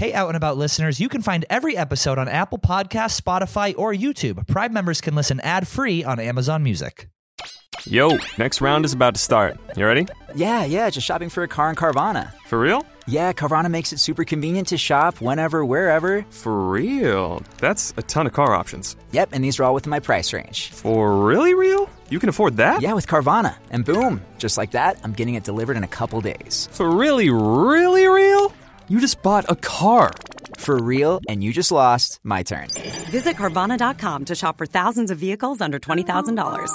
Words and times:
Hey, 0.00 0.14
out 0.14 0.28
and 0.28 0.36
about 0.38 0.56
listeners, 0.56 0.98
you 0.98 1.10
can 1.10 1.20
find 1.20 1.44
every 1.50 1.76
episode 1.76 2.16
on 2.16 2.26
Apple 2.26 2.56
Podcasts, 2.56 3.20
Spotify, 3.20 3.74
or 3.76 3.92
YouTube. 3.92 4.46
Prime 4.46 4.72
members 4.72 4.98
can 4.98 5.14
listen 5.14 5.40
ad 5.40 5.68
free 5.68 6.04
on 6.04 6.18
Amazon 6.18 6.62
Music. 6.62 7.10
Yo, 7.84 8.16
next 8.38 8.62
round 8.62 8.86
is 8.86 8.94
about 8.94 9.14
to 9.14 9.20
start. 9.20 9.58
You 9.76 9.84
ready? 9.84 10.06
Yeah, 10.34 10.64
yeah, 10.64 10.88
just 10.88 11.06
shopping 11.06 11.28
for 11.28 11.42
a 11.42 11.48
car 11.48 11.68
in 11.68 11.76
Carvana. 11.76 12.32
For 12.46 12.58
real? 12.58 12.86
Yeah, 13.06 13.34
Carvana 13.34 13.70
makes 13.70 13.92
it 13.92 13.98
super 13.98 14.24
convenient 14.24 14.68
to 14.68 14.78
shop 14.78 15.20
whenever, 15.20 15.66
wherever. 15.66 16.24
For 16.30 16.70
real? 16.70 17.42
That's 17.58 17.92
a 17.98 18.02
ton 18.02 18.26
of 18.26 18.32
car 18.32 18.54
options. 18.54 18.96
Yep, 19.12 19.28
and 19.32 19.44
these 19.44 19.60
are 19.60 19.64
all 19.64 19.74
within 19.74 19.90
my 19.90 20.00
price 20.00 20.32
range. 20.32 20.70
For 20.70 21.26
really 21.26 21.52
real? 21.52 21.90
You 22.08 22.18
can 22.18 22.30
afford 22.30 22.56
that? 22.56 22.80
Yeah, 22.80 22.94
with 22.94 23.06
Carvana. 23.06 23.54
And 23.70 23.84
boom, 23.84 24.22
just 24.38 24.56
like 24.56 24.70
that, 24.70 24.98
I'm 25.04 25.12
getting 25.12 25.34
it 25.34 25.44
delivered 25.44 25.76
in 25.76 25.84
a 25.84 25.88
couple 25.88 26.22
days. 26.22 26.70
For 26.72 26.90
really, 26.90 27.28
really 27.28 28.06
real? 28.06 28.54
You 28.90 28.98
just 29.00 29.22
bought 29.22 29.44
a 29.48 29.54
car. 29.54 30.10
For 30.58 30.76
real, 30.82 31.20
and 31.28 31.42
you 31.44 31.52
just 31.52 31.70
lost 31.72 32.18
my 32.24 32.42
turn. 32.42 32.68
Visit 33.08 33.36
Carvana.com 33.36 34.24
to 34.26 34.34
shop 34.34 34.58
for 34.58 34.66
thousands 34.66 35.10
of 35.10 35.16
vehicles 35.18 35.60
under 35.60 35.78
$20,000. 35.78 36.68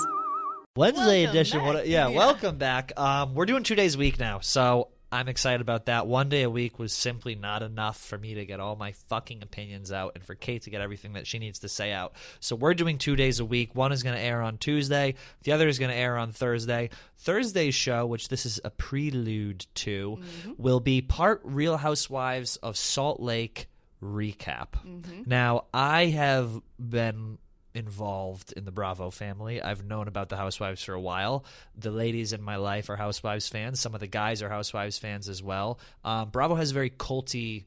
Wednesday 0.77 1.23
Welcome 1.25 1.29
edition. 1.29 1.59
back. 1.59 1.67
What? 1.73 1.87
Yeah, 1.87 2.07
Yeah. 2.07 2.17
welcome 2.17 2.57
back. 2.57 2.93
Um, 2.97 3.35
we're 3.35 3.45
doing 3.45 3.63
two 3.63 3.75
days 3.75 3.95
a 3.95 3.99
week 3.99 4.17
now, 4.17 4.39
so 4.39 4.87
I'm 5.11 5.27
excited 5.27 5.61
about 5.61 5.85
that. 5.85 6.07
One 6.07 6.29
day 6.29 6.43
a 6.43 6.49
week 6.49 6.79
was 6.79 6.91
simply 6.91 7.35
not 7.35 7.63
enough 7.63 7.99
for 7.99 8.17
me 8.17 8.35
to 8.35 8.45
get 8.45 8.59
all 8.59 8.75
my 8.75 8.91
fucking 8.91 9.43
opinions 9.43 9.91
out, 9.91 10.13
and 10.15 10.23
for 10.23 10.35
Kate 10.35 10.63
to 10.63 10.69
get 10.69 10.81
everything 10.81 11.13
that 11.13 11.27
she 11.27 11.39
needs 11.39 11.59
to 11.59 11.69
say 11.69 11.91
out. 11.91 12.13
So 12.39 12.55
we're 12.55 12.73
doing 12.73 12.97
two 12.97 13.15
days 13.15 13.39
a 13.39 13.45
week. 13.45 13.75
One 13.75 13.91
is 13.91 14.03
going 14.03 14.15
to 14.15 14.21
air 14.21 14.41
on 14.41 14.57
Tuesday. 14.57 15.15
The 15.43 15.51
other 15.53 15.67
is 15.67 15.79
going 15.79 15.91
to 15.91 15.97
air 15.97 16.17
on 16.17 16.31
Thursday. 16.31 16.89
Thursday's 17.19 17.75
show, 17.75 18.05
which 18.05 18.29
this 18.29 18.45
is 18.45 18.59
a 18.63 18.69
prelude 18.69 19.65
to, 19.75 20.19
mm-hmm. 20.19 20.51
will 20.57 20.79
be 20.79 21.01
part 21.01 21.41
Real 21.43 21.77
Housewives 21.77 22.57
of 22.57 22.75
Salt 22.75 23.19
Lake 23.19 23.69
recap. 24.03 24.69
Mm-hmm. 24.85 25.23
Now, 25.25 25.65
I 25.73 26.07
have 26.07 26.61
been 26.77 27.37
involved 27.75 28.53
in 28.53 28.65
the 28.65 28.71
Bravo 28.71 29.11
family. 29.11 29.61
I've 29.61 29.85
known 29.85 30.07
about 30.07 30.29
the 30.29 30.37
Housewives 30.37 30.83
for 30.83 30.93
a 30.93 31.01
while. 31.01 31.45
The 31.77 31.91
ladies 31.91 32.33
in 32.33 32.41
my 32.41 32.55
life 32.55 32.89
are 32.89 32.95
Housewives 32.95 33.47
fans. 33.49 33.79
Some 33.79 33.93
of 33.93 33.99
the 33.99 34.07
guys 34.07 34.41
are 34.41 34.49
Housewives 34.49 34.97
fans 34.97 35.29
as 35.29 35.43
well. 35.43 35.79
Um, 36.03 36.29
Bravo 36.29 36.55
has 36.55 36.71
a 36.71 36.73
very 36.73 36.89
culty, 36.89 37.65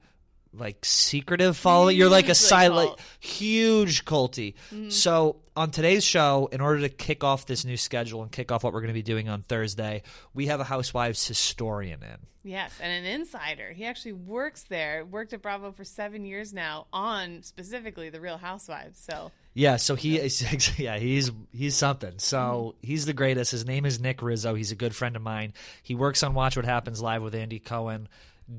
like 0.52 0.84
secretive 0.84 1.56
following. 1.56 1.96
You're 1.96 2.08
like 2.08 2.28
a 2.28 2.34
silent, 2.34 2.88
cult. 2.88 3.00
huge 3.20 4.04
culty. 4.04 4.54
Mm-hmm. 4.72 4.90
So 4.90 5.36
on 5.56 5.70
today's 5.70 6.04
show, 6.04 6.48
in 6.52 6.60
order 6.60 6.80
to 6.80 6.88
kick 6.88 7.24
off 7.24 7.46
this 7.46 7.64
new 7.64 7.76
schedule 7.76 8.22
and 8.22 8.30
kick 8.30 8.52
off 8.52 8.64
what 8.64 8.72
we're 8.72 8.80
going 8.80 8.88
to 8.88 8.94
be 8.94 9.02
doing 9.02 9.28
on 9.28 9.42
Thursday, 9.42 10.02
we 10.34 10.46
have 10.46 10.60
a 10.60 10.64
Housewives 10.64 11.26
historian 11.26 12.02
in. 12.02 12.16
Yes, 12.44 12.72
and 12.80 12.90
an 12.90 13.12
insider. 13.12 13.72
He 13.72 13.84
actually 13.84 14.14
works 14.14 14.62
there. 14.62 15.04
Worked 15.04 15.34
at 15.34 15.42
Bravo 15.42 15.72
for 15.72 15.84
seven 15.84 16.24
years 16.24 16.54
now 16.54 16.86
on 16.92 17.42
specifically 17.42 18.08
the 18.08 18.20
Real 18.20 18.38
Housewives. 18.38 18.98
So 18.98 19.32
Yeah, 19.52 19.76
so 19.76 19.96
he 19.96 20.18
is 20.18 20.78
yeah, 20.78 20.98
he's 20.98 21.30
he's 21.52 21.76
something. 21.76 22.14
So 22.18 22.38
mm-hmm. 22.38 22.86
he's 22.86 23.04
the 23.04 23.12
greatest. 23.12 23.50
His 23.50 23.66
name 23.66 23.84
is 23.84 24.00
Nick 24.00 24.22
Rizzo. 24.22 24.54
He's 24.54 24.72
a 24.72 24.76
good 24.76 24.94
friend 24.94 25.16
of 25.16 25.22
mine. 25.22 25.52
He 25.82 25.94
works 25.94 26.22
on 26.22 26.32
Watch 26.32 26.56
What 26.56 26.64
Happens 26.64 27.02
Live 27.02 27.22
with 27.22 27.34
Andy 27.34 27.58
Cohen, 27.58 28.08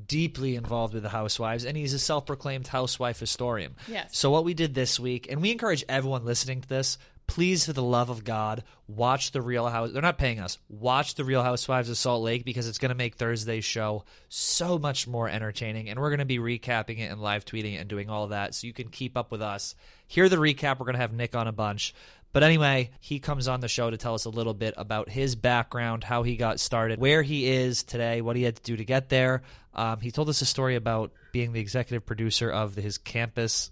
deeply 0.06 0.56
involved 0.56 0.94
with 0.94 1.02
the 1.02 1.08
housewives, 1.08 1.64
and 1.64 1.76
he's 1.76 1.92
a 1.92 1.98
self-proclaimed 1.98 2.68
housewife 2.68 3.18
historian. 3.20 3.74
Yes. 3.88 4.16
So 4.16 4.30
what 4.30 4.44
we 4.44 4.54
did 4.54 4.74
this 4.74 5.00
week, 5.00 5.26
and 5.30 5.42
we 5.42 5.50
encourage 5.50 5.84
everyone 5.88 6.24
listening 6.24 6.60
to 6.60 6.68
this, 6.68 6.98
please 7.26 7.66
for 7.66 7.72
the 7.72 7.82
love 7.82 8.10
of 8.10 8.24
God, 8.24 8.64
watch 8.88 9.30
the 9.30 9.40
Real 9.40 9.68
House. 9.68 9.92
They're 9.92 10.02
not 10.02 10.18
paying 10.18 10.40
us. 10.40 10.58
Watch 10.68 11.14
the 11.14 11.24
Real 11.24 11.44
Housewives 11.44 11.88
of 11.88 11.96
Salt 11.96 12.24
Lake 12.24 12.44
because 12.44 12.66
it's 12.66 12.78
going 12.78 12.88
to 12.88 12.96
make 12.96 13.14
Thursday's 13.14 13.64
show 13.64 14.04
so 14.28 14.78
much 14.78 15.06
more 15.06 15.28
entertaining, 15.28 15.88
and 15.88 16.00
we're 16.00 16.10
going 16.10 16.18
to 16.18 16.24
be 16.24 16.38
recapping 16.38 16.98
it 16.98 17.10
and 17.10 17.20
live 17.20 17.44
tweeting 17.44 17.74
it 17.74 17.78
and 17.78 17.88
doing 17.88 18.10
all 18.10 18.28
that, 18.28 18.54
so 18.54 18.66
you 18.66 18.72
can 18.72 18.88
keep 18.88 19.16
up 19.16 19.30
with 19.30 19.42
us. 19.42 19.76
Hear 20.08 20.28
the 20.28 20.36
recap. 20.36 20.80
We're 20.80 20.86
going 20.86 20.94
to 20.94 21.00
have 21.00 21.12
Nick 21.12 21.36
on 21.36 21.46
a 21.46 21.52
bunch. 21.52 21.94
But 22.32 22.42
anyway, 22.44 22.90
he 23.00 23.18
comes 23.18 23.48
on 23.48 23.60
the 23.60 23.68
show 23.68 23.90
to 23.90 23.96
tell 23.96 24.14
us 24.14 24.24
a 24.24 24.30
little 24.30 24.54
bit 24.54 24.74
about 24.76 25.08
his 25.08 25.34
background, 25.34 26.04
how 26.04 26.22
he 26.22 26.36
got 26.36 26.60
started, 26.60 27.00
where 27.00 27.22
he 27.22 27.48
is 27.48 27.82
today, 27.82 28.20
what 28.20 28.36
he 28.36 28.42
had 28.44 28.56
to 28.56 28.62
do 28.62 28.76
to 28.76 28.84
get 28.84 29.08
there. 29.08 29.42
Um, 29.74 30.00
he 30.00 30.10
told 30.10 30.28
us 30.28 30.40
a 30.40 30.46
story 30.46 30.76
about 30.76 31.12
being 31.32 31.52
the 31.52 31.60
executive 31.60 32.06
producer 32.06 32.48
of 32.50 32.74
his 32.76 32.98
campus 32.98 33.70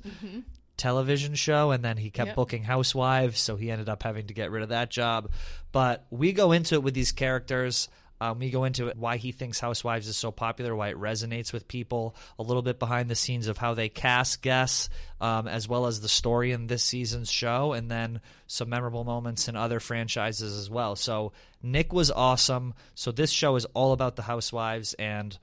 television 0.77 1.35
show, 1.35 1.71
and 1.73 1.85
then 1.85 1.97
he 1.97 2.11
kept 2.11 2.29
Yep. 2.29 2.37
booking 2.37 2.63
housewives, 2.63 3.41
so 3.41 3.57
he 3.57 3.71
ended 3.71 3.89
up 3.89 4.03
having 4.03 4.27
to 4.29 4.35
get 4.35 4.51
rid 4.51 4.63
of 4.63 4.69
that 4.71 4.91
job. 4.91 5.31
But 5.73 6.07
we 6.11 6.33
go 6.33 6.53
into 6.53 6.77
it 6.77 6.83
with 6.83 6.95
these 6.95 7.13
characters. 7.13 7.89
Um, 8.21 8.39
we 8.39 8.51
go 8.51 8.65
into 8.65 8.93
why 8.97 9.17
he 9.17 9.33
thinks 9.33 9.61
Housewives 9.61 10.09
is 10.09 10.17
so 10.17 10.31
popular, 10.31 10.75
why 10.75 10.89
it 10.89 10.97
resonates 10.97 11.53
with 11.53 11.69
people, 11.69 12.17
a 12.39 12.43
little 12.43 12.63
bit 12.63 12.79
behind 12.79 13.09
the 13.09 13.15
scenes 13.15 13.47
of 13.47 13.59
how 13.59 13.75
they 13.75 13.89
cast 13.89 14.43
guests, 14.43 14.89
um, 15.21 15.47
as 15.47 15.69
well 15.69 15.87
as 15.87 16.01
the 16.01 16.09
story 16.09 16.53
in 16.53 16.67
this 16.67 16.83
season's 16.83 17.31
show, 17.31 17.73
and 17.73 17.91
then 17.91 18.21
some 18.47 18.69
memorable 18.69 19.05
moments 19.05 19.49
in 19.49 19.57
other 19.57 19.81
franchises 19.81 20.57
as 20.59 20.69
well. 20.69 20.97
So 20.97 21.33
Nick 21.63 21.93
was 21.93 22.11
awesome. 22.11 22.75
So 22.95 23.13
this 23.13 23.31
show 23.31 23.57
is 23.57 23.67
all 23.67 23.93
about 23.93 24.17
the 24.17 24.23
Housewives, 24.23 24.95
and 24.95 25.39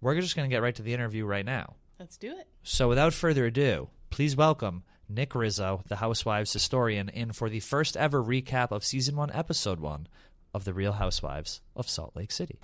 we're 0.00 0.20
just 0.20 0.36
going 0.36 0.48
to 0.48 0.54
get 0.54 0.62
right 0.62 0.74
to 0.74 0.82
the 0.82 0.94
interview 0.94 1.24
right 1.24 1.46
now. 1.46 1.76
let's 1.98 2.16
do 2.16 2.30
it. 2.30 2.46
So 2.62 2.88
without 2.88 3.14
further 3.14 3.46
ado, 3.46 3.88
please 4.10 4.36
welcome 4.36 4.84
Nick 5.08 5.34
Rizzo, 5.34 5.82
the 5.88 5.96
Housewives 5.96 6.52
historian, 6.52 7.08
in 7.08 7.32
for 7.32 7.48
the 7.48 7.60
first 7.60 7.96
ever 7.96 8.22
recap 8.22 8.70
of 8.70 8.84
season 8.84 9.16
one, 9.16 9.30
episode 9.32 9.80
one 9.80 10.06
of 10.54 10.64
The 10.64 10.72
Real 10.72 10.92
Housewives 10.92 11.60
of 11.76 11.88
Salt 11.88 12.16
Lake 12.16 12.32
City. 12.32 12.58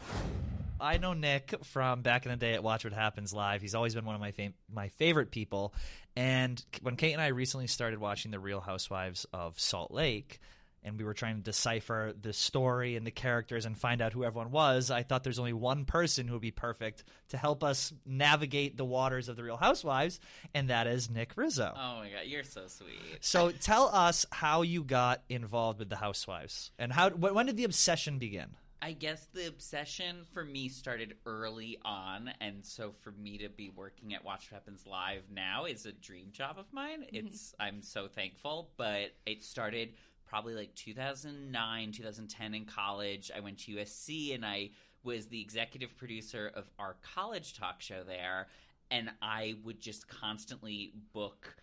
I 0.80 0.98
know 0.98 1.12
Nick 1.12 1.54
from 1.64 2.02
back 2.02 2.26
in 2.26 2.30
the 2.32 2.36
day 2.36 2.54
at 2.54 2.62
Watch 2.62 2.84
What 2.84 2.92
Happens 2.92 3.32
Live. 3.32 3.62
He's 3.62 3.74
always 3.74 3.94
been 3.94 4.04
one 4.04 4.14
of 4.14 4.20
my 4.20 4.32
fam- 4.32 4.54
my 4.72 4.88
favorite 4.88 5.30
people. 5.30 5.74
And 6.16 6.62
when 6.82 6.96
Kate 6.96 7.12
and 7.12 7.22
I 7.22 7.28
recently 7.28 7.66
started 7.66 7.98
watching 7.98 8.30
The 8.30 8.38
Real 8.38 8.60
Housewives 8.60 9.26
of 9.32 9.58
Salt 9.58 9.92
Lake, 9.92 10.40
and 10.84 10.98
we 10.98 11.04
were 11.04 11.14
trying 11.14 11.36
to 11.36 11.42
decipher 11.42 12.12
the 12.20 12.32
story 12.32 12.96
and 12.96 13.06
the 13.06 13.10
characters 13.10 13.64
and 13.64 13.76
find 13.76 14.02
out 14.02 14.12
who 14.12 14.24
everyone 14.24 14.50
was, 14.50 14.90
I 14.90 15.02
thought 15.02 15.24
there's 15.24 15.38
only 15.38 15.52
one 15.52 15.84
person 15.84 16.26
who 16.26 16.34
would 16.34 16.42
be 16.42 16.50
perfect 16.50 17.04
to 17.28 17.36
help 17.36 17.64
us 17.64 17.92
navigate 18.04 18.76
the 18.76 18.84
waters 18.84 19.28
of 19.28 19.36
The 19.36 19.44
Real 19.44 19.56
Housewives, 19.56 20.20
and 20.54 20.70
that 20.70 20.86
is 20.86 21.10
Nick 21.10 21.32
Rizzo. 21.36 21.72
Oh 21.74 22.00
my 22.00 22.10
god, 22.10 22.26
you're 22.26 22.44
so 22.44 22.66
sweet. 22.66 23.18
So 23.20 23.50
tell 23.50 23.88
us 23.88 24.26
how 24.30 24.62
you 24.62 24.84
got 24.84 25.22
involved 25.28 25.78
with 25.78 25.88
the 25.88 25.96
Housewives, 25.96 26.70
and 26.78 26.92
how 26.92 27.10
when 27.10 27.46
did 27.46 27.56
the 27.56 27.64
obsession 27.64 28.18
begin? 28.18 28.56
I 28.82 28.92
guess 28.92 29.26
the 29.32 29.46
obsession 29.46 30.26
for 30.34 30.44
me 30.44 30.68
started 30.68 31.14
early 31.24 31.78
on, 31.86 32.30
and 32.42 32.66
so 32.66 32.92
for 33.00 33.12
me 33.12 33.38
to 33.38 33.48
be 33.48 33.70
working 33.70 34.12
at 34.12 34.22
Watch 34.22 34.50
What 34.50 34.60
Happens 34.60 34.86
Live 34.86 35.22
now 35.32 35.64
is 35.64 35.86
a 35.86 35.92
dream 35.92 36.26
job 36.32 36.58
of 36.58 36.66
mine. 36.70 37.00
Mm-hmm. 37.00 37.28
It's 37.28 37.54
I'm 37.58 37.80
so 37.80 38.08
thankful, 38.08 38.68
but 38.76 39.12
it 39.24 39.42
started 39.42 39.94
probably 40.26 40.54
like 40.54 40.74
2009, 40.74 41.92
2010 41.92 42.54
in 42.54 42.64
college. 42.64 43.30
I 43.34 43.40
went 43.40 43.58
to 43.60 43.76
USC 43.76 44.34
and 44.34 44.44
I 44.44 44.70
was 45.04 45.26
the 45.26 45.40
executive 45.40 45.96
producer 45.96 46.50
of 46.54 46.68
our 46.78 46.96
college 47.14 47.54
talk 47.54 47.80
show 47.80 48.02
there, 48.04 48.48
and 48.90 49.10
I 49.20 49.56
would 49.64 49.80
just 49.80 50.08
constantly 50.08 50.92
book 51.12 51.56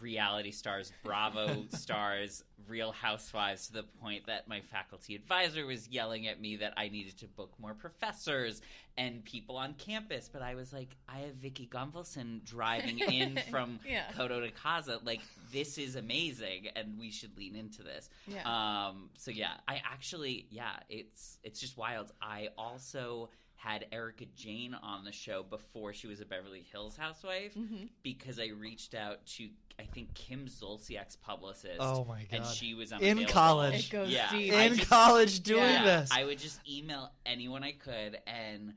reality 0.00 0.50
stars, 0.50 0.92
Bravo 1.02 1.64
stars, 1.72 2.42
Real 2.68 2.92
Housewives 2.92 3.66
to 3.68 3.72
the 3.74 3.82
point 4.02 4.26
that 4.26 4.48
my 4.48 4.60
faculty 4.60 5.14
advisor 5.14 5.66
was 5.66 5.88
yelling 5.88 6.26
at 6.26 6.40
me 6.40 6.56
that 6.56 6.72
I 6.76 6.88
needed 6.88 7.18
to 7.18 7.26
book 7.26 7.52
more 7.58 7.74
professors 7.74 8.62
and 8.96 9.24
people 9.24 9.56
on 9.56 9.74
campus. 9.74 10.30
But 10.32 10.42
I 10.42 10.54
was 10.54 10.72
like, 10.72 10.88
I 11.08 11.18
have 11.18 11.34
Vicki 11.34 11.68
Gunvalson 11.70 12.44
driving 12.44 12.98
in 13.12 13.38
from 13.50 13.80
Yeah. 13.88 14.04
Coto 14.16 14.40
de 14.40 14.50
Caza. 14.50 15.04
Like, 15.04 15.20
this 15.52 15.76
is 15.78 15.96
amazing, 15.96 16.68
and 16.74 16.98
we 16.98 17.10
should 17.10 17.36
lean 17.36 17.54
into 17.56 17.82
this. 17.82 18.08
Yeah. 18.26 18.42
Um, 18.88 19.10
so 19.18 19.30
yeah, 19.30 19.52
I 19.68 19.82
actually, 19.84 20.46
yeah, 20.50 20.76
it's 20.88 21.38
it's 21.42 21.60
just 21.60 21.76
wild. 21.76 22.12
I 22.22 22.48
also 22.56 23.28
had 23.64 23.86
Erika 23.92 24.26
Jayne 24.36 24.74
on 24.82 25.04
the 25.04 25.12
show 25.12 25.42
before 25.42 25.92
she 25.94 26.06
was 26.06 26.20
a 26.20 26.24
Beverly 26.26 26.64
Hills 26.70 26.96
housewife 26.96 27.54
Mm-hmm. 27.54 27.86
because 28.02 28.38
I 28.38 28.48
reached 28.58 28.94
out 28.94 29.24
to 29.36 29.48
I 29.78 29.84
think 29.84 30.14
Kim 30.14 30.46
Zolciak's 30.46 31.16
publicist. 31.16 31.78
Oh 31.80 32.04
my 32.04 32.18
god! 32.20 32.26
And 32.30 32.44
God. 32.44 32.54
she 32.54 32.74
was 32.74 32.92
In 32.92 33.24
college. 33.26 33.86
It 33.86 33.90
goes 33.90 34.08
Yeah, 34.10 34.30
deep. 34.30 34.52
In 34.52 34.76
just- 34.76 34.88
college, 34.88 35.40
doing 35.40 35.62
Yeah. 35.62 35.84
this. 36.00 36.10
I 36.12 36.24
would 36.24 36.38
just 36.38 36.60
email 36.68 37.10
anyone 37.26 37.64
I 37.64 37.72
could, 37.72 38.18
and 38.26 38.74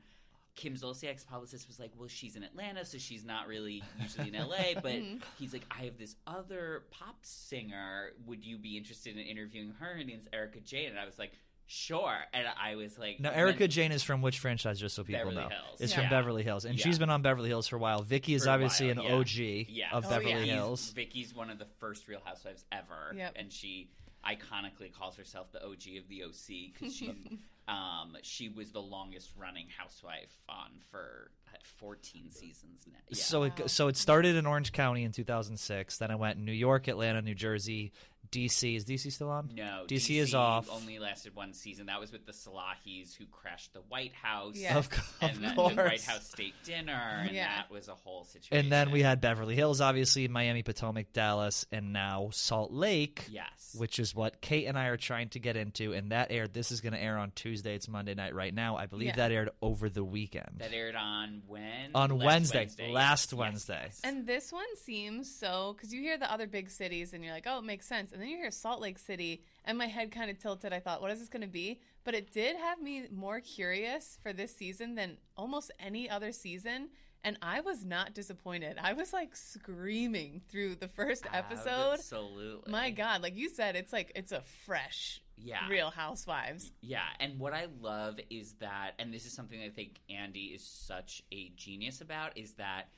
Kim 0.56 0.74
Zolciak's 0.74 1.22
publicist 1.22 1.68
was 1.68 1.78
like, 1.78 1.92
"Well, 1.96 2.08
she's 2.08 2.34
in 2.34 2.42
Atlanta, 2.42 2.84
so 2.84 2.98
she's 2.98 3.24
not 3.24 3.46
really 3.46 3.84
usually 4.00 4.28
in 4.28 4.34
LA." 4.34 4.74
But 4.82 4.92
Mm-hmm. 4.94 5.18
he's 5.38 5.52
like, 5.52 5.64
"I 5.70 5.84
have 5.84 5.98
this 5.98 6.16
other 6.26 6.82
pop 6.90 7.18
singer. 7.22 8.10
Would 8.26 8.44
you 8.44 8.58
be 8.58 8.76
interested 8.76 9.16
in 9.16 9.22
interviewing 9.24 9.74
her? 9.78 9.92
And 9.92 10.06
name's 10.08 10.26
Erika 10.32 10.58
Jayne." 10.60 10.88
And 10.90 10.98
I 10.98 11.04
was 11.06 11.16
like, 11.18 11.30
"Sure." 11.68 12.16
And 12.32 12.46
I 12.60 12.74
was 12.74 12.98
like, 12.98 13.20
now, 13.20 13.30
Erika 13.30 13.60
then- 13.60 13.70
Jane 13.70 13.92
is 13.92 14.02
from 14.02 14.20
which 14.22 14.38
franchise, 14.40 14.80
just 14.80 14.96
so 14.96 15.04
people 15.04 15.20
Beverly 15.20 15.36
know? 15.36 15.48
Hills. 15.48 15.80
It's 15.80 15.92
Yeah. 15.92 16.00
from 16.00 16.10
Beverly 16.10 16.42
Hills, 16.42 16.64
and 16.64 16.76
Yeah. 16.78 16.84
she's 16.84 16.98
been 16.98 17.10
on 17.10 17.22
Beverly 17.22 17.48
Hills 17.48 17.68
for 17.68 17.76
a 17.76 17.78
while. 17.78 18.02
Vicki 18.02 18.34
is 18.34 18.46
obviously 18.46 18.88
while, 18.92 19.04
an 19.06 19.10
yeah. 19.12 19.14
OG 19.16 19.66
Yeah. 19.70 19.90
of 19.92 20.06
Oh, 20.06 20.08
Beverly 20.10 20.30
yeah. 20.48 20.54
Hills. 20.54 20.90
Vicki's 20.92 21.32
one 21.34 21.50
of 21.50 21.58
the 21.58 21.66
first 21.78 22.08
Real 22.08 22.20
Housewives 22.24 22.64
ever, 22.72 23.12
Yep. 23.14 23.34
and 23.36 23.52
she 23.52 23.90
iconically 24.26 24.92
calls 24.92 25.16
herself 25.16 25.52
the 25.52 25.64
OG 25.64 25.96
of 25.98 26.08
the 26.08 26.24
OC 26.24 26.72
because 26.72 26.94
she 26.96 27.14
um, 27.68 28.16
she 28.22 28.48
was 28.48 28.72
the 28.72 28.80
longest 28.82 29.30
running 29.36 29.68
housewife 29.68 30.32
on 30.48 30.70
for 30.90 31.30
uh, 31.52 31.56
14 31.76 32.30
seasons 32.30 32.86
now. 32.86 32.98
Yeah. 33.10 33.22
So 33.22 33.42
it 33.44 33.70
so 33.70 33.88
it 33.88 33.96
started 33.96 34.36
in 34.36 34.46
Orange 34.46 34.72
County 34.72 35.04
in 35.04 35.12
2006. 35.12 35.98
Then 35.98 36.10
I 36.10 36.14
went 36.16 36.38
New 36.38 36.52
York, 36.52 36.88
Atlanta, 36.88 37.20
New 37.22 37.34
Jersey, 37.34 37.92
DC. 38.30 38.76
Is 38.76 38.84
DC 38.84 39.10
still 39.10 39.30
on? 39.30 39.50
no, 39.54 39.84
DC, 39.88 40.18
is 40.20 40.34
off. 40.34 40.68
Only 40.70 40.98
lasted 40.98 41.34
one 41.34 41.54
season. 41.54 41.86
That 41.86 41.98
was 41.98 42.12
with 42.12 42.26
the 42.26 42.32
Salahis 42.32 43.16
who 43.16 43.24
crashed 43.26 43.72
the 43.72 43.80
White 43.80 44.12
House. 44.12 44.54
Yeah. 44.56 44.76
Of, 44.76 44.90
co- 44.90 45.02
And 45.22 45.36
of 45.36 45.40
then 45.40 45.54
course. 45.56 45.74
the 45.74 45.82
White 45.82 46.02
House 46.04 46.28
State 46.28 46.54
Dinner, 46.64 47.22
and 47.26 47.30
Yeah. 47.34 47.56
that 47.56 47.70
was 47.70 47.88
a 47.88 47.94
whole 47.94 48.24
situation. 48.24 48.64
And 48.66 48.70
then 48.72 48.90
we 48.90 49.00
had 49.02 49.22
Beverly 49.22 49.54
Hills, 49.54 49.80
obviously, 49.80 50.28
Miami, 50.28 50.62
Potomac, 50.62 51.12
Dallas, 51.14 51.64
and 51.72 51.94
now 51.94 52.28
Salt 52.32 52.70
Lake. 52.70 53.24
yes, 53.30 53.74
Which 53.78 53.98
is 53.98 54.14
what 54.14 54.42
Kate 54.42 54.66
and 54.66 54.78
I 54.78 54.86
are 54.88 54.98
trying 54.98 55.30
to 55.30 55.38
get 55.38 55.56
into, 55.56 55.94
and 55.94 56.12
that 56.12 56.30
aired. 56.30 56.52
This 56.52 56.70
is 56.70 56.82
going 56.82 56.92
to 56.92 57.00
air 57.02 57.16
on 57.16 57.30
Tuesday. 57.34 57.74
It's 57.74 57.88
Monday 57.88 58.14
night 58.14 58.34
right 58.34 58.52
now. 58.52 58.76
I 58.76 58.84
believe 58.84 59.08
Yeah. 59.08 59.16
that 59.16 59.32
aired 59.32 59.50
over 59.62 59.88
the 59.88 60.04
weekend. 60.04 60.56
that 60.58 60.74
aired 60.74 60.96
on 60.96 61.42
when 61.46 61.92
on 61.94 62.10
Last 62.10 62.24
Wednesday, 62.26 62.58
Wednesday. 62.58 62.90
last 62.92 63.08
Yes, 63.08 63.32
yes, 63.32 63.38
Wednesday. 63.38 63.82
yes. 63.84 64.00
And 64.04 64.26
this 64.26 64.52
one 64.52 64.76
seems 64.84 65.34
so 65.34 65.72
because 65.74 65.94
you 65.94 66.02
hear 66.02 66.18
the 66.18 66.30
other 66.30 66.46
big 66.46 66.68
cities 66.70 67.14
and 67.14 67.24
you're 67.24 67.32
like, 67.32 67.46
oh, 67.46 67.58
it 67.60 67.64
makes 67.64 67.86
sense. 67.86 68.07
And 68.12 68.20
then 68.20 68.28
you 68.28 68.36
hear 68.36 68.50
Salt 68.50 68.80
Lake 68.80 68.98
City, 68.98 69.42
and 69.64 69.78
my 69.78 69.86
head 69.86 70.10
kind 70.10 70.30
of 70.30 70.38
tilted. 70.38 70.72
I 70.72 70.80
thought, 70.80 71.00
what 71.00 71.10
is 71.10 71.18
this 71.18 71.28
going 71.28 71.42
to 71.42 71.48
be? 71.48 71.80
But 72.04 72.14
it 72.14 72.32
did 72.32 72.56
have 72.56 72.80
me 72.80 73.04
more 73.10 73.40
curious 73.40 74.18
for 74.22 74.32
this 74.32 74.54
season 74.54 74.94
than 74.94 75.18
almost 75.36 75.70
any 75.78 76.08
other 76.08 76.32
season. 76.32 76.88
And 77.24 77.36
I 77.42 77.60
was 77.60 77.84
not 77.84 78.14
disappointed. 78.14 78.76
I 78.80 78.92
was 78.92 79.12
like 79.12 79.34
screaming 79.34 80.40
through 80.48 80.76
the 80.76 80.88
first 80.88 81.26
episode. 81.32 81.94
Absolutely. 81.94 82.70
My 82.70 82.90
God, 82.90 83.22
like 83.22 83.36
you 83.36 83.48
said, 83.48 83.74
it's 83.74 83.92
like 83.92 84.12
it's 84.14 84.32
a 84.32 84.40
fresh, 84.64 85.20
Yeah. 85.36 85.68
Real 85.68 85.90
Housewives. 85.90 86.70
Yeah, 86.80 87.02
and 87.18 87.38
what 87.38 87.52
I 87.52 87.66
love 87.80 88.20
is 88.30 88.54
that, 88.60 88.92
and 88.98 89.12
this 89.12 89.26
is 89.26 89.32
something 89.32 89.60
I 89.60 89.68
think 89.68 90.00
Andy 90.08 90.52
is 90.54 90.64
such 90.64 91.22
a 91.32 91.50
genius 91.56 92.00
about, 92.00 92.38
is 92.38 92.52
that 92.52 92.88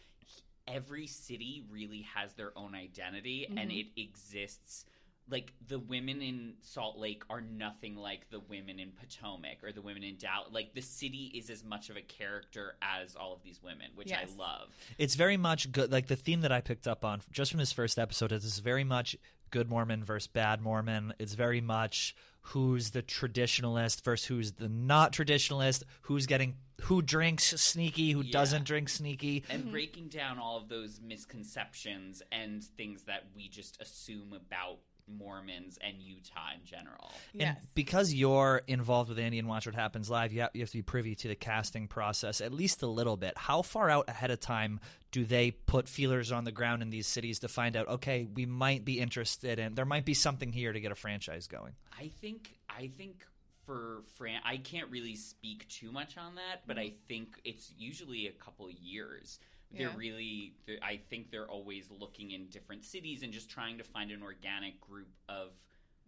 every 0.68 1.06
city 1.06 1.64
really 1.70 2.02
has 2.14 2.34
their 2.34 2.56
own 2.56 2.74
identity 2.74 3.46
and 3.48 3.70
mm-hmm. 3.70 3.80
it 3.80 3.86
exists. 3.96 4.84
Like 5.30 5.52
the 5.68 5.78
women 5.78 6.20
in 6.22 6.54
Salt 6.62 6.98
Lake 6.98 7.22
are 7.30 7.40
nothing 7.40 7.96
like 7.96 8.28
the 8.30 8.40
women 8.40 8.78
in 8.80 8.90
Potomac 8.92 9.62
or 9.62 9.72
the 9.72 9.82
women 9.82 10.02
in 10.02 10.16
Dallas. 10.16 10.48
Like 10.50 10.74
the 10.74 10.80
city 10.80 11.32
is 11.34 11.50
as 11.50 11.62
much 11.64 11.88
of 11.90 11.96
a 11.96 12.02
character 12.02 12.74
as 12.82 13.14
all 13.16 13.32
of 13.34 13.42
these 13.42 13.62
women, 13.62 13.86
which 13.94 14.08
Yes. 14.10 14.30
I 14.34 14.38
love. 14.40 14.68
It's 14.98 15.14
very 15.14 15.36
much 15.36 15.70
good. 15.70 15.92
Like 15.92 16.08
the 16.08 16.16
theme 16.16 16.40
that 16.40 16.52
I 16.52 16.60
picked 16.60 16.88
up 16.88 17.04
on 17.04 17.20
just 17.30 17.50
from 17.52 17.58
this 17.58 17.72
first 17.72 17.98
episode 17.98 18.32
is 18.32 18.58
very 18.58 18.84
much 18.84 19.16
good 19.50 19.68
Mormon 19.68 20.04
versus 20.04 20.26
bad 20.26 20.60
Mormon. 20.60 21.12
It's 21.18 21.34
very 21.34 21.60
much 21.60 22.14
who's 22.42 22.90
the 22.92 23.02
traditionalist 23.02 24.02
versus 24.02 24.26
who's 24.26 24.52
the 24.52 24.68
not 24.68 25.12
traditionalist. 25.12 25.82
Who's 26.02 26.26
getting 26.26 26.54
who 26.82 27.02
drinks 27.02 27.44
sneaky, 27.60 28.12
who 28.12 28.22
Yeah. 28.22 28.32
doesn't 28.32 28.64
drink 28.64 28.88
sneaky. 28.88 29.44
and 29.50 29.62
mm-hmm. 29.64 29.70
breaking 29.72 30.08
down 30.08 30.38
all 30.38 30.56
of 30.56 30.68
those 30.68 30.98
misconceptions 31.00 32.22
and 32.32 32.64
things 32.64 33.04
that 33.04 33.24
we 33.36 33.48
just 33.48 33.80
assume 33.82 34.32
about 34.32 34.78
Mormons 35.16 35.78
and 35.82 36.00
Utah 36.00 36.50
in 36.54 36.64
general. 36.64 37.12
Yes. 37.32 37.56
And 37.58 37.68
because 37.74 38.12
you're 38.12 38.62
involved 38.66 39.08
with 39.08 39.18
Andy 39.18 39.38
and 39.38 39.48
Watch 39.48 39.66
What 39.66 39.74
Happens 39.74 40.10
Live, 40.10 40.32
you 40.32 40.42
have, 40.42 40.50
you 40.54 40.60
have 40.60 40.70
to 40.70 40.78
be 40.78 40.82
privy 40.82 41.14
to 41.16 41.28
the 41.28 41.34
casting 41.34 41.88
process 41.88 42.40
at 42.40 42.52
least 42.52 42.82
a 42.82 42.86
little 42.86 43.16
bit. 43.16 43.36
How 43.36 43.62
far 43.62 43.90
out 43.90 44.08
ahead 44.08 44.30
of 44.30 44.40
time 44.40 44.80
do 45.12 45.24
they 45.24 45.50
put 45.50 45.88
feelers 45.88 46.32
on 46.32 46.44
the 46.44 46.52
ground 46.52 46.82
in 46.82 46.90
these 46.90 47.06
cities 47.06 47.40
to 47.40 47.48
find 47.48 47.76
out, 47.76 47.88
okay, 47.88 48.26
we 48.32 48.46
might 48.46 48.84
be 48.84 49.00
interested 49.00 49.58
in, 49.58 49.74
there 49.74 49.84
might 49.84 50.04
be 50.04 50.14
something 50.14 50.52
here 50.52 50.72
to 50.72 50.80
get 50.80 50.92
a 50.92 50.96
franchise 50.96 51.46
going? 51.46 51.72
I 51.98 52.08
think 52.20 52.56
I 52.68 52.88
think 52.96 53.24
for 53.66 54.02
Fran, 54.16 54.40
I 54.44 54.56
can't 54.56 54.90
really 54.90 55.16
speak 55.16 55.68
too 55.68 55.92
much 55.92 56.16
on 56.16 56.34
that, 56.36 56.62
but 56.66 56.78
I 56.78 56.92
think 57.08 57.40
it's 57.44 57.72
usually 57.76 58.26
a 58.26 58.32
couple 58.32 58.68
years. 58.70 59.38
They're 59.72 59.88
Yeah. 59.88 59.96
really, 59.96 60.54
they're, 60.66 60.78
I 60.82 60.96
think 61.10 61.30
they're 61.30 61.48
always 61.48 61.90
looking 61.90 62.32
in 62.32 62.46
different 62.48 62.84
cities 62.84 63.22
and 63.22 63.32
just 63.32 63.48
trying 63.50 63.78
to 63.78 63.84
find 63.84 64.10
an 64.10 64.22
organic 64.22 64.80
group 64.80 65.08
of 65.28 65.52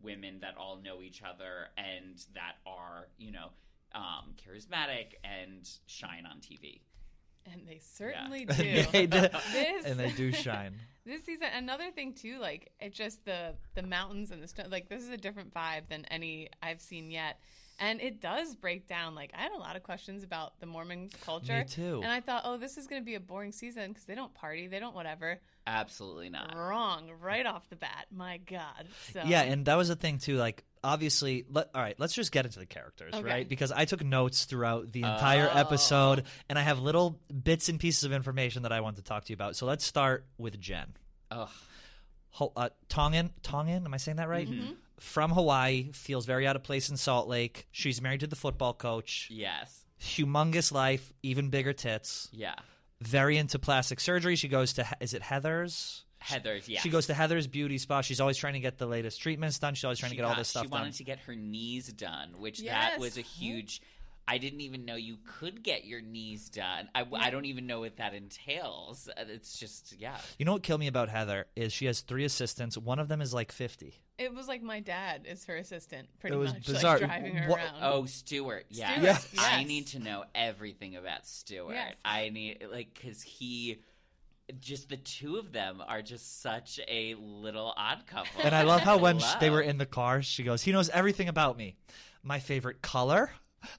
women 0.01 0.41
that 0.41 0.57
all 0.57 0.77
know 0.77 1.01
each 1.01 1.23
other 1.23 1.69
and 1.77 2.17
that 2.35 2.57
are, 2.67 3.09
you 3.19 3.31
know, 3.31 3.51
um, 3.95 4.35
charismatic 4.37 5.15
and 5.23 5.69
shine 5.87 6.27
on 6.27 6.39
TV. 6.41 6.81
And 7.47 7.67
they 7.69 7.79
certainly 7.79 8.45
do. 8.47 8.85
They 8.93 9.07
do- 9.07 9.29
This- 9.53 9.85
and 9.85 9.99
they 9.99 10.11
do 10.11 10.33
shine. 10.33 10.75
this 11.05 11.25
season 11.25 11.49
another 11.53 11.91
thing 11.91 12.15
too 12.15 12.39
like 12.39 12.71
it 12.79 12.93
just 12.93 13.25
the 13.25 13.55
the 13.75 13.83
mountains 13.83 14.31
and 14.31 14.41
the 14.41 14.47
snow 14.47 14.63
like 14.71 14.89
this 14.89 15.03
is 15.03 15.09
a 15.09 15.17
different 15.17 15.53
vibe 15.53 15.89
than 15.89 16.05
any 16.13 16.49
i've 16.63 16.81
seen 16.81 17.11
yet 17.11 17.41
and 17.83 18.01
it 18.01 18.21
does 18.21 18.55
break 18.55 18.87
down 18.87 19.15
like 19.15 19.31
i 19.37 19.43
had 19.43 19.53
a 19.53 19.59
lot 19.59 19.77
of 19.77 19.83
questions 19.83 20.23
about 20.25 20.59
the 20.61 20.67
mormon 20.67 21.11
culture 21.23 21.59
Me 21.59 21.65
too. 21.65 22.01
and 22.03 22.11
i 22.11 22.21
thought 22.21 22.43
oh 22.47 22.57
this 22.57 22.79
is 22.79 22.87
going 22.87 23.03
to 23.03 23.05
be 23.07 23.15
a 23.17 23.21
boring 23.21 23.53
season 23.53 23.91
because 23.91 24.05
they 24.05 24.15
don't 24.15 24.33
party 24.35 24.67
they 24.69 24.79
don't 24.81 24.95
whatever 24.95 25.39
Absolutely 25.65 26.29
not. 26.29 26.57
wrong 26.57 27.09
right 27.21 27.47
off 27.47 27.69
the 27.71 27.77
bat 27.77 28.07
my 28.11 28.39
god 28.51 28.87
so 29.13 29.21
Yeah, 29.25 29.43
and 29.43 29.67
that 29.67 29.77
was 29.77 29.87
the 29.87 29.95
thing 29.95 30.19
too. 30.19 30.35
Like, 30.37 30.65
obviously, 30.83 31.45
let, 31.49 31.69
all 31.73 31.81
right, 31.81 31.95
let's 32.01 32.15
just 32.15 32.33
get 32.33 32.45
into 32.47 32.59
the 32.59 32.67
characters, 32.67 33.15
Okay. 33.15 33.23
right? 33.23 33.49
Because 33.49 33.71
I 33.71 33.85
took 33.85 34.03
notes 34.05 34.45
throughout 34.47 34.91
the 34.91 35.03
entire 35.03 35.49
episode, 35.55 36.25
and 36.49 36.59
I 36.59 36.63
have 36.63 36.81
little 36.81 37.21
bits 37.45 37.69
and 37.69 37.79
pieces 37.79 38.03
of 38.03 38.13
information 38.13 38.65
that 38.65 38.73
I 38.73 38.81
want 38.81 38.97
to 38.97 39.03
talk 39.03 39.25
to 39.27 39.31
you 39.31 39.35
about. 39.35 39.55
So 39.55 39.67
let's 39.67 39.85
start 39.85 40.27
with 40.37 40.59
Jen. 40.61 40.95
Ho- 41.31 42.53
uh, 42.57 42.71
Tongan, 42.89 43.31
Tongan, 43.45 43.85
am 43.85 43.95
I 43.95 43.99
saying 43.99 44.17
that 44.17 44.29
right? 44.29 44.49
From 45.03 45.33
Hawaii, 45.33 45.91
feels 45.93 46.27
very 46.27 46.47
out 46.47 46.55
of 46.55 46.63
place 46.63 46.89
in 46.89 46.97
Salt 46.97 47.27
Lake. 47.29 47.67
She's 47.73 48.01
married 48.01 48.21
to 48.21 48.29
the 48.29 48.37
football 48.37 48.73
coach. 48.73 49.29
Yes. 49.31 49.85
Humongous 50.01 50.71
life, 50.73 51.13
even 51.25 51.51
bigger 51.51 51.73
tits. 51.73 52.29
Yeah. 52.33 52.55
Very 53.01 53.37
into 53.37 53.59
plastic 53.59 53.99
surgery. 53.99 54.37
She 54.37 54.47
goes 54.49 54.75
to, 54.75 54.87
is 55.01 55.13
it 55.13 55.21
Heather's? 55.23 56.05
Heather's, 56.19 56.69
yeah. 56.69 56.81
She 56.81 56.89
goes 56.89 57.09
to 57.09 57.15
Heather's 57.15 57.49
beauty 57.49 57.79
spa. 57.79 58.01
She's 58.01 58.21
always 58.21 58.37
trying 58.37 58.55
to 58.55 58.61
get 58.61 58.79
the 58.79 58.87
latest 58.87 59.21
treatments 59.21 59.59
done. 59.59 59.75
She's 59.75 59.85
always 59.85 59.99
trying 59.99 60.11
She 60.13 60.17
to 60.19 60.23
get 60.23 60.29
all 60.29 60.37
this 60.37 60.49
stuff 60.49 60.63
She 60.63 60.69
wanted 60.69 60.85
done. 60.85 60.93
to 60.93 61.05
get 61.05 61.19
her 61.19 61.35
knees 61.35 61.89
done, 61.93 62.35
which 62.39 62.61
that 62.61 63.01
was 63.01 63.19
a 63.19 63.23
huge. 63.23 63.83
I 64.29 64.39
didn't 64.39 64.61
even 64.61 64.85
know 64.85 64.95
you 64.95 65.19
could 65.27 65.65
get 65.65 65.85
your 65.85 66.01
knees 66.01 66.49
done. 66.49 66.89
I, 66.95 67.05
I 67.13 67.31
don't 67.31 67.47
even 67.47 67.67
know 67.67 67.81
what 67.81 67.97
that 67.97 68.15
entails. 68.15 69.09
It's 69.17 69.59
just 69.59 69.95
yeah. 69.99 70.17
You 70.39 70.45
know 70.45 70.53
what 70.53 70.63
killed 70.63 70.79
me 70.79 70.87
about 70.87 71.09
Heather 71.09 71.47
is 71.57 71.73
she 71.73 71.87
has 71.87 72.03
three 72.03 72.25
assistants. 72.25 72.79
One 72.79 73.01
of 73.01 73.09
them 73.09 73.21
is 73.21 73.35
like 73.35 73.51
fifty. 73.51 73.97
It 74.19 74.35
was 74.35 74.47
like 74.49 74.63
my 74.63 74.81
dad 74.81 75.23
is 75.29 75.45
her 75.47 75.57
assistant 75.57 76.09
pretty 76.21 76.37
It 76.37 76.39
was 76.39 76.53
much 76.53 76.67
bizarre. 76.67 76.99
like 76.99 77.07
driving 77.09 77.37
her 77.37 77.49
What- 77.51 77.59
around 77.61 77.75
Oh, 77.83 78.07
Stewart. 78.07 78.67
Yes. 78.69 79.27
Stewart, 79.27 79.45
I 79.47 79.59
yes. 79.61 79.69
need 79.69 79.87
to 79.89 79.99
know 79.99 80.25
everything 80.35 80.97
about 80.97 81.27
Stewart. 81.27 81.75
Yes. 81.75 81.95
I 82.05 82.29
need 82.31 82.65
like 82.71 82.95
because 82.95 83.23
he. 83.23 83.79
Just 84.61 84.89
the 84.91 84.97
two 84.99 85.37
of 85.37 85.53
them 85.53 85.83
are 85.87 86.03
just 86.03 86.43
such 86.43 86.79
a 86.89 87.15
little 87.15 87.73
odd 87.77 88.07
couple. 88.07 88.43
And 88.43 88.55
I 88.55 88.63
love 88.63 88.81
how 88.89 88.99
when 88.99 89.19
sh- 89.21 89.35
they 89.41 89.49
were 89.51 89.63
in 89.63 89.79
the 89.79 89.87
car, 89.87 90.21
she 90.21 90.43
goes, 90.43 90.63
"He 90.63 90.73
knows 90.73 90.91
everything 90.91 91.29
about 91.29 91.57
me. 91.57 91.77
My 92.23 92.39
favorite 92.39 92.83
color." 92.83 93.31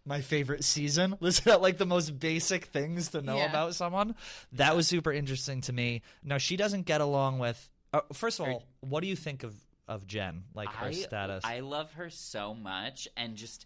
My 0.06 0.22
favorite 0.22 0.64
season. 0.64 1.18
Listen 1.20 1.52
at 1.52 1.62
like 1.62 1.78
the 1.78 1.86
most 1.86 2.18
basic 2.18 2.66
things 2.68 3.10
to 3.10 3.22
know 3.22 3.36
Yeah. 3.36 3.50
about 3.50 3.76
someone. 3.76 4.16
That 4.54 4.78
was 4.78 4.88
super 4.88 5.12
interesting 5.12 5.60
to 5.62 5.74
me. 5.74 6.02
Now 6.24 6.38
she 6.38 6.56
doesn't 6.56 6.84
get 6.84 7.02
along 7.02 7.40
with. 7.40 7.70
Uh, 7.92 8.00
first 8.14 8.40
of 8.40 8.48
all, 8.48 8.64
what 8.80 9.02
do 9.02 9.08
you 9.08 9.18
think 9.18 9.44
of 9.44 9.54
of 9.88 10.08
Jen? 10.08 10.44
Like 10.54 10.70
her 10.70 10.88
I, 10.88 10.92
status? 10.92 11.44
I 11.46 11.60
love 11.62 11.92
her 11.94 12.10
so 12.10 12.54
much, 12.54 13.08
and 13.18 13.36
just 13.36 13.66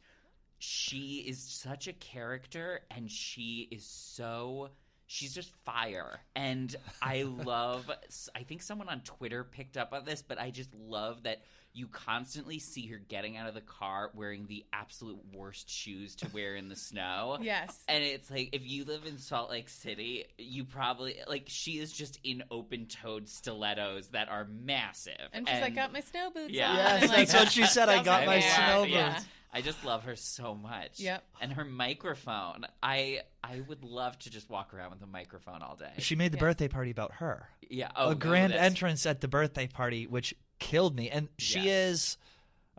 she 0.60 1.24
is 1.28 1.40
such 1.40 1.88
a 1.88 1.94
character, 1.94 2.82
and 2.92 3.10
she 3.10 3.68
is 3.72 3.86
so. 3.86 4.70
She's 5.10 5.34
just 5.34 5.54
fire, 5.64 6.20
and 6.36 6.76
I 7.02 7.24
love. 7.46 7.90
I 8.36 8.44
think 8.44 8.62
someone 8.62 8.90
on 8.90 9.02
Twitter 9.02 9.44
picked 9.44 9.78
up 9.78 9.94
on 9.94 10.04
this, 10.06 10.22
but 10.22 10.40
I 10.40 10.52
just 10.52 10.74
love 10.74 11.24
that 11.24 11.42
you 11.78 11.86
constantly 11.88 12.58
see 12.58 12.88
her 12.88 12.98
getting 12.98 13.38
out 13.38 13.48
of 13.48 13.54
the 13.54 13.62
car 13.62 14.10
wearing 14.16 14.48
the 14.48 14.66
absolute 14.74 15.20
worst 15.32 15.70
shoes 15.70 16.16
to 16.16 16.28
wear 16.34 16.56
in 16.56 16.70
the 16.70 16.76
snow. 16.90 17.38
Yes. 17.40 17.84
And 17.88 18.04
it's 18.04 18.32
like 18.32 18.50
if 18.54 18.66
you 18.66 18.84
live 18.84 19.06
in 19.06 19.20
Salt 19.20 19.52
Lake 19.52 19.70
City, 19.70 20.26
you 20.40 20.64
probably 20.66 21.18
like 21.28 21.44
she 21.48 21.74
is 21.74 21.92
just 21.92 22.20
in 22.24 22.44
open-toed 22.50 23.30
stilettos 23.30 24.08
that 24.08 24.28
are 24.30 24.46
massive. 24.46 25.14
and 25.34 25.48
she's 25.48 25.62
like 25.62 25.76
got 25.76 25.94
my 25.94 26.00
snow 26.02 26.32
boots 26.34 26.52
Yeah. 26.52 26.70
on 26.72 26.76
Yes, 26.78 27.10
like, 27.10 27.18
that's 27.28 27.34
what 27.34 27.52
she 27.52 27.66
said. 27.68 27.90
I 27.90 28.02
got 28.04 28.26
my 28.26 28.40
that. 28.40 28.56
snow 28.56 28.84
Yeah. 28.84 29.14
boots. 29.14 29.26
I 29.54 29.62
just 29.62 29.84
love 29.86 30.04
her 30.04 30.16
so 30.16 30.56
much. 30.56 31.00
Yep. 31.00 31.24
And 31.42 31.54
her 31.54 31.64
microphone. 31.64 32.66
I 32.84 33.22
I 33.44 33.62
would 33.68 33.84
love 33.84 34.18
to 34.20 34.30
just 34.30 34.50
walk 34.50 34.74
around 34.74 34.92
with 34.92 35.02
a 35.02 35.08
microphone 35.08 35.62
all 35.62 35.76
day. 35.76 35.92
She 36.00 36.16
made 36.16 36.32
the 36.32 36.38
birthday 36.38 36.68
party 36.68 36.92
about 36.92 37.14
her. 37.14 37.48
yeah. 37.70 37.90
Oh, 37.96 38.10
a 38.10 38.16
grand 38.16 38.54
that's- 38.54 38.66
entrance 38.66 39.06
at 39.06 39.22
the 39.22 39.28
birthday 39.28 39.68
party, 39.68 40.06
which 40.08 40.34
killed 40.60 40.96
me. 40.96 41.10
And 41.10 41.30
she 41.38 41.60
Yes. 41.62 41.66
is 41.92 42.18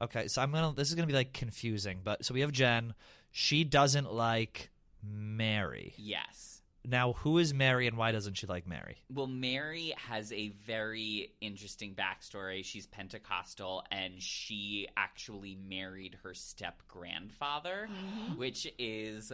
okay. 0.03 0.29
So 0.29 0.43
I'm 0.43 0.53
gonna. 0.53 0.75
This 0.75 0.89
is 0.89 0.95
gonna 0.95 1.07
be 1.07 1.13
like 1.15 1.33
confusing, 1.33 2.01
but 2.05 2.25
so 2.25 2.35
we 2.35 2.41
have 2.41 2.53
Jen. 2.53 2.95
She 3.31 3.65
doesn't 3.65 4.13
like 4.13 4.71
Mary. 5.03 5.95
Yes. 5.97 6.63
Now, 6.85 7.13
who 7.13 7.37
is 7.39 7.53
Mary 7.53 7.87
and 7.87 7.99
why 7.99 8.13
doesn't 8.13 8.35
she 8.35 8.47
like 8.47 8.67
Mary? 8.67 9.03
Well, 9.13 9.27
Mary 9.27 9.93
has 10.09 10.33
a 10.33 10.49
very 10.49 11.33
interesting 11.41 11.95
backstory. 11.95 12.65
She's 12.65 12.87
Pentecostal 12.87 13.85
and 13.91 14.23
she 14.23 14.89
actually 14.97 15.55
married 15.69 16.17
her 16.23 16.33
step 16.33 16.81
grandfather, 16.89 17.89
which 18.37 18.67
is 18.79 19.33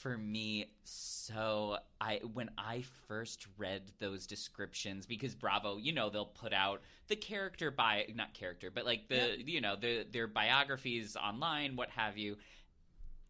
for 0.00 0.16
me 0.16 0.66
so 0.84 1.78
I 2.00 2.20
when 2.32 2.50
I 2.58 2.84
first 3.06 3.46
read 3.56 3.82
those 3.98 4.26
descriptions 4.26 5.06
because 5.06 5.34
Bravo, 5.34 5.76
you 5.76 5.92
know, 5.92 6.10
they'll 6.10 6.24
put 6.26 6.52
out 6.52 6.82
the 7.08 7.16
character 7.16 7.70
by 7.70 8.06
not 8.14 8.34
character, 8.34 8.70
but 8.70 8.84
like 8.84 9.08
the 9.08 9.36
you 9.44 9.60
know, 9.60 9.76
the 9.76 10.06
their 10.10 10.26
biographies 10.26 11.16
online, 11.16 11.76
what 11.76 11.90
have 11.90 12.18
you. 12.18 12.36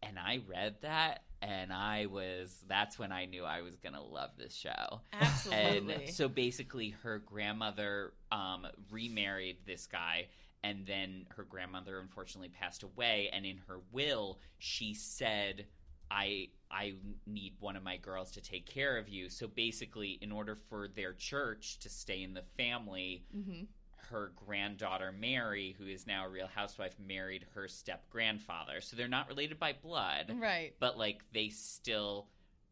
And 0.01 0.19
I 0.19 0.41
read 0.47 0.75
that 0.81 1.23
and 1.43 1.73
I 1.73 2.05
was 2.05 2.63
that's 2.67 2.97
when 2.97 3.11
I 3.11 3.25
knew 3.25 3.43
I 3.43 3.61
was 3.61 3.75
going 3.75 3.93
to 3.93 4.01
love 4.01 4.31
this 4.37 4.55
show. 4.55 5.01
Absolutely. 5.11 5.93
And 5.93 6.09
so 6.09 6.29
basically, 6.29 6.91
her 7.03 7.19
grandmother 7.19 8.13
um, 8.31 8.65
remarried 8.89 9.57
this 9.65 9.85
guy, 9.85 10.27
and 10.63 10.85
then 10.85 11.25
her 11.35 11.43
grandmother 11.43 11.99
unfortunately 11.99 12.49
passed 12.49 12.83
away. 12.83 13.29
And 13.33 13.45
in 13.45 13.57
her 13.67 13.79
will, 13.91 14.39
she 14.57 14.93
said, 14.93 15.65
"I 16.13 16.49
I 16.71 16.93
need 17.25 17.53
one 17.59 17.75
of 17.75 17.83
my 17.83 17.97
girls 17.97 18.31
to 18.31 18.41
take 18.41 18.65
care 18.65 18.97
of 18.97 19.09
you." 19.09 19.29
So 19.29 19.47
basically, 19.47 20.11
in 20.21 20.31
order 20.31 20.55
for 20.55 20.87
their 20.87 21.13
church 21.13 21.79
to 21.79 21.89
stay 21.89 22.21
in 22.23 22.33
the 22.33 22.43
family. 22.57 23.25
Her 24.09 24.33
granddaughter 24.35 25.11
Mary, 25.11 25.75
who 25.79 25.87
is 25.87 26.05
now 26.05 26.25
a 26.25 26.29
real 26.29 26.45
housewife, 26.45 26.93
married 26.99 27.45
her 27.55 27.67
step 27.67 28.07
grandfather. 28.09 28.79
So 28.81 28.95
they're 28.95 29.07
not 29.07 29.27
related 29.29 29.57
by 29.59 29.73
blood, 29.73 30.35
right. 30.39 30.73
but 30.79 30.97
like 30.99 31.23
they 31.33 31.49
still 31.49 32.27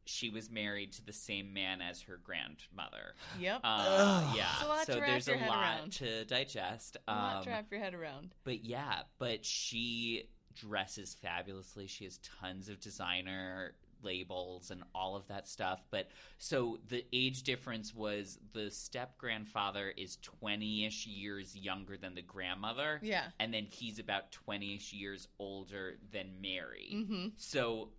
she 0.06 0.30
was 0.30 0.52
married 0.52 0.92
to 0.94 1.06
the 1.06 1.14
same 1.14 1.54
man 1.54 1.80
as 1.82 2.02
her 2.02 2.18
grandmother 2.24 3.16
Yep. 3.40 3.62
uh, 3.64 4.34
yeah 4.36 4.50
It's 4.56 4.64
a 4.64 4.68
lot 4.68 4.86
so 4.86 4.96
to 4.96 5.00
wrap 5.02 5.10
there's 5.10 5.28
a 5.30 5.38
head 5.38 5.48
lot 5.50 5.78
around. 5.80 5.92
to 5.94 6.26
digest 6.26 6.98
A 7.08 7.12
lot 7.14 7.36
um, 7.38 7.44
to 7.44 7.50
wrap 7.50 7.72
your 7.72 7.80
head 7.80 7.94
around. 7.94 8.34
but 8.44 8.64
yeah 8.66 9.04
but 9.20 9.46
she 9.46 10.28
dresses 10.56 11.16
fabulously 11.22 11.88
she 11.88 12.04
has 12.06 12.20
tons 12.40 12.70
of 12.70 12.80
designer 12.80 13.74
labels 14.04 14.72
and 14.72 14.82
all 14.96 15.16
of 15.16 15.28
that 15.28 15.48
stuff 15.48 15.84
but 15.92 16.10
so 16.40 16.80
the 16.88 17.06
age 17.14 17.44
difference 17.44 17.94
was 17.94 18.40
the 18.54 18.72
step 18.72 19.16
grandfather 19.20 19.94
is 19.96 20.18
20ish 20.42 21.06
years 21.06 21.56
younger 21.56 21.96
than 21.98 22.16
the 22.16 22.22
grandmother 22.24 23.00
Yeah. 23.04 23.26
and 23.40 23.54
then 23.54 23.68
he's 23.70 24.00
about 24.00 24.36
20ish 24.48 24.92
years 24.92 25.28
older 25.38 25.98
than 26.12 26.42
Mary. 26.42 26.90
Mm-hmm. 26.96 27.28
So 27.36 27.90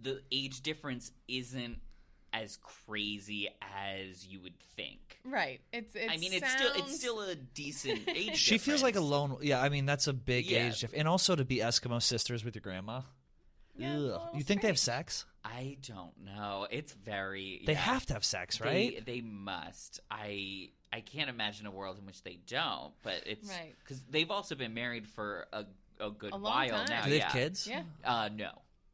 the 0.00 0.22
age 0.32 0.62
difference 0.62 1.12
isn't 1.28 1.78
as 2.32 2.58
crazy 2.86 3.48
as 3.60 4.26
you 4.26 4.40
would 4.40 4.58
think. 4.76 5.18
Right. 5.24 5.60
It's. 5.72 5.94
It 5.94 6.08
I 6.10 6.16
mean, 6.16 6.32
it's 6.32 6.50
still 6.50 6.70
it's 6.76 6.96
still 6.96 7.20
a 7.20 7.34
decent 7.34 8.08
age. 8.08 8.36
She 8.36 8.58
feels 8.58 8.82
like 8.82 8.94
a 8.94 9.00
difference. 9.00 9.10
lone. 9.10 9.38
Yeah, 9.42 9.60
I 9.60 9.68
mean 9.68 9.86
that's 9.86 10.06
a 10.06 10.12
big 10.12 10.46
Yeah. 10.46 10.68
age 10.68 10.80
difference, 10.80 10.98
and 10.98 11.08
also 11.08 11.36
to 11.36 11.44
be 11.44 11.56
Eskimo 11.58 12.02
sisters 12.02 12.44
with 12.44 12.54
your 12.54 12.62
grandma. 12.62 13.02
Yeah, 13.76 13.94
Ugh. 13.94 14.00
little 14.00 14.28
You 14.34 14.42
think 14.42 14.62
they 14.62 14.68
have 14.68 14.78
sex? 14.78 15.24
I 15.44 15.78
don't 15.86 16.12
know. 16.24 16.66
It's 16.70 16.92
very. 16.92 17.62
They 17.64 17.72
yeah. 17.72 17.78
have 17.78 18.04
to 18.06 18.12
have 18.14 18.24
sex, 18.24 18.60
right? 18.60 19.04
They, 19.06 19.20
must. 19.22 20.00
I 20.10 20.68
I 20.92 21.00
can't 21.00 21.30
imagine 21.30 21.66
a 21.66 21.70
world 21.70 21.96
in 21.98 22.04
which 22.04 22.22
they 22.22 22.38
don't. 22.46 22.92
But 23.02 23.22
it's 23.26 23.48
Right. 23.48 23.74
because 23.82 24.02
they've 24.10 24.30
also 24.30 24.54
been 24.54 24.74
married 24.74 25.06
for 25.06 25.46
a 25.52 25.64
a 25.98 26.10
good 26.10 26.32
A 26.34 26.38
while 26.38 26.68
time. 26.70 26.86
now. 26.88 27.04
Do 27.04 27.10
they 27.10 27.18
yeah. 27.18 27.24
have 27.24 27.32
kids? 27.32 27.66
Yeah. 27.66 27.82
Uh, 28.04 28.28
no. 28.34 28.50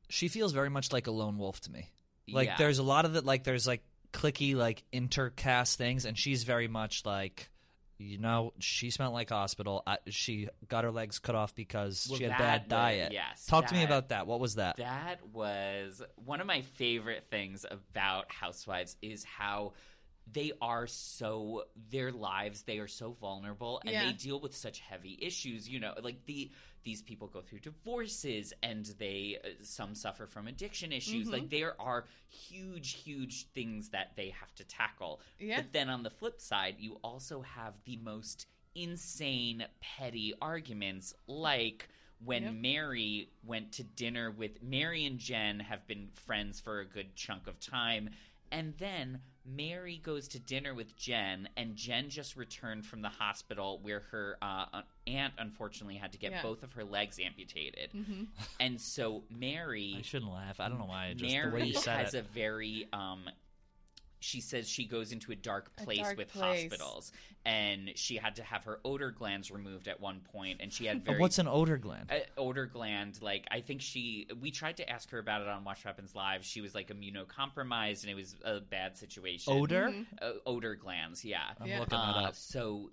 She 0.08 0.28
feels 0.28 0.52
very 0.52 0.70
much 0.70 0.92
like 0.92 1.06
a 1.06 1.10
lone 1.12 1.38
wolf 1.38 1.60
to 1.62 1.70
me. 1.72 1.88
Like 2.28 2.48
Yeah. 2.48 2.56
there's 2.58 2.78
a 2.78 2.82
lot 2.82 3.04
of 3.04 3.16
it. 3.16 3.24
Like 3.24 3.44
there's 3.44 3.66
like 3.66 3.82
clicky 4.12 4.54
like 4.54 4.82
intercast 4.92 5.76
things, 5.76 6.04
and 6.04 6.18
she's 6.18 6.44
very 6.44 6.68
much 6.68 7.04
like. 7.04 7.50
You 7.98 8.18
know, 8.18 8.52
she 8.58 8.90
smelled 8.90 9.14
like 9.14 9.30
hospital. 9.30 9.82
I, 9.86 9.96
she 10.08 10.48
got 10.68 10.84
her 10.84 10.90
legs 10.90 11.18
cut 11.18 11.34
off 11.34 11.54
because 11.54 12.06
Well, 12.10 12.18
she 12.18 12.24
had 12.24 12.32
that 12.32 12.38
bad 12.38 12.60
was- 12.64 12.68
diet. 12.68 13.12
yes, 13.12 13.46
Talk 13.46 13.68
to 13.68 13.74
me 13.74 13.84
about 13.84 14.10
that. 14.10 14.26
What 14.26 14.38
was 14.38 14.56
that? 14.56 14.76
That 14.76 15.26
was 15.32 16.02
one 16.16 16.42
of 16.42 16.46
my 16.46 16.60
favorite 16.60 17.28
things 17.30 17.64
about 17.70 18.30
Housewives 18.30 18.98
is 19.00 19.24
how 19.24 19.72
they 20.32 20.52
are 20.60 20.86
so 20.86 21.64
their 21.90 22.10
lives 22.10 22.62
they 22.62 22.78
are 22.78 22.88
so 22.88 23.12
vulnerable 23.20 23.80
and 23.84 23.92
Yeah. 23.92 24.06
they 24.06 24.12
deal 24.12 24.40
with 24.40 24.54
such 24.56 24.80
heavy 24.80 25.16
issues 25.22 25.68
you 25.68 25.78
know 25.80 25.94
like 26.02 26.24
the 26.26 26.50
these 26.82 27.00
people 27.02 27.26
go 27.28 27.40
through 27.40 27.60
divorces 27.60 28.52
and 28.62 28.86
they 28.98 29.38
uh, 29.44 29.48
some 29.62 29.94
suffer 29.94 30.26
from 30.26 30.46
addiction 30.48 30.92
issues 30.92 31.28
like 31.28 31.48
there 31.50 31.80
are 31.80 32.06
huge 32.28 32.94
huge 32.94 33.46
things 33.54 33.90
that 33.90 34.12
they 34.16 34.30
have 34.30 34.52
to 34.56 34.64
tackle 34.64 35.20
Yeah. 35.38 35.60
but 35.60 35.72
then 35.72 35.88
on 35.88 36.02
the 36.02 36.10
flip 36.10 36.40
side 36.40 36.76
you 36.78 36.98
also 37.02 37.42
have 37.42 37.74
the 37.84 37.96
most 37.96 38.46
insane 38.74 39.64
petty 39.80 40.34
arguments 40.40 41.14
like 41.26 41.88
when 42.24 42.42
Yep. 42.44 42.52
Mary 42.54 43.28
went 43.44 43.72
to 43.72 43.84
dinner 43.84 44.30
with 44.30 44.62
Mary 44.62 45.04
and 45.04 45.18
Jen 45.18 45.60
have 45.60 45.86
been 45.86 46.08
friends 46.14 46.60
for 46.60 46.80
a 46.80 46.84
good 46.86 47.14
chunk 47.14 47.46
of 47.46 47.60
time 47.60 48.10
and 48.50 48.74
then 48.78 49.20
Mary 49.48 50.00
goes 50.02 50.28
to 50.28 50.38
dinner 50.38 50.74
with 50.74 50.96
Jen 50.96 51.48
and 51.56 51.76
Jen 51.76 52.08
just 52.10 52.36
returned 52.36 52.84
from 52.86 53.02
the 53.02 53.08
hospital 53.08 53.78
where 53.82 54.00
her 54.10 54.36
uh, 54.42 54.82
aunt 55.06 55.34
unfortunately 55.38 55.96
had 55.96 56.12
to 56.12 56.18
get 56.18 56.32
Yeah. 56.32 56.42
both 56.42 56.62
of 56.62 56.72
her 56.72 56.84
legs 56.84 57.18
amputated 57.24 57.90
Mm-hmm. 57.94 58.24
and 58.60 58.80
so 58.80 59.22
Mary 59.30 59.96
I 59.98 60.02
shouldn't 60.02 60.32
laugh. 60.32 60.58
I 60.60 60.68
don't 60.68 60.78
know 60.78 60.86
why. 60.86 61.06
I 61.06 61.12
Just 61.14 61.32
Mary 61.32 61.50
the 61.50 61.56
way 61.56 61.66
you 61.66 61.74
said 61.74 61.98
has 62.04 62.14
it. 62.14 62.24
a 62.28 62.32
very 62.34 62.88
um 62.92 63.24
she 64.20 64.40
says 64.40 64.68
she 64.68 64.84
goes 64.86 65.12
into 65.12 65.30
a 65.32 65.36
dark 65.36 65.70
A 65.78 65.84
place 65.84 65.98
dark 66.00 66.16
with 66.16 66.28
place. 66.28 66.62
hospitals 66.62 67.12
and 67.44 67.92
she 67.94 68.16
had 68.16 68.36
to 68.36 68.42
have 68.42 68.64
her 68.64 68.80
odor 68.84 69.10
glands 69.10 69.50
removed 69.50 69.88
at 69.88 70.00
one 70.00 70.20
point 70.32 70.60
and 70.60 70.72
she 70.72 70.86
had 70.86 71.04
very 71.04 71.20
What's 71.20 71.38
an 71.38 71.46
odor 71.48 71.76
gland? 71.76 72.10
uh, 72.10 72.20
odor 72.40 72.66
gland 72.66 73.20
like 73.20 73.46
i 73.50 73.60
think 73.60 73.80
she 73.82 74.26
we 74.40 74.50
tried 74.50 74.78
to 74.78 74.88
ask 74.88 75.10
her 75.10 75.18
about 75.18 75.42
it 75.42 75.48
on 75.48 75.62
Watch 75.64 75.78
What 75.84 75.94
Happens 75.94 76.14
Live 76.14 76.44
she 76.44 76.60
was 76.60 76.74
like 76.74 76.88
immunocompromised 76.88 78.02
and 78.02 78.10
it 78.10 78.14
was 78.14 78.34
a 78.44 78.60
bad 78.60 78.96
situation 78.96 79.52
odor? 79.52 79.94
uh, 80.22 80.32
odor 80.46 80.74
glands 80.74 81.24
yeah 81.24 81.42
I'm 81.60 81.68
Yeah. 81.68 81.80
looking 81.80 81.98
that 81.98 82.16
uh, 82.16 82.28
up. 82.28 82.34
so 82.36 82.90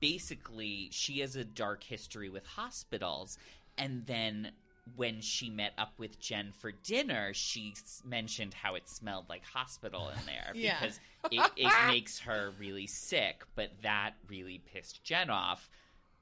basically, 0.00 0.88
she 0.92 1.20
has 1.20 1.34
a 1.36 1.44
dark 1.44 1.82
history 1.82 2.28
with 2.28 2.44
hospitals. 2.46 3.38
And 3.78 4.04
then 4.06 4.52
when 4.96 5.20
she 5.20 5.48
met 5.50 5.72
up 5.78 5.92
with 5.98 6.20
Jen 6.20 6.52
for 6.52 6.70
dinner, 6.70 7.32
she 7.32 7.72
s- 7.76 8.02
mentioned 8.04 8.52
how 8.54 8.74
it 8.74 8.88
smelled 8.88 9.28
like 9.28 9.42
hospital 9.44 10.08
in 10.10 10.26
there 10.26 10.52
Yeah. 10.54 10.78
because 10.80 11.00
it, 11.30 11.50
it 11.56 11.72
makes 11.88 12.20
her 12.20 12.52
really 12.58 12.86
sick. 12.86 13.42
But 13.54 13.70
that 13.82 14.12
really 14.28 14.60
pissed 14.72 15.02
Jen 15.04 15.30
off. 15.30 15.68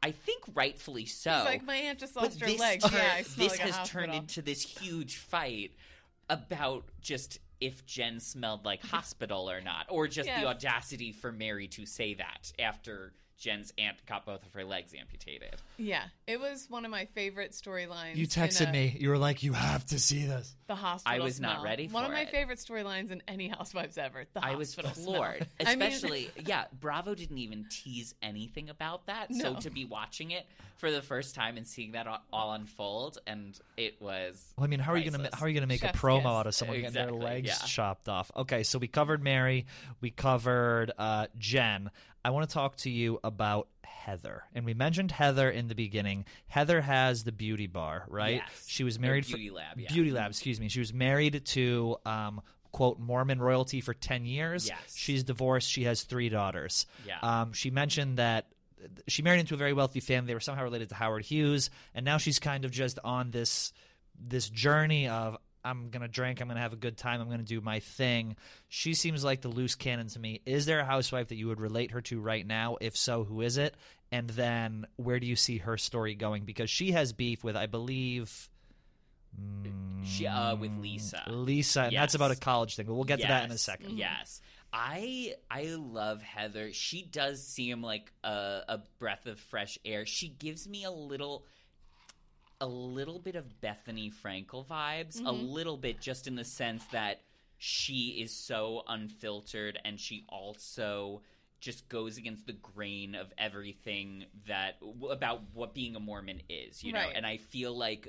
I 0.02 0.10
think 0.12 0.42
rightfully 0.54 1.06
so. 1.06 1.32
It's 1.36 1.44
like 1.44 1.64
my 1.64 1.76
aunt 1.76 1.98
just 1.98 2.14
But 2.14 2.24
lost 2.24 2.40
her 2.40 2.46
this 2.46 2.58
turn- 2.58 2.92
yeah, 2.92 3.12
I 3.16 3.22
smell 3.22 3.48
this 3.48 3.58
like 3.58 3.68
a 3.68 3.72
has 3.72 3.88
turned 3.88 4.14
into 4.14 4.42
this 4.42 4.62
huge 4.62 5.16
fight 5.16 5.72
about 6.30 6.84
just 7.00 7.38
if 7.60 7.84
Jen 7.86 8.18
smelled 8.20 8.64
like 8.64 8.84
hospital 8.86 9.48
or 9.50 9.60
not, 9.60 9.86
or 9.88 10.08
just 10.08 10.28
the 10.28 10.46
audacity 10.46 11.12
for 11.12 11.30
Mary 11.30 11.68
to 11.68 11.86
say 11.86 12.14
that 12.14 12.52
after 12.58 13.12
Jen's 13.38 13.72
aunt 13.78 13.96
got 14.06 14.24
both 14.24 14.46
of 14.46 14.52
her 14.54 14.64
legs 14.64 14.92
amputated. 14.98 15.54
Yeah, 15.76 16.04
it 16.26 16.38
was 16.40 16.66
one 16.70 16.84
of 16.84 16.90
my 16.90 17.06
favorite 17.06 17.52
storylines. 17.52 18.16
You 18.16 18.26
texted 18.26 18.68
a- 18.68 18.72
me. 18.72 18.96
You 19.00 19.08
were 19.10 19.18
like, 19.18 19.42
"You 19.42 19.52
have 19.52 19.84
to 19.86 19.98
see 19.98 20.26
this." 20.26 20.54
The 20.68 20.74
hospital. 20.76 21.20
I 21.20 21.24
was 21.24 21.40
not 21.40 21.56
smell. 21.56 21.64
ready 21.64 21.88
One 21.88 22.04
of 22.04 22.10
for 22.10 22.14
my 22.14 22.22
it. 22.22 22.30
favorite 22.30 22.58
storylines 22.58 23.10
in 23.10 23.22
any 23.26 23.48
Housewives 23.56 23.98
ever. 23.98 24.24
The 24.32 24.44
I 24.44 24.54
was 24.54 24.74
hospital 24.74 24.92
smell. 24.94 25.14
floored. 25.16 25.46
I 25.66 25.74
mean- 25.74 25.88
Especially, 25.88 26.30
yeah, 26.46 26.64
Bravo 26.80 27.14
didn't 27.14 27.38
even 27.38 27.66
tease 27.68 28.14
anything 28.22 28.68
about 28.70 29.06
that. 29.06 29.34
So 29.34 29.54
to 29.56 29.70
be 29.70 29.84
watching 29.84 30.30
it 30.30 30.46
for 30.76 30.90
the 30.90 31.02
first 31.02 31.34
time 31.34 31.56
and 31.56 31.66
seeing 31.66 31.92
that 31.92 32.06
all- 32.06 32.22
all 32.32 32.52
unfold, 32.52 33.18
and 33.26 33.58
it 33.76 34.00
was. 34.00 34.52
Well, 34.56 34.64
I 34.64 34.68
mean, 34.68 34.78
how 34.80 34.92
are 34.92 34.96
you 34.98 35.10
gonna 35.10 35.30
how 35.32 35.46
are 35.46 35.48
you 35.48 35.54
gonna 35.54 35.66
make 35.66 35.80
Chef's 35.80 35.98
a 35.98 36.00
promo 36.00 36.18
kiss. 36.18 36.26
out 36.26 36.46
of 36.46 36.54
someone 36.54 36.76
getting 36.76 36.88
Exactly, 36.88 37.18
their 37.18 37.28
legs 37.28 37.48
yeah. 37.48 37.66
chopped 37.66 38.08
off? 38.08 38.30
Okay, 38.36 38.62
so 38.62 38.78
we 38.78 38.86
covered 38.88 39.22
Mary, 39.22 39.66
we 40.00 40.10
covered 40.10 40.92
uh, 40.96 41.26
Jen. 41.38 41.90
I 42.24 42.30
want 42.30 42.48
to 42.48 42.52
talk 42.54 42.76
to 42.78 42.90
you 42.90 43.18
about 43.24 43.68
Heather, 43.84 44.44
and 44.54 44.64
we 44.64 44.74
mentioned 44.74 45.10
Heather 45.12 45.50
in 45.50 45.68
the 45.68 45.74
beginning. 45.74 46.24
Heather 46.46 46.80
has 46.80 47.24
the 47.24 47.32
beauty 47.32 47.66
bar, 47.66 48.04
right? 48.08 48.42
Yes. 48.46 48.64
She 48.66 48.84
was 48.84 48.98
Or 48.98 49.00
married 49.00 49.26
beauty 49.26 49.48
for 49.48 49.54
lab, 49.54 49.78
yeah. 49.78 49.92
beauty 49.92 50.10
lab. 50.10 50.30
Excuse 50.30 50.60
me. 50.60 50.68
She 50.68 50.80
was 50.80 50.92
married 50.92 51.44
to 51.46 51.96
um, 52.04 52.40
quote 52.72 52.98
Mormon 52.98 53.40
royalty 53.40 53.80
for 53.80 53.94
ten 53.94 54.24
years. 54.24 54.68
Yes. 54.68 54.94
She's 54.94 55.24
divorced. 55.24 55.70
She 55.70 55.84
has 55.84 56.02
three 56.02 56.28
daughters. 56.28 56.86
Yeah. 57.06 57.18
Um, 57.22 57.52
she 57.52 57.70
mentioned 57.70 58.18
that 58.18 58.46
she 59.06 59.22
married 59.22 59.40
into 59.40 59.54
a 59.54 59.58
very 59.58 59.72
wealthy 59.72 60.00
family. 60.00 60.28
They 60.28 60.34
were 60.34 60.40
somehow 60.40 60.64
related 60.64 60.88
to 60.88 60.94
Howard 60.96 61.24
Hughes, 61.24 61.70
and 61.94 62.04
now 62.04 62.18
she's 62.18 62.38
kind 62.38 62.64
of 62.64 62.70
just 62.70 62.98
on 63.04 63.30
this 63.30 63.72
this 64.18 64.48
journey 64.48 65.08
of 65.08 65.36
I'm 65.64 65.90
gonna 65.90 66.08
drink, 66.08 66.40
I'm 66.40 66.48
gonna 66.48 66.60
have 66.60 66.72
a 66.72 66.76
good 66.76 66.96
time, 66.96 67.20
I'm 67.20 67.30
gonna 67.30 67.42
do 67.42 67.60
my 67.60 67.80
thing. 67.80 68.36
She 68.68 68.94
seems 68.94 69.22
like 69.24 69.40
the 69.40 69.48
loose 69.48 69.74
cannon 69.74 70.08
to 70.08 70.18
me. 70.18 70.40
Is 70.44 70.66
there 70.66 70.80
a 70.80 70.84
housewife 70.84 71.28
that 71.28 71.36
you 71.36 71.48
would 71.48 71.60
relate 71.60 71.92
her 71.92 72.00
to 72.02 72.20
right 72.20 72.46
now? 72.46 72.76
If 72.80 72.96
so, 72.96 73.24
who 73.24 73.40
is 73.42 73.58
it? 73.58 73.74
And 74.10 74.28
then 74.30 74.86
where 74.96 75.20
do 75.20 75.26
you 75.26 75.36
see 75.36 75.58
her 75.58 75.78
story 75.78 76.14
going? 76.14 76.44
Because 76.44 76.68
she 76.68 76.92
has 76.92 77.12
beef 77.12 77.42
with, 77.42 77.56
I 77.56 77.66
believe, 77.66 78.50
She 80.04 80.26
uh, 80.26 80.56
with 80.56 80.76
Lisa. 80.78 81.24
Lisa, 81.28 81.82
and 81.82 81.96
that's 81.96 82.14
about 82.14 82.30
a 82.30 82.36
college 82.36 82.76
thing, 82.76 82.86
but 82.86 82.94
we'll 82.94 83.04
get 83.04 83.20
to 83.20 83.26
that 83.28 83.44
in 83.44 83.50
a 83.50 83.58
second. 83.58 83.96
Yes. 83.96 84.40
I 84.74 85.34
I 85.50 85.74
love 85.78 86.22
Heather. 86.22 86.72
She 86.72 87.02
does 87.02 87.46
seem 87.46 87.82
like 87.82 88.10
a, 88.24 88.62
a 88.68 88.80
breath 88.98 89.26
of 89.26 89.38
fresh 89.38 89.78
air. 89.84 90.06
She 90.06 90.28
gives 90.28 90.66
me 90.66 90.84
a 90.84 90.90
little 90.90 91.44
a 92.62 92.66
little 92.66 93.18
bit 93.18 93.34
of 93.34 93.44
Bethenny 93.60 94.12
Frankel 94.14 94.64
vibes, 94.64 95.18
a 95.18 95.24
mm-hmm. 95.24 95.46
little 95.46 95.76
bit 95.76 96.00
just 96.00 96.28
in 96.28 96.36
the 96.36 96.44
sense 96.44 96.84
that 96.92 97.20
she 97.58 98.20
is 98.22 98.30
so 98.30 98.84
unfiltered 98.88 99.78
and 99.84 99.98
she 99.98 100.24
also 100.28 101.22
just 101.60 101.88
goes 101.88 102.18
against 102.18 102.46
the 102.46 102.52
grain 102.52 103.16
of 103.16 103.32
everything 103.36 104.24
that 104.46 104.76
about 105.10 105.42
what 105.54 105.74
being 105.74 105.96
a 105.96 106.00
Mormon 106.00 106.40
is, 106.48 106.82
you 106.84 106.92
know. 106.92 107.00
Right. 107.00 107.12
And 107.14 107.26
I 107.26 107.36
feel 107.36 107.76
like 107.76 108.08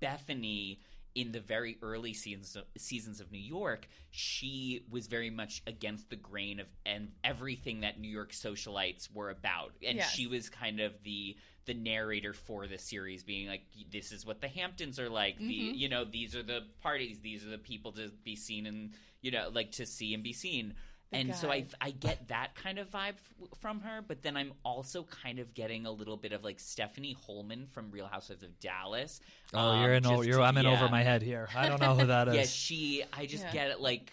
Bethany 0.00 0.80
in 1.14 1.30
the 1.30 1.40
very 1.40 1.78
early 1.82 2.12
seasons 2.12 2.56
of, 2.56 2.64
seasons 2.76 3.20
of 3.20 3.30
New 3.30 3.38
York, 3.38 3.86
she 4.10 4.84
was 4.90 5.06
very 5.06 5.30
much 5.30 5.62
against 5.66 6.10
the 6.10 6.16
grain 6.16 6.58
of 6.58 6.66
and 6.86 7.12
everything 7.22 7.80
that 7.80 8.00
New 8.00 8.10
York 8.10 8.32
socialites 8.32 9.12
were 9.12 9.30
about, 9.30 9.72
and 9.86 9.98
Yes. 9.98 10.12
she 10.12 10.26
was 10.26 10.48
kind 10.48 10.80
of 10.80 10.92
the 11.04 11.36
the 11.64 11.74
narrator 11.74 12.32
for 12.32 12.66
the 12.66 12.78
series, 12.78 13.22
being 13.22 13.48
like, 13.48 13.62
"This 13.90 14.12
is 14.12 14.26
what 14.26 14.40
the 14.40 14.48
Hamptons 14.48 14.98
are 14.98 15.08
like. 15.08 15.38
The 15.38 15.44
you 15.44 15.88
know 15.88 16.04
these 16.04 16.34
are 16.36 16.42
the 16.42 16.60
parties, 16.82 17.20
these 17.20 17.44
are 17.46 17.50
the 17.50 17.58
people 17.58 17.92
to 17.92 18.10
be 18.24 18.36
seen 18.36 18.66
and 18.66 18.92
you 19.20 19.30
know 19.30 19.48
like 19.52 19.72
to 19.72 19.86
see 19.86 20.14
and 20.14 20.22
be 20.22 20.32
seen." 20.32 20.74
and 21.14 21.34
so 21.34 21.50
I. 21.50 21.66
I 21.78 21.90
get 21.90 22.28
that 22.28 22.54
kind 22.54 22.78
of 22.78 22.88
vibe 22.90 23.16
f- 23.16 23.58
from 23.60 23.80
her, 23.80 24.00
but 24.00 24.22
then 24.22 24.34
I'm 24.34 24.54
also 24.64 25.02
kind 25.02 25.40
of 25.40 25.52
getting 25.52 25.84
a 25.84 25.90
little 25.90 26.16
bit 26.16 26.32
of 26.32 26.42
like 26.42 26.58
Stephanie 26.58 27.14
Hollman 27.26 27.66
from 27.70 27.90
Real 27.90 28.06
Housewives 28.06 28.42
of 28.42 28.58
Dallas. 28.60 29.20
Oh, 29.52 29.58
Um, 29.58 29.82
you're 29.82 29.92
in. 29.92 30.02
just- 30.04 30.24
You're. 30.24 30.40
I'm 30.40 30.56
in 30.56 30.64
yeah. 30.64 30.72
over 30.72 30.88
my 30.88 31.02
head 31.02 31.20
here. 31.20 31.50
I 31.54 31.68
don't 31.68 31.82
know 31.82 31.94
who 31.94 32.06
that 32.06 32.28
is. 32.28 32.34
Yeah, 32.34 32.44
she. 32.44 33.04
I 33.12 33.26
just 33.26 33.44
Yeah. 33.44 33.52
get 33.52 33.70
it. 33.72 33.80
Like 33.80 34.10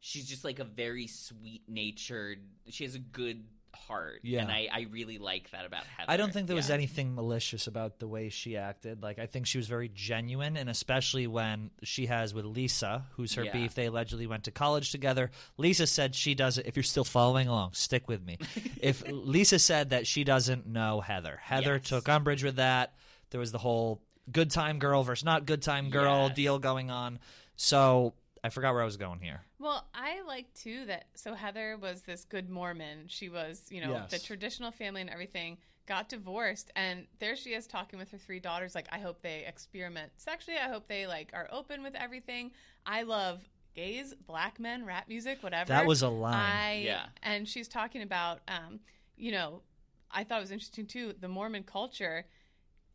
she's 0.00 0.28
just 0.28 0.42
like 0.44 0.58
a 0.58 0.64
very 0.64 1.06
sweet 1.06 1.62
natured. 1.68 2.40
She 2.68 2.82
has 2.82 2.96
a 2.96 2.98
good 2.98 3.44
heart. 3.74 4.20
Yeah. 4.22 4.42
and 4.42 4.50
I, 4.50 4.68
I 4.72 4.86
really 4.90 5.18
like 5.18 5.50
that 5.50 5.64
about 5.64 5.84
Heather. 5.84 6.10
I 6.10 6.16
don't 6.16 6.32
think 6.32 6.46
there 6.46 6.56
was 6.56 6.68
Yeah. 6.68 6.74
anything 6.76 7.14
malicious 7.14 7.66
about 7.66 7.98
the 7.98 8.06
way 8.08 8.28
she 8.28 8.56
acted. 8.56 9.02
Like 9.02 9.18
I 9.18 9.26
think 9.26 9.46
she 9.46 9.58
was 9.58 9.66
very 9.68 9.90
genuine, 9.92 10.56
and 10.56 10.68
especially 10.70 11.26
when 11.26 11.70
she 11.82 12.06
has 12.06 12.32
with 12.34 12.44
Lisa, 12.44 13.06
who's 13.12 13.34
her 13.34 13.44
Yeah. 13.44 13.52
beef. 13.52 13.74
They 13.74 13.86
allegedly 13.86 14.26
went 14.26 14.44
to 14.44 14.50
college 14.50 14.90
together. 14.92 15.30
Lisa 15.56 15.86
said 15.86 16.14
she 16.14 16.34
doesn't. 16.34 16.66
If 16.66 16.76
you're 16.76 16.82
still 16.82 17.04
following 17.04 17.48
along, 17.48 17.72
stick 17.74 18.08
with 18.08 18.22
me. 18.24 18.38
if 18.80 19.02
Lisa 19.08 19.58
said 19.58 19.90
that 19.90 20.06
she 20.06 20.24
doesn't 20.24 20.66
know 20.66 21.00
Heather, 21.00 21.38
Heather 21.42 21.76
Yes. 21.76 21.88
took 21.88 22.08
umbrage 22.08 22.44
with 22.44 22.56
that. 22.56 22.94
There 23.30 23.40
was 23.40 23.52
the 23.52 23.58
whole 23.58 24.00
good 24.30 24.50
time 24.50 24.78
girl 24.78 25.02
versus 25.02 25.24
not 25.24 25.46
good 25.46 25.62
time 25.62 25.90
girl 25.90 26.26
Yes. 26.28 26.36
deal 26.36 26.58
going 26.58 26.90
on. 26.90 27.18
So 27.56 28.14
I 28.42 28.48
forgot 28.48 28.72
where 28.72 28.82
I 28.82 28.86
was 28.86 28.96
going 28.96 29.20
here. 29.20 29.42
Well, 29.58 29.86
I 29.94 30.22
like 30.26 30.52
too 30.54 30.86
that. 30.86 31.06
So 31.14 31.34
Heather 31.34 31.76
was 31.80 32.02
this 32.02 32.24
good 32.24 32.48
Mormon. 32.48 33.04
She 33.06 33.28
was, 33.28 33.66
you 33.70 33.80
know, 33.80 33.92
the 34.10 34.18
traditional 34.18 34.70
family 34.70 35.00
and 35.00 35.10
everything. 35.10 35.58
Got 35.86 36.08
divorced, 36.08 36.70
and 36.76 37.06
there 37.18 37.34
she 37.34 37.50
is 37.50 37.66
talking 37.66 37.98
with 37.98 38.12
her 38.12 38.18
three 38.18 38.38
daughters. 38.38 38.76
Like, 38.76 38.86
I 38.92 39.00
hope 39.00 39.22
they 39.22 39.44
experiment 39.44 40.12
sexually. 40.16 40.56
I 40.56 40.68
hope 40.68 40.86
they 40.86 41.06
like 41.08 41.30
are 41.32 41.48
open 41.50 41.82
with 41.82 41.96
everything. 41.96 42.52
I 42.86 43.02
love 43.02 43.40
gays, 43.74 44.14
black 44.26 44.60
men, 44.60 44.84
rap 44.84 45.08
music, 45.08 45.42
whatever. 45.42 45.68
That 45.68 45.86
was 45.86 46.02
a 46.02 46.08
line. 46.08 46.34
I, 46.34 46.82
Yeah. 46.84 47.06
And 47.22 47.48
she's 47.48 47.66
talking 47.66 48.02
about, 48.02 48.40
um, 48.46 48.80
you 49.16 49.32
know, 49.32 49.62
I 50.10 50.24
thought 50.24 50.38
it 50.38 50.42
was 50.42 50.52
interesting 50.52 50.86
too. 50.86 51.14
The 51.18 51.28
Mormon 51.28 51.64
culture 51.64 52.26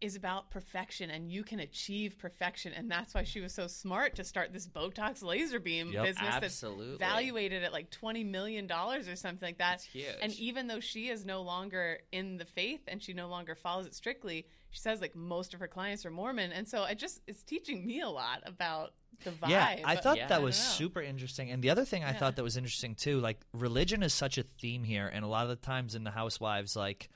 is 0.06 0.16
about 0.16 0.50
perfection 0.52 1.10
and 1.10 1.32
you 1.32 1.44
can 1.44 1.60
achieve 1.60 2.18
perfection 2.18 2.72
and 2.74 2.90
that's 2.90 3.14
why 3.14 3.24
she 3.24 3.42
was 3.42 3.54
so 3.54 3.68
smart 3.68 4.16
to 4.16 4.24
start 4.24 4.54
this 4.54 4.68
botox 4.68 5.24
laser 5.24 5.60
beam 5.60 5.92
Yep. 5.92 6.06
business 6.06 6.36
Absolutely. 6.44 6.98
that's 6.98 7.12
valuated 7.12 7.64
at 7.64 7.74
like 7.74 7.90
20 7.90 8.24
million 8.24 8.68
dollars 8.68 9.08
or 9.08 9.16
something 9.16 9.46
like 9.48 9.58
that 9.58 9.72
That's 9.80 9.86
huge. 9.86 10.06
and 10.22 10.32
even 10.34 10.68
though 10.68 10.80
she 10.80 11.10
is 11.10 11.26
no 11.26 11.42
longer 11.42 12.00
in 12.12 12.38
the 12.38 12.46
faith 12.46 12.82
and 12.88 13.02
she 13.02 13.14
no 13.14 13.28
longer 13.28 13.56
follows 13.56 13.86
it 13.88 13.96
strictly 13.96 14.46
she 14.70 14.80
says 14.80 15.02
like 15.02 15.16
most 15.16 15.54
of 15.54 15.60
her 15.60 15.68
clients 15.68 16.06
are 16.06 16.12
mormon 16.12 16.52
and 16.52 16.68
so 16.68 16.84
it 16.86 17.00
just 17.00 17.22
it's 17.28 17.44
teaching 17.44 17.86
me 17.86 18.02
a 18.02 18.10
lot 18.10 18.42
about 18.46 18.94
the 19.24 19.32
vibe 19.32 19.50
Yeah, 19.50 19.76
I 19.86 19.96
thought 19.96 20.18
Yeah. 20.18 20.28
that 20.28 20.42
was 20.42 20.56
super 20.58 21.02
interesting. 21.02 21.50
And 21.50 21.64
the 21.64 21.70
other 21.70 21.86
thing 21.86 22.04
I 22.04 22.12
thought 22.14 22.36
that 22.36 22.44
was 22.44 22.58
interesting 22.58 22.96
too, 22.96 23.20
like 23.22 23.40
religion 23.54 24.04
is 24.04 24.14
such 24.14 24.38
a 24.38 24.44
theme 24.44 24.84
here, 24.84 25.08
and 25.08 25.24
a 25.24 25.28
lot 25.28 25.44
of 25.44 25.50
the 25.50 25.56
times 25.56 25.96
in 25.96 26.04
the 26.04 26.12
Housewives, 26.12 26.76
like 26.76 27.08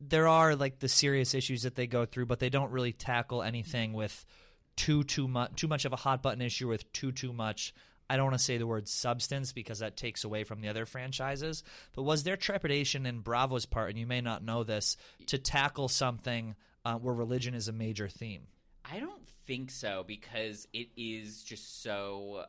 there 0.00 0.28
are 0.28 0.54
like 0.54 0.78
the 0.78 0.88
serious 0.88 1.34
issues 1.34 1.62
that 1.62 1.74
they 1.74 1.86
go 1.86 2.06
through, 2.06 2.26
but 2.26 2.38
they 2.38 2.50
don't 2.50 2.70
really 2.70 2.92
tackle 2.92 3.42
anything 3.42 3.92
with 3.92 4.24
too 4.76 5.02
too 5.02 5.26
much 5.26 5.50
too 5.56 5.66
much 5.66 5.84
of 5.84 5.92
a 5.92 5.96
hot 5.96 6.22
button 6.22 6.40
issue 6.40 6.68
with 6.68 6.90
too 6.92 7.12
too 7.12 7.32
much. 7.32 7.74
I 8.10 8.16
don't 8.16 8.26
want 8.26 8.38
to 8.38 8.44
say 8.44 8.56
the 8.56 8.66
word 8.66 8.88
substance 8.88 9.52
because 9.52 9.80
that 9.80 9.96
takes 9.96 10.24
away 10.24 10.44
from 10.44 10.62
the 10.62 10.68
other 10.68 10.86
franchises. 10.86 11.62
But 11.94 12.04
was 12.04 12.22
there 12.22 12.36
trepidation 12.36 13.04
in 13.04 13.20
Bravo's 13.20 13.66
part, 13.66 13.90
and 13.90 13.98
you 13.98 14.06
may 14.06 14.22
not 14.22 14.42
know 14.42 14.64
this, 14.64 14.96
to 15.26 15.36
tackle 15.36 15.88
something 15.88 16.56
uh, 16.86 16.94
where 16.94 17.14
religion 17.14 17.52
is 17.52 17.68
a 17.68 17.72
major 17.72 18.08
theme? 18.08 18.46
I 18.90 18.98
don't 18.98 19.28
think 19.46 19.70
so 19.70 20.04
because 20.06 20.66
it 20.72 20.88
is 20.96 21.42
just 21.42 21.82
so. 21.82 22.44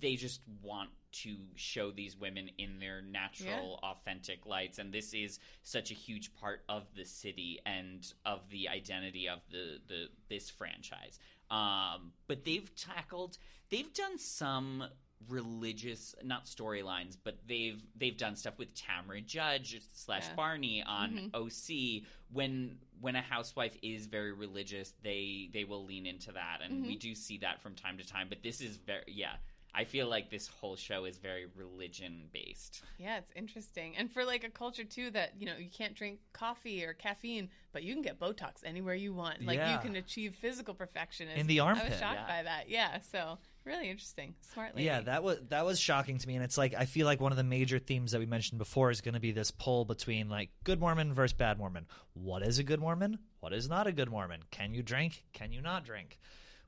They 0.00 0.16
just 0.16 0.42
want 0.62 0.90
to 1.22 1.36
show 1.56 1.90
these 1.90 2.16
women 2.16 2.50
in 2.58 2.78
their 2.80 3.00
natural, 3.02 3.78
authentic 3.82 4.46
lights, 4.46 4.78
and 4.78 4.92
this 4.92 5.12
is 5.14 5.38
such 5.62 5.90
a 5.90 5.94
huge 5.94 6.34
part 6.34 6.62
of 6.68 6.84
the 6.96 7.04
city 7.04 7.60
and 7.66 8.12
of 8.24 8.40
the 8.50 8.68
identity 8.68 9.28
of 9.28 9.40
the 9.50 9.78
the 9.88 10.06
this 10.28 10.50
franchise. 10.50 11.18
Um, 11.50 12.12
but 12.26 12.44
they've 12.44 12.70
tackled, 12.76 13.38
they've 13.70 13.92
done 13.94 14.18
some 14.18 14.84
religious 15.28 16.14
not 16.22 16.46
storylines 16.46 17.16
but 17.24 17.36
they've 17.48 17.82
they've 17.96 18.16
done 18.16 18.36
stuff 18.36 18.56
with 18.56 18.68
Tamra 18.74 19.24
Judge 19.24 19.80
slash 19.92 20.22
Yeah. 20.28 20.34
Barney 20.36 20.82
on 20.84 21.30
OC 21.34 22.04
when 22.32 22.78
when 23.00 23.16
a 23.16 23.20
housewife 23.20 23.76
is 23.82 24.06
very 24.06 24.32
religious 24.32 24.94
they 25.02 25.50
they 25.52 25.64
will 25.64 25.84
lean 25.84 26.06
into 26.06 26.30
that. 26.32 26.60
And 26.62 26.86
we 26.86 26.96
do 26.96 27.14
see 27.16 27.38
that 27.38 27.60
from 27.60 27.74
time 27.74 27.98
to 27.98 28.06
time. 28.06 28.28
But 28.28 28.42
this 28.44 28.60
is 28.60 28.76
very 28.76 29.02
yeah 29.08 29.34
I 29.78 29.84
feel 29.84 30.08
like 30.08 30.28
this 30.28 30.48
whole 30.48 30.74
show 30.74 31.04
is 31.04 31.18
very 31.18 31.46
religion 31.54 32.24
based 32.32 32.82
Yeah, 32.98 33.18
it's 33.18 33.30
interesting. 33.36 33.96
And 33.96 34.10
for 34.12 34.24
like 34.24 34.42
a 34.42 34.50
culture 34.50 34.82
too 34.82 35.10
that, 35.12 35.34
you 35.38 35.46
know, 35.46 35.54
you 35.56 35.70
can't 35.70 35.94
drink 35.94 36.18
coffee 36.32 36.84
or 36.84 36.94
caffeine, 36.94 37.48
but 37.72 37.84
you 37.84 37.94
can 37.94 38.02
get 38.02 38.18
Botox 38.18 38.64
anywhere 38.64 38.94
you 38.96 39.12
want. 39.14 39.44
Like 39.44 39.58
Yeah. 39.58 39.74
you 39.74 39.78
can 39.78 39.94
achieve 39.94 40.34
physical 40.34 40.74
perfection. 40.74 41.28
In 41.28 41.46
the 41.46 41.60
armpit. 41.60 41.84
I 41.84 41.88
was 41.90 41.98
shocked 41.98 42.20
Yeah. 42.22 42.26
by 42.26 42.42
that. 42.42 42.68
Yeah. 42.68 42.98
So 43.02 43.38
really 43.64 43.88
interesting. 43.88 44.34
Smart 44.52 44.74
lady. 44.74 44.86
Yeah, 44.86 45.02
that 45.02 45.22
was 45.22 45.38
that 45.48 45.64
was 45.64 45.78
shocking 45.78 46.18
to 46.18 46.26
me, 46.26 46.34
and 46.34 46.42
it's 46.44 46.58
like 46.58 46.74
I 46.74 46.84
feel 46.86 47.06
like 47.06 47.20
one 47.20 47.30
of 47.32 47.36
the 47.38 47.44
major 47.44 47.78
themes 47.78 48.10
that 48.12 48.18
we 48.18 48.26
mentioned 48.26 48.58
before 48.58 48.90
is 48.90 49.00
going 49.00 49.14
to 49.14 49.20
be 49.20 49.30
this 49.30 49.50
pull 49.52 49.84
between 49.84 50.28
like 50.28 50.50
good 50.64 50.80
Mormon 50.80 51.12
versus 51.12 51.34
bad 51.34 51.56
Mormon. 51.58 51.86
What 52.14 52.42
is 52.42 52.58
a 52.58 52.64
good 52.64 52.80
Mormon? 52.80 53.18
What 53.40 53.52
is 53.52 53.68
not 53.68 53.86
a 53.86 53.92
good 53.92 54.10
Mormon? 54.10 54.40
Can 54.50 54.74
you 54.74 54.82
drink? 54.82 55.22
Can 55.32 55.52
you 55.52 55.60
not 55.60 55.84
drink? 55.84 56.18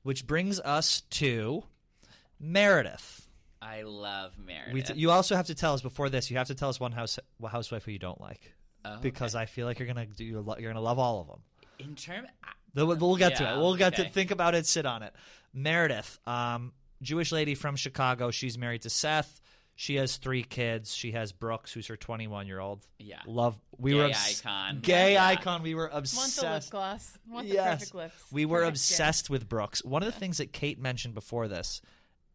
Which 0.03 0.27
brings 0.29 0.61
us 0.61 1.01
to 1.11 1.64
Meredith. 2.40 3.29
I 3.62 3.83
love 3.83 4.33
Meredith 4.38 4.72
We 4.74 4.83
t- 4.83 4.94
you 4.94 5.11
also 5.11 5.37
have 5.37 5.46
to 5.48 5.55
tell 5.55 5.74
us 5.74 5.83
before 5.83 6.09
this. 6.09 6.31
You 6.31 6.38
have 6.38 6.46
to 6.48 6.55
tell 6.55 6.70
us 6.70 6.81
one 6.81 6.92
house 6.92 7.18
housewife 7.46 7.85
who 7.85 7.92
you 7.92 7.98
don't 7.98 8.20
like, 8.20 8.55
Oh, 8.85 8.96
because 9.03 9.35
I 9.35 9.44
feel 9.44 9.66
like 9.66 9.79
you're 9.79 9.87
gonna 9.88 10.07
do 10.07 10.24
you're, 10.24 10.42
gonna 10.42 10.81
love 10.81 10.98
all 10.98 11.20
of 11.20 11.26
them. 11.29 11.40
in 11.79 11.94
term 11.94 12.26
We'll, 12.74 12.87
we'll 12.96 13.16
get 13.16 13.37
to 13.37 13.53
it. 13.53 13.57
We'll 13.59 13.74
get 13.76 13.96
to 13.96 14.09
think 14.09 14.31
about 14.31 14.55
it. 14.55 14.64
Sit 14.64 14.87
on 14.87 15.03
it. 15.03 15.12
Meredith, 15.53 16.18
um, 16.26 16.72
Jewish 17.03 17.33
lady 17.33 17.55
from 17.57 17.74
Chicago. 17.76 18.31
She's 18.31 18.57
married 18.57 18.83
to 18.83 18.90
Seth. 18.90 19.40
She 19.74 19.96
has 19.96 20.16
three 20.18 20.42
kids. 20.44 20.94
She 20.94 21.12
has 21.12 21.33
Brooks, 21.33 21.72
who's 21.72 21.87
her 21.88 21.96
21 21.96 22.46
year 22.46 22.61
old. 22.61 22.87
Yeah. 22.98 23.18
love. 23.26 23.59
We 23.79 23.92
Gay 23.92 23.96
were 23.98 24.05
obs- 24.07 24.40
icon. 24.44 24.81
Gay 24.83 25.14
Yeah. 25.14 25.26
icon. 25.26 25.62
We 25.62 25.74
were 25.74 25.88
Want 25.92 25.92
the 25.92 25.96
lip 25.96 26.24
obsessed. 26.26 26.70
gloss. 26.70 27.18
Want 27.29 27.48
the 27.48 27.55
yes, 27.55 27.79
perfect 27.81 27.94
lips. 27.94 28.14
we 28.31 28.44
were 28.44 28.61
Perfect 28.61 28.79
skin. 28.79 28.94
obsessed 28.94 29.31
with 29.31 29.48
Brooks. 29.48 29.83
One 29.85 30.03
of 30.03 30.12
the 30.12 30.18
things 30.18 30.37
that 30.38 30.53
Kate 30.53 30.79
mentioned 30.79 31.14
before 31.14 31.48
this, 31.48 31.81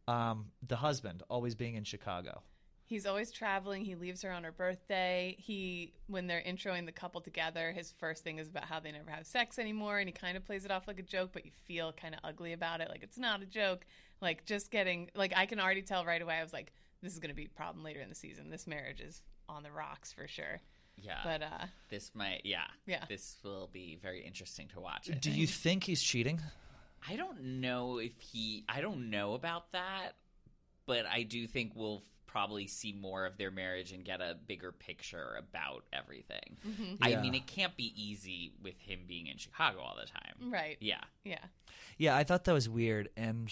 um, 0.07 0.47
the 0.67 0.75
husband 0.77 1.23
always 1.29 1.55
being 1.55 1.75
in 1.75 1.83
Chicago. 1.83 2.41
He's 2.87 3.07
always 3.07 3.31
traveling. 3.31 3.83
He 3.83 3.95
leaves 3.95 4.21
her 4.21 4.31
on 4.31 4.43
her 4.43 4.51
birthday. 4.51 5.35
He, 5.39 5.93
when 6.05 6.27
they're 6.27 6.43
introing 6.45 6.85
the 6.85 6.91
couple 6.91 7.19
together, 7.19 7.71
his 7.71 7.91
first 7.97 8.23
thing 8.23 8.37
is 8.37 8.47
about 8.47 8.65
how 8.65 8.79
they 8.79 8.91
never 8.91 9.09
have 9.09 9.25
sex 9.25 9.57
anymore, 9.57 9.97
and 9.97 10.07
he 10.07 10.13
kind 10.13 10.37
of 10.37 10.45
plays 10.45 10.65
it 10.65 10.71
off 10.71 10.87
like 10.87 10.99
a 10.99 11.03
joke, 11.03 11.31
but 11.33 11.45
you 11.45 11.51
feel 11.65 11.91
kind 11.93 12.13
of 12.13 12.19
ugly 12.23 12.53
about 12.53 12.81
it, 12.81 12.89
like 12.89 13.01
it's 13.01 13.17
not 13.17 13.41
a 13.41 13.45
joke. 13.47 13.85
Like 14.21 14.45
just 14.45 14.69
getting, 14.69 15.09
like 15.15 15.33
I 15.35 15.47
can 15.47 15.59
already 15.59 15.81
tell 15.81 16.05
right 16.05 16.21
away. 16.21 16.35
I 16.35 16.43
was 16.43 16.53
like, 16.53 16.71
this 17.01 17.11
is 17.13 17.19
going 17.19 17.29
to 17.31 17.35
be 17.35 17.45
a 17.45 17.49
problem 17.49 17.83
later 17.83 18.01
in 18.01 18.09
the 18.09 18.15
season. 18.15 18.49
This 18.51 18.67
marriage 18.67 19.01
is 19.01 19.21
on 19.49 19.63
the 19.63 19.71
rocks 19.71 20.13
for 20.13 20.27
sure. 20.27 20.61
yeah 20.95 21.19
But 21.23 21.41
uh, 21.41 21.65
this 21.89 22.11
might 22.13 22.41
yeah 22.45 22.65
Yeah. 22.85 23.03
this 23.09 23.37
will 23.43 23.67
be 23.73 23.97
very 24.01 24.21
interesting 24.23 24.67
to 24.69 24.79
watch 24.79 25.09
I 25.09 25.15
Do 25.15 25.29
think. 25.31 25.41
you 25.41 25.47
think 25.47 25.83
he's 25.85 26.01
cheating? 26.03 26.39
I 27.07 27.15
don't 27.15 27.61
know 27.61 27.97
if 27.99 28.19
he. 28.19 28.63
I 28.67 28.81
don't 28.81 29.09
know 29.09 29.33
about 29.33 29.71
that, 29.71 30.11
but 30.85 31.05
I 31.05 31.23
do 31.23 31.47
think 31.47 31.73
we'll 31.75 32.03
probably 32.35 32.67
see 32.67 32.91
more 32.91 33.25
of 33.25 33.37
their 33.37 33.49
marriage 33.51 33.93
and 33.93 34.03
get 34.03 34.19
a 34.19 34.35
bigger 34.45 34.73
picture 34.73 35.37
about 35.39 35.85
everything. 35.93 36.57
Mm-hmm. 36.67 36.95
I 37.01 37.15
mean, 37.21 37.33
it 37.33 37.47
can't 37.47 37.77
be 37.77 37.93
easy 37.95 38.51
with 38.61 38.77
him 38.77 38.99
being 39.07 39.27
in 39.27 39.37
Chicago 39.37 39.79
all 39.79 39.95
the 39.95 40.05
time. 40.05 40.51
Right. 40.51 40.75
Yeah. 40.81 40.99
Yeah. 41.23 41.39
Yeah, 41.97 42.15
I 42.15 42.25
thought 42.25 42.43
that 42.43 42.51
was 42.51 42.67
weird, 42.67 43.07
and 43.15 43.49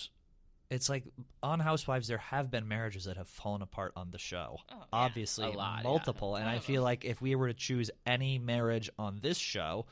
it's 0.70 0.90
like 0.90 1.06
on 1.42 1.62
Housewives, 1.62 2.10
there 2.10 2.18
have 2.18 2.52
been 2.52 2.68
marriages 2.68 3.06
that 3.06 3.16
have 3.16 3.30
fallen 3.30 3.62
apart 3.62 3.94
on 3.96 4.12
the 4.12 4.18
show. 4.18 4.58
Oh, 4.70 4.76
yeah. 4.78 4.84
Obviously, 4.92 5.46
A 5.46 5.52
lot, 5.52 5.78
yeah. 5.78 5.84
multiple, 5.84 6.36
and 6.36 6.50
I 6.50 6.60
feel 6.60 6.84
like 6.84 7.06
if 7.06 7.22
we 7.22 7.36
were 7.36 7.48
to 7.48 7.54
choose 7.54 7.90
any 8.06 8.38
marriage 8.38 8.90
on 9.00 9.20
this 9.22 9.38
show, 9.38 9.86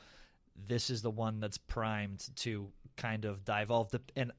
this 0.56 0.90
is 0.90 1.02
the 1.02 1.10
one 1.10 1.40
that's 1.40 1.58
primed 1.58 2.28
to 2.36 2.68
kind 2.96 3.24
of 3.24 3.44
divulge 3.44 3.90
the 3.90 4.00
and. 4.16 4.32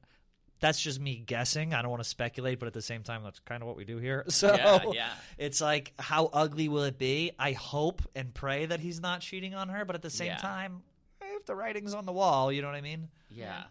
That's 0.60 0.80
just 0.80 0.98
me 0.98 1.16
guessing. 1.18 1.74
I 1.74 1.82
don't 1.82 1.90
want 1.90 2.02
to 2.02 2.08
speculate, 2.08 2.58
but 2.58 2.66
at 2.66 2.72
the 2.72 2.80
same 2.80 3.02
time, 3.02 3.22
that's 3.22 3.38
kind 3.40 3.60
of 3.62 3.66
what 3.66 3.76
we 3.76 3.84
do 3.84 3.98
here. 3.98 4.24
So 4.30 4.54
Yeah, 4.54 4.84
yeah. 4.94 5.10
it's 5.36 5.60
like, 5.60 5.92
how 5.98 6.30
ugly 6.32 6.68
will 6.68 6.84
it 6.84 6.96
be? 6.96 7.32
I 7.38 7.52
hope 7.52 8.00
and 8.14 8.32
pray 8.32 8.64
that 8.64 8.80
he's 8.80 8.98
not 8.98 9.20
cheating 9.20 9.54
on 9.54 9.68
her, 9.68 9.84
but 9.84 9.94
at 9.94 10.00
the 10.00 10.08
same 10.08 10.28
Yeah. 10.28 10.36
time, 10.38 10.82
eh, 11.20 11.26
if 11.36 11.44
the 11.44 11.54
writing's 11.54 11.92
on 11.92 12.06
the 12.06 12.12
wall, 12.12 12.50
you 12.50 12.62
know 12.62 12.68
what 12.68 12.76
I 12.76 12.80
mean? 12.80 13.08
Yeah. 13.28 13.64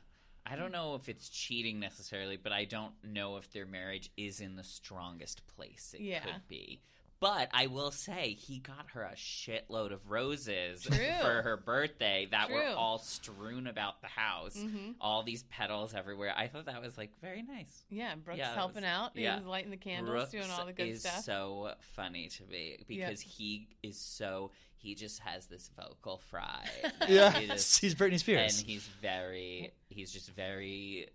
I 0.46 0.56
don't 0.56 0.72
know 0.74 0.94
if 0.94 1.10
it's 1.10 1.30
cheating 1.30 1.80
necessarily, 1.80 2.38
but 2.38 2.52
I 2.52 2.66
don't 2.66 2.94
know 3.04 3.38
if 3.38 3.50
their 3.52 3.66
marriage 3.66 4.12
is 4.16 4.40
in 4.40 4.56
the 4.56 4.64
strongest 4.64 5.42
place 5.48 5.96
it 5.98 6.02
Yeah. 6.02 6.20
could 6.20 6.48
be. 6.48 6.82
But 7.24 7.50
I 7.54 7.68
will 7.68 7.92
say 7.92 8.36
he 8.38 8.60
got 8.60 8.92
her 8.94 9.04
a 9.04 9.16
shitload 9.16 9.94
of 9.94 10.10
roses 10.10 10.84
True. 10.92 10.98
for 11.22 11.42
her 11.42 11.56
birthday 11.58 12.28
that 12.32 12.50
were 12.52 12.58
True. 12.60 12.66
Mm-hmm. 12.70 12.78
all 12.78 12.98
strewn 13.00 13.66
about 13.68 14.02
the 14.02 14.08
house. 14.08 14.58
All 15.02 15.24
these 15.24 15.44
petals 15.44 15.94
everywhere. 15.96 16.34
I 16.36 16.48
thought 16.48 16.66
that 16.66 16.82
was 16.82 16.98
like 16.98 17.12
very 17.22 17.42
nice. 17.42 17.84
Yeah. 17.90 18.14
Brooks 18.16 18.40
Yeah, 18.40 18.54
helping 18.54 18.84
was- 18.84 18.92
out. 18.92 19.12
yeah. 19.16 19.36
He 19.36 19.40
was 19.40 19.48
lighting 19.48 19.72
the 19.72 19.78
candles, 19.78 20.10
Brooks 20.10 20.32
doing 20.32 20.52
all 20.52 20.66
the 20.66 20.74
good 20.74 20.88
is 20.88 21.00
stuff. 21.02 21.24
so 21.24 21.72
funny 21.96 22.28
to 22.28 22.44
me 22.52 22.84
because 22.88 23.22
he 23.22 23.68
is 23.82 23.98
so 23.98 24.52
he 24.76 24.94
just 24.96 25.20
has 25.20 25.46
this 25.46 25.72
vocal 25.80 26.18
fry. 26.30 26.68
that 27.08 27.38
he 27.38 27.48
just- 27.48 27.80
he's 27.82 27.96
Britney 27.96 28.20
Spears. 28.20 28.60
and 28.60 28.68
he's 28.70 28.86
very 29.02 29.72
he's 29.88 30.12
just 30.12 30.30
very 30.36 31.08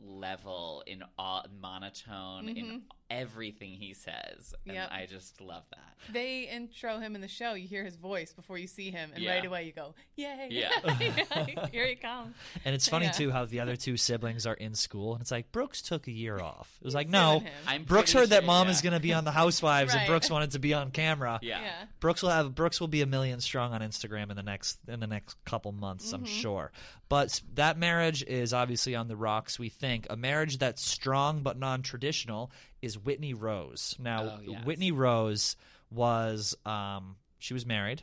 level 0.00 0.82
in 0.86 1.02
all 1.18 1.44
monotone 1.60 2.48
in 2.48 2.82
everything 3.10 3.70
he 3.72 3.94
says 3.94 4.54
and 4.66 4.68
Mm-hmm. 4.68 4.74
Yep. 4.74 4.88
i 4.92 5.06
just 5.06 5.40
love 5.40 5.62
that 5.70 5.84
they 6.12 6.42
intro 6.42 7.00
him 7.00 7.16
in 7.16 7.20
the 7.20 7.26
show. 7.28 7.54
You 7.54 7.66
hear 7.66 7.82
his 7.84 7.96
voice 7.96 8.32
before 8.32 8.56
you 8.56 8.68
see 8.68 8.92
him, 8.92 9.10
and 9.14 9.22
Yeah. 9.22 9.34
right 9.34 9.44
away 9.44 9.64
you 9.66 9.72
go, 9.72 9.96
"Yay!" 10.14 10.46
Yeah. 10.52 10.70
Here 11.72 11.86
he 11.88 11.96
comes. 11.96 12.36
And 12.64 12.72
it's 12.72 12.86
funny 12.88 13.06
Yeah. 13.06 13.10
too 13.12 13.30
how 13.32 13.44
the 13.46 13.58
other 13.60 13.74
two 13.74 13.96
siblings 13.96 14.46
are 14.46 14.54
in 14.54 14.76
school, 14.76 15.14
and 15.14 15.20
it's 15.20 15.32
like 15.32 15.50
Brooks 15.50 15.82
took 15.82 16.06
a 16.06 16.12
year 16.12 16.38
off. 16.38 16.72
It 16.80 16.84
was 16.84 16.94
like, 16.94 17.08
no, 17.08 17.42
i'm 17.66 17.82
Brooks 17.82 18.12
pretty 18.12 18.22
heard 18.22 18.30
that 18.30 18.44
mom 18.46 18.68
yeah. 18.68 18.72
is 18.74 18.80
going 18.80 18.92
to 18.92 19.00
be 19.00 19.12
on 19.12 19.24
the 19.24 19.32
Housewives, 19.32 19.92
and 19.92 20.06
Brooks 20.06 20.30
wanted 20.30 20.52
to 20.52 20.60
be 20.60 20.72
on 20.72 20.92
camera. 20.92 21.40
yeah. 21.42 21.60
Yeah. 21.60 21.72
Brooks 21.98 22.22
will 22.22 22.30
have 22.30 22.54
Brooks 22.54 22.78
will 22.80 22.86
be 22.88 23.02
a 23.02 23.06
million 23.06 23.40
strong 23.40 23.72
on 23.72 23.80
Instagram 23.80 24.30
in 24.30 24.36
the 24.36 24.42
next 24.44 24.78
in 24.86 25.00
the 25.00 25.08
next 25.08 25.36
couple 25.44 25.72
months, 25.72 26.12
I'm 26.12 26.24
sure. 26.26 26.70
But 27.08 27.40
that 27.54 27.76
marriage 27.76 28.22
is 28.22 28.52
obviously 28.52 28.94
on 28.94 29.08
the 29.08 29.16
rocks. 29.16 29.58
We 29.58 29.68
think 29.68 30.06
a 30.10 30.16
marriage 30.16 30.58
that's 30.58 30.84
strong 30.86 31.42
but 31.42 31.58
non-traditional 31.58 32.52
is 32.82 32.98
Whitney 32.98 33.34
Rose. 33.34 33.96
Now, 33.98 34.22
Oh, 34.22 34.40
yes. 34.46 34.64
Whitney 34.64 34.92
Rose 34.92 35.56
was 35.90 36.56
um, 36.66 37.16
she 37.38 37.54
was 37.54 37.66
married. 37.66 38.02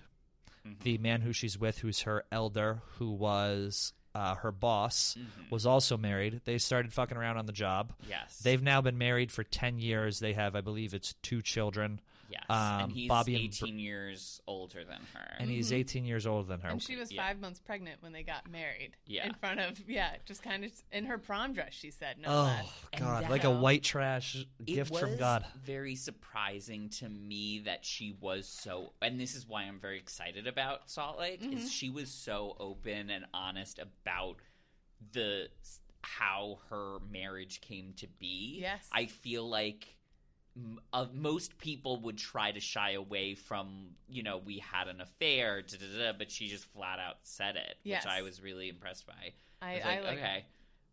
The 0.82 0.98
man 0.98 1.22
who 1.22 1.32
she's 1.32 1.60
with, 1.60 1.78
who's 1.78 2.02
her 2.02 2.24
elder, 2.32 2.82
who 2.98 3.12
was 3.12 3.94
uh, 4.16 4.34
her 4.36 4.52
boss, 4.52 5.16
was 5.52 5.68
also 5.68 5.96
married. 5.96 6.42
They 6.46 6.58
started 6.58 6.92
fucking 6.92 7.16
around 7.18 7.38
on 7.38 7.46
the 7.46 7.52
job. 7.54 7.94
Yes. 8.10 8.40
They've 8.40 8.64
now 8.64 8.82
been 8.82 8.98
married 8.98 9.32
for 9.32 9.44
10 9.44 9.78
years. 9.78 10.18
They 10.20 10.34
have, 10.34 10.56
I 10.56 10.62
believe 10.62 10.96
it's 10.96 11.14
two 11.22 11.44
children. 11.44 12.02
Yes 12.30 12.44
um, 12.50 12.82
and 12.84 12.92
he's 12.92 13.08
Bobby 13.10 13.36
and 13.36 13.44
Br- 13.60 13.66
18 13.66 13.80
years 13.80 14.42
older 14.48 14.84
than 14.84 15.00
her 15.14 15.36
And 15.40 15.50
he's 15.50 15.72
18 15.74 16.06
years 16.06 16.26
older 16.26 16.48
than 16.48 16.60
her. 16.62 16.70
And 16.70 16.82
she 16.82 16.96
was 16.96 17.12
Yeah. 17.12 17.26
five 17.28 17.40
months 17.40 17.60
pregnant 17.60 18.02
when 18.02 18.12
they 18.14 18.24
got 18.24 18.50
married. 18.52 18.92
Yeah. 19.06 19.28
In 19.28 19.34
front 19.34 19.60
of 19.60 19.80
yeah, 19.90 20.16
just 20.26 20.42
kind 20.44 20.64
of 20.66 20.72
in 20.92 21.06
her 21.06 21.18
prom 21.18 21.54
dress. 21.54 21.74
She 21.74 21.92
said, 21.92 22.18
"No 22.20 22.28
oh, 22.30 22.44
less." 22.44 22.68
And 22.94 23.02
God. 23.04 23.30
Like 23.30 23.44
a 23.44 23.52
white 23.52 23.84
trash 23.84 24.36
it 24.36 24.66
gift 24.66 24.92
was 24.92 25.02
from 25.02 25.18
God. 25.18 25.46
very 25.64 25.96
surprising 25.96 26.90
to 26.90 27.10
me 27.10 27.60
that 27.66 27.86
she 27.86 28.16
was 28.20 28.48
so 28.48 28.94
and 29.02 29.20
this 29.20 29.36
is 29.36 29.48
why 29.48 29.64
i'm 29.64 29.80
very 29.80 29.98
excited 29.98 30.48
about 30.48 30.90
salt 30.90 31.18
lake 31.20 31.42
Mm-hmm. 31.42 31.58
is 31.58 31.72
she 31.72 31.90
was 31.90 32.10
so 32.10 32.56
open 32.60 33.10
and 33.10 33.26
honest 33.34 33.80
about 33.80 34.38
the 35.12 35.48
how 36.02 36.60
her 36.70 36.98
marriage 37.12 37.62
came 37.62 37.94
to 37.98 38.08
be 38.20 38.60
Yes. 38.62 38.88
i 38.92 39.06
feel 39.06 39.48
like 39.50 39.88
m- 39.88 39.95
uh, 40.94 41.06
most 41.14 41.58
people 41.58 42.00
would 42.02 42.18
try 42.18 42.52
to 42.52 42.60
shy 42.60 42.92
away 42.92 43.36
from 43.36 43.88
you 44.08 44.24
know 44.24 44.38
we 44.46 44.60
had 44.60 44.88
an 44.88 45.02
affair 45.02 45.62
da, 45.62 45.78
da, 45.78 46.12
da, 46.12 46.18
but 46.18 46.32
she 46.32 46.48
just 46.48 46.66
flat 46.74 46.98
out 47.00 47.18
said 47.24 47.56
it 47.58 47.76
Yes. 47.84 48.06
which 48.06 48.14
i 48.14 48.22
was 48.22 48.42
really 48.42 48.70
impressed 48.70 49.06
by 49.06 49.34
I- 49.62 49.74
was 49.76 49.84
I 49.86 50.00
like- 50.00 50.18
okay 50.18 50.46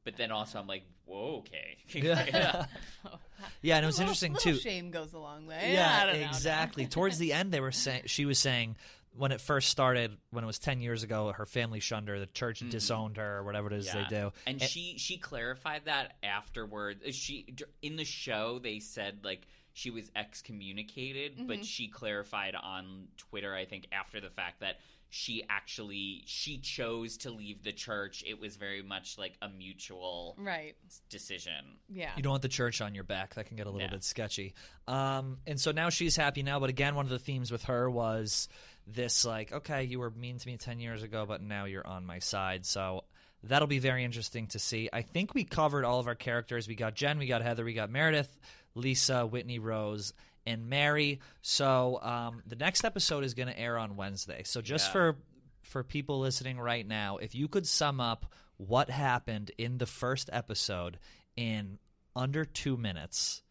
but 0.05 0.17
then 0.17 0.33
also 0.33 0.59
i'm 0.59 0.67
like 0.67 0.83
whoa 1.05 1.39
okay 1.47 1.79
Yeah. 1.95 2.67
yeah, 3.63 3.77
and 3.77 3.85
it 3.85 3.87
was 3.87 3.99
little- 3.99 4.03
interesting 4.11 4.35
too. 4.37 4.55
Shame 4.59 4.91
goes 4.91 5.13
a 5.13 5.19
long 5.19 5.47
way. 5.47 5.73
Yeah, 5.75 6.07
I 6.09 6.17
exactly. 6.17 6.87
Towards 6.87 7.19
the 7.19 7.33
end, 7.33 7.51
they 7.53 7.61
were 7.61 7.73
saying 7.73 8.03
she 8.07 8.25
was 8.25 8.39
saying 8.39 8.77
when 9.17 9.33
it 9.33 9.41
first 9.41 9.69
started, 9.69 10.17
when 10.31 10.43
it 10.45 10.47
was 10.47 10.59
ten 10.59 10.81
years 10.81 11.03
ago, 11.03 11.33
her 11.33 11.47
family 11.47 11.81
shunned 11.81 12.09
her, 12.09 12.19
the 12.19 12.27
church 12.27 12.61
disowned 12.69 13.17
her, 13.19 13.39
or 13.39 13.45
whatever 13.45 13.67
it 13.69 13.75
is 13.75 13.93
they 13.93 14.05
do. 14.09 14.33
And 14.47 14.61
she 14.61 14.97
she 14.99 15.19
clarified 15.19 15.83
that 15.85 16.15
afterward. 16.23 17.01
She 17.13 17.55
in 17.83 17.97
the 17.97 18.05
show 18.05 18.59
they 18.59 18.79
said 18.81 19.21
like 19.25 19.47
she 19.75 19.91
was 19.91 20.11
excommunicated, 20.15 21.37
Mm-hmm. 21.37 21.47
but 21.47 21.65
she 21.65 21.89
clarified 21.89 22.55
on 22.55 23.09
Twitter 23.17 23.55
I 23.55 23.65
think 23.65 23.87
after 23.93 24.21
the 24.21 24.31
fact 24.31 24.61
that 24.61 24.77
she 25.15 25.45
actually 25.51 26.23
she 26.25 26.57
chose 26.59 27.19
to 27.19 27.31
leave 27.31 27.63
the 27.63 27.73
church. 27.73 28.25
It 28.27 28.41
was 28.41 28.57
very 28.57 28.81
much 28.83 29.19
like 29.19 29.35
a 29.43 29.49
mutual 29.49 30.35
Right. 30.39 30.75
decision. 31.11 31.77
Yeah. 31.91 32.13
You 32.17 32.23
don't 32.23 32.31
want 32.31 32.43
the 32.43 32.49
church 32.49 32.81
on 32.81 32.95
your 32.95 33.05
back. 33.05 33.35
That 33.35 33.45
can 33.47 33.57
get 33.59 33.67
a 33.67 33.71
little 33.71 33.87
Yeah. 33.87 33.91
bit 33.93 34.05
sketchy. 34.05 34.55
Um, 34.89 35.39
and 35.47 35.61
so 35.61 35.71
now 35.71 35.91
she's 35.91 36.17
happy 36.17 36.43
now. 36.43 36.61
But 36.61 36.71
again, 36.71 36.95
one 36.95 37.05
of 37.05 37.11
the 37.11 37.19
themes 37.19 37.53
with 37.53 37.65
her 37.65 37.91
was 37.91 38.49
this 38.87 39.25
like, 39.25 39.53
okay, 39.53 39.85
you 39.85 39.99
were 40.01 40.11
mean 40.11 40.39
to 40.39 40.49
me 40.49 40.57
10 40.57 40.81
years 40.81 41.03
ago, 41.03 41.25
but 41.27 41.43
now 41.43 41.65
you're 41.67 41.87
on 41.87 42.05
my 42.05 42.19
side. 42.19 42.67
So 42.67 43.05
that'll 43.45 43.69
be 43.69 43.79
very 43.79 44.05
interesting 44.05 44.47
to 44.49 44.59
see. 44.59 44.89
I 44.93 45.03
think 45.03 45.35
we 45.35 45.45
covered 45.45 45.85
all 45.85 46.01
of 46.01 46.07
our 46.07 46.15
characters. 46.15 46.67
We 46.69 46.75
got 46.75 46.95
Jen, 46.95 47.19
we 47.19 47.27
got 47.27 47.43
Heather, 47.43 47.65
we 47.65 47.75
got 47.75 47.91
Meredith, 47.91 48.39
Lisa, 48.75 49.27
Whitney, 49.27 49.59
Rose, 49.59 50.13
and 50.47 50.69
Mary. 50.69 51.21
So 51.43 52.01
um, 52.03 52.43
the 52.47 52.57
next 52.57 52.85
episode 52.85 53.23
is 53.25 53.35
going 53.35 53.49
to 53.49 53.59
air 53.59 53.79
on 53.79 53.97
Wednesday. 53.97 54.43
So 54.45 54.61
just 54.61 54.89
Yeah. 54.89 54.93
for 54.93 55.17
for 55.63 55.85
people 55.85 56.19
listening 56.19 56.59
right 56.59 56.87
now, 56.87 57.19
if 57.19 57.35
you 57.37 57.47
could 57.47 57.67
sum 57.67 58.01
up 58.01 58.33
what 58.57 58.91
happened 58.91 59.53
in 59.57 59.79
the 59.79 59.87
first 59.87 60.29
episode 60.33 60.99
in 61.37 61.79
under 62.17 62.45
two 62.45 62.77
minutes, 62.77 63.43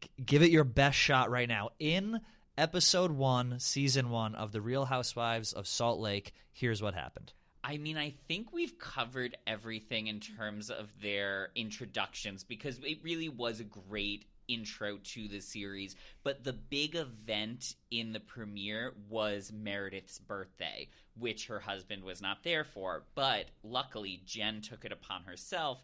g- 0.00 0.10
give 0.26 0.42
it 0.42 0.50
your 0.50 0.64
best 0.64 0.98
shot 0.98 1.30
right 1.30 1.48
now. 1.48 1.70
In 1.78 2.20
episode 2.58 3.12
one, 3.12 3.60
season 3.60 4.10
one 4.10 4.34
of 4.34 4.50
The 4.50 4.60
Real 4.60 4.84
Housewives 4.84 5.52
of 5.52 5.68
Salt 5.68 6.00
Lake, 6.00 6.34
here's 6.52 6.82
what 6.82 6.94
happened. 6.94 7.32
I 7.62 7.76
mean, 7.78 7.96
I 7.96 8.14
think 8.26 8.52
we've 8.52 8.78
covered 8.78 9.36
everything 9.46 10.08
in 10.08 10.18
terms 10.18 10.68
of 10.68 10.90
their 11.00 11.50
introductions 11.54 12.42
because 12.42 12.80
it 12.82 12.98
really 13.02 13.28
was 13.28 13.60
a 13.60 13.64
great 13.64 14.24
intro 14.48 14.96
to 14.96 15.28
the 15.28 15.40
series. 15.40 15.94
But 16.24 16.42
the 16.42 16.52
big 16.52 16.96
event 16.96 17.76
in 17.92 18.12
the 18.12 18.20
premiere 18.20 18.92
was 19.08 19.52
Meredith's 19.52 20.18
birthday, 20.18 20.88
which 21.16 21.46
her 21.46 21.60
husband 21.60 22.02
was 22.02 22.20
not 22.20 22.42
there 22.42 22.64
for. 22.64 23.04
But 23.14 23.46
luckily, 23.62 24.20
Jen 24.26 24.62
took 24.62 24.84
it 24.84 24.92
upon 24.92 25.24
herself 25.24 25.80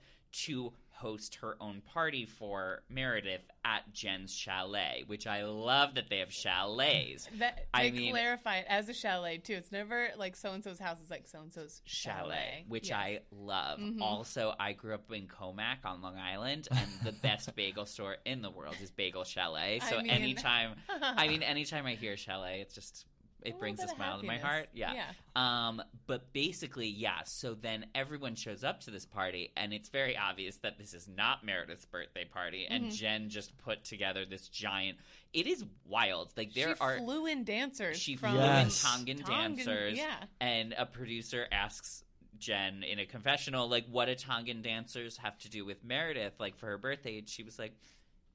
to 0.47 0.73
host 0.97 1.35
her 1.43 1.57
own 1.61 1.83
party 1.93 2.25
for 2.25 2.81
Meredith 2.89 3.43
at 3.65 3.93
Jen's 3.93 4.33
chalet, 4.35 5.03
which 5.07 5.27
I 5.27 5.43
love 5.45 5.97
that 5.97 6.09
they 6.09 6.19
have 6.21 6.31
chalets. 6.31 7.29
That 7.41 7.67
I 7.75 7.91
mean- 7.91 8.13
clarify 8.13 8.59
it 8.59 8.67
as 8.69 8.89
a 8.89 8.95
chalet 8.95 9.39
too. 9.39 9.55
It's 9.55 9.73
never 9.73 10.09
like 10.17 10.37
so 10.37 10.53
and 10.53 10.63
so's 10.63 10.79
house. 10.79 10.99
It's 11.03 11.11
like 11.11 11.27
so 11.27 11.41
and 11.41 11.53
so's 11.53 11.83
chalet, 11.85 12.65
which 12.69 12.89
Yes. 12.91 12.97
I 12.99 13.21
love. 13.33 13.81
Mm-hmm. 13.81 14.01
Also, 14.03 14.55
I 14.59 14.73
grew 14.73 14.95
up 14.95 15.11
in 15.13 15.27
Commack 15.27 15.85
on 15.85 16.01
Long 16.01 16.17
Island, 16.17 16.69
and 16.71 16.89
the 17.05 17.13
best 17.23 17.55
bagel 17.57 17.87
store 17.87 18.17
in 18.25 18.41
the 18.41 18.51
world 18.51 18.77
is 18.81 18.91
Bagel 18.93 19.25
Chalet. 19.25 19.81
I 19.83 19.91
So 19.91 19.99
mean- 19.99 20.11
anytime, 20.11 20.77
I 21.03 21.27
mean, 21.29 21.43
anytime 21.43 21.87
I 21.87 21.95
hear 21.97 22.17
chalet, 22.17 22.61
it's 22.61 22.75
just 22.75 23.05
it 23.45 23.59
brings 23.59 23.83
a 23.83 23.89
smile 23.89 24.19
to 24.21 24.27
my 24.27 24.39
heart. 24.39 24.69
Yeah. 24.73 24.93
Yeah. 24.95 25.05
Um. 25.37 25.83
But 26.07 26.33
basically, 26.33 26.89
yeah. 26.89 27.23
So 27.25 27.55
then 27.55 27.87
everyone 27.95 28.35
shows 28.35 28.65
up 28.65 28.81
to 28.83 28.91
this 28.91 29.05
party, 29.07 29.53
and 29.57 29.73
it's 29.73 29.89
very 29.91 30.17
obvious 30.17 30.57
that 30.59 30.79
this 30.79 30.95
is 30.95 31.07
not 31.09 31.45
Meredith's 31.45 31.85
birthday 31.85 32.25
party, 32.25 32.67
and 32.69 32.85
Mm-hmm. 32.85 32.95
Jen 32.95 33.29
just 33.29 33.57
put 33.59 33.85
together 33.85 34.25
this 34.25 34.49
giant. 34.49 34.99
It 35.33 35.47
is 35.47 35.65
wild. 35.87 36.33
Like 36.37 36.55
there 36.55 36.75
she 36.75 36.81
are 36.81 36.99
flew 36.99 37.27
in 37.27 37.45
dancers. 37.45 37.99
she 38.01 38.17
from 38.17 38.31
flew 38.33 38.41
Yes. 38.41 38.83
in 38.85 38.89
Tongan, 38.91 39.19
Tongan- 39.25 39.57
dancers, 39.57 39.97
yeah. 39.99 40.15
and 40.41 40.75
a 40.77 40.87
producer 40.87 41.47
asks 41.53 42.03
Jen 42.39 42.83
in 42.83 42.99
a 42.99 43.07
confessional, 43.07 43.69
like, 43.69 43.87
what 43.91 44.07
do 44.07 44.15
Tongan 44.17 44.61
dancers 44.63 45.17
have 45.19 45.39
to 45.39 45.49
do 45.51 45.65
with 45.65 45.85
Meredith, 45.85 46.35
like, 46.41 46.57
for 46.57 46.67
her 46.67 46.79
birthday? 46.79 47.19
And 47.19 47.29
she 47.29 47.43
was 47.45 47.59
like, 47.59 47.73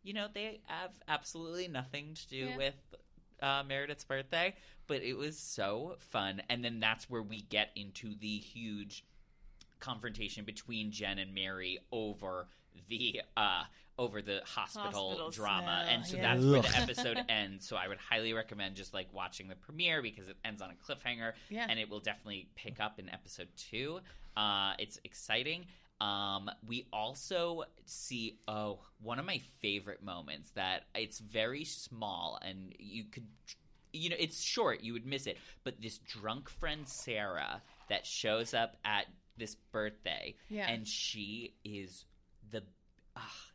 you 0.04 0.14
know, 0.14 0.28
they 0.34 0.62
have 0.68 0.92
absolutely 1.08 1.68
nothing 1.68 2.14
to 2.16 2.28
do 2.30 2.38
Yeah. 2.38 2.58
with 2.58 2.76
uh, 3.42 3.64
Meredith's 3.68 4.04
birthday, 4.04 4.56
but 4.88 5.02
it 5.04 5.14
was 5.14 5.38
so 5.38 5.96
fun. 6.00 6.42
And 6.50 6.64
then 6.64 6.80
that's 6.80 7.10
where 7.10 7.22
we 7.24 7.42
get 7.42 7.70
into 7.76 8.16
the 8.20 8.38
huge 8.38 9.04
confrontation 9.80 10.44
between 10.46 10.92
Jen 10.92 11.20
and 11.20 11.34
Mary 11.34 11.80
over 11.92 12.48
the 12.90 13.22
uh 13.38 13.64
over 13.98 14.22
the 14.22 14.42
hospital 14.46 15.10
Hospital 15.10 15.30
drama 15.32 15.84
smell, 15.86 15.94
and 15.96 16.06
so 16.06 16.16
yeah. 16.16 16.22
that's 16.22 16.46
where 16.46 16.62
the 16.62 16.78
episode 16.82 17.18
ends 17.28 17.68
so 17.68 17.76
i 17.76 17.88
would 17.88 17.98
highly 17.98 18.32
recommend 18.32 18.76
just 18.76 18.94
like 18.94 19.08
watching 19.14 19.48
the 19.50 19.56
premiere 19.56 20.02
because 20.02 20.30
it 20.30 20.38
ends 20.46 20.62
on 20.62 20.70
a 20.72 20.74
cliffhanger 20.74 21.34
Yeah. 21.50 21.66
and 21.70 21.78
it 21.80 21.90
will 21.90 22.00
definitely 22.00 22.48
pick 22.56 22.80
up 22.80 23.00
in 23.00 23.10
episode 23.10 23.50
two 23.58 24.00
uh 24.38 24.74
it's 24.80 25.00
exciting 25.04 25.66
um 26.02 26.50
we 26.68 26.88
also 26.94 27.64
see 27.86 28.40
oh 28.48 28.80
one 29.02 29.20
of 29.20 29.26
my 29.26 29.40
favorite 29.62 30.02
moments 30.04 30.52
that 30.52 30.84
it's 30.96 31.20
very 31.20 31.64
small 31.66 32.40
and 32.42 32.74
you 32.80 33.04
could 33.12 33.28
you 33.92 34.10
know 34.10 34.16
it's 34.20 34.42
short 34.42 34.82
you 34.82 34.94
would 34.94 35.06
miss 35.06 35.28
it 35.28 35.38
but 35.64 35.82
this 35.82 35.98
drunk 36.00 36.50
friend 36.50 36.88
sarah 36.88 37.62
that 37.90 38.06
shows 38.06 38.54
up 38.54 38.78
at 38.86 39.06
this 39.38 39.56
birthday 39.72 40.36
Yeah. 40.50 40.70
and 40.70 40.88
she 40.88 41.54
is 41.64 42.06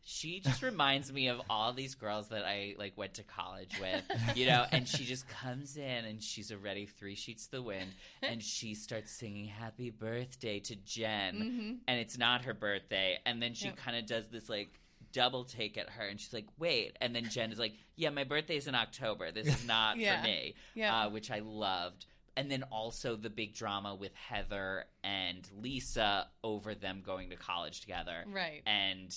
she 0.04 0.40
just 0.40 0.62
reminds 0.70 1.12
me 1.12 1.28
of 1.28 1.40
all 1.48 1.72
these 1.72 1.94
girls 1.94 2.28
that 2.28 2.44
I 2.44 2.74
like 2.78 2.92
went 2.96 3.14
to 3.14 3.22
college 3.22 3.72
with, 3.80 4.02
you 4.36 4.46
know, 4.46 4.64
and 4.70 4.86
she 4.86 5.04
just 5.04 5.26
comes 5.28 5.76
in 5.76 6.04
and 6.04 6.22
she's 6.22 6.52
already 6.52 6.86
three 6.86 7.14
sheets 7.14 7.46
to 7.46 7.52
the 7.52 7.62
wind 7.62 7.90
and 8.22 8.42
she 8.42 8.74
starts 8.74 9.10
singing 9.12 9.46
happy 9.46 9.90
birthday 9.90 10.60
to 10.60 10.76
Jen 10.76 11.80
and 11.88 12.00
it's 12.00 12.18
not 12.18 12.44
her 12.44 12.54
birthday 12.54 13.18
and 13.24 13.42
then 13.42 13.54
she 13.54 13.66
Yep. 13.66 13.76
kind 13.76 13.96
of 13.96 14.06
does 14.06 14.28
this 14.28 14.48
like 14.48 14.78
double 15.12 15.44
take 15.44 15.78
at 15.78 15.88
her 15.90 16.06
and 16.06 16.18
she's 16.20 16.32
like 16.34 16.46
wait 16.58 16.96
and 17.00 17.14
then 17.14 17.24
Jen 17.30 17.52
is 17.52 17.58
like 17.58 17.72
yeah 17.96 18.10
my 18.10 18.24
birthday 18.24 18.56
is 18.56 18.66
in 18.66 18.74
October 18.74 19.30
this 19.30 19.46
is 19.46 19.66
not 19.66 19.96
Yeah. 19.98 20.20
for 20.20 20.26
me 20.26 20.54
Yeah. 20.74 21.02
uh, 21.06 21.10
which 21.10 21.30
I 21.30 21.38
loved 21.38 22.06
and 22.36 22.50
then 22.50 22.64
also 22.64 23.14
the 23.14 23.30
big 23.30 23.54
drama 23.54 23.94
with 23.94 24.12
Heather 24.16 24.86
and 25.04 25.48
Lisa 25.62 26.26
over 26.42 26.74
them 26.74 27.02
going 27.06 27.30
to 27.30 27.36
college 27.36 27.80
together 27.80 28.24
Right. 28.26 28.62
and 28.66 29.14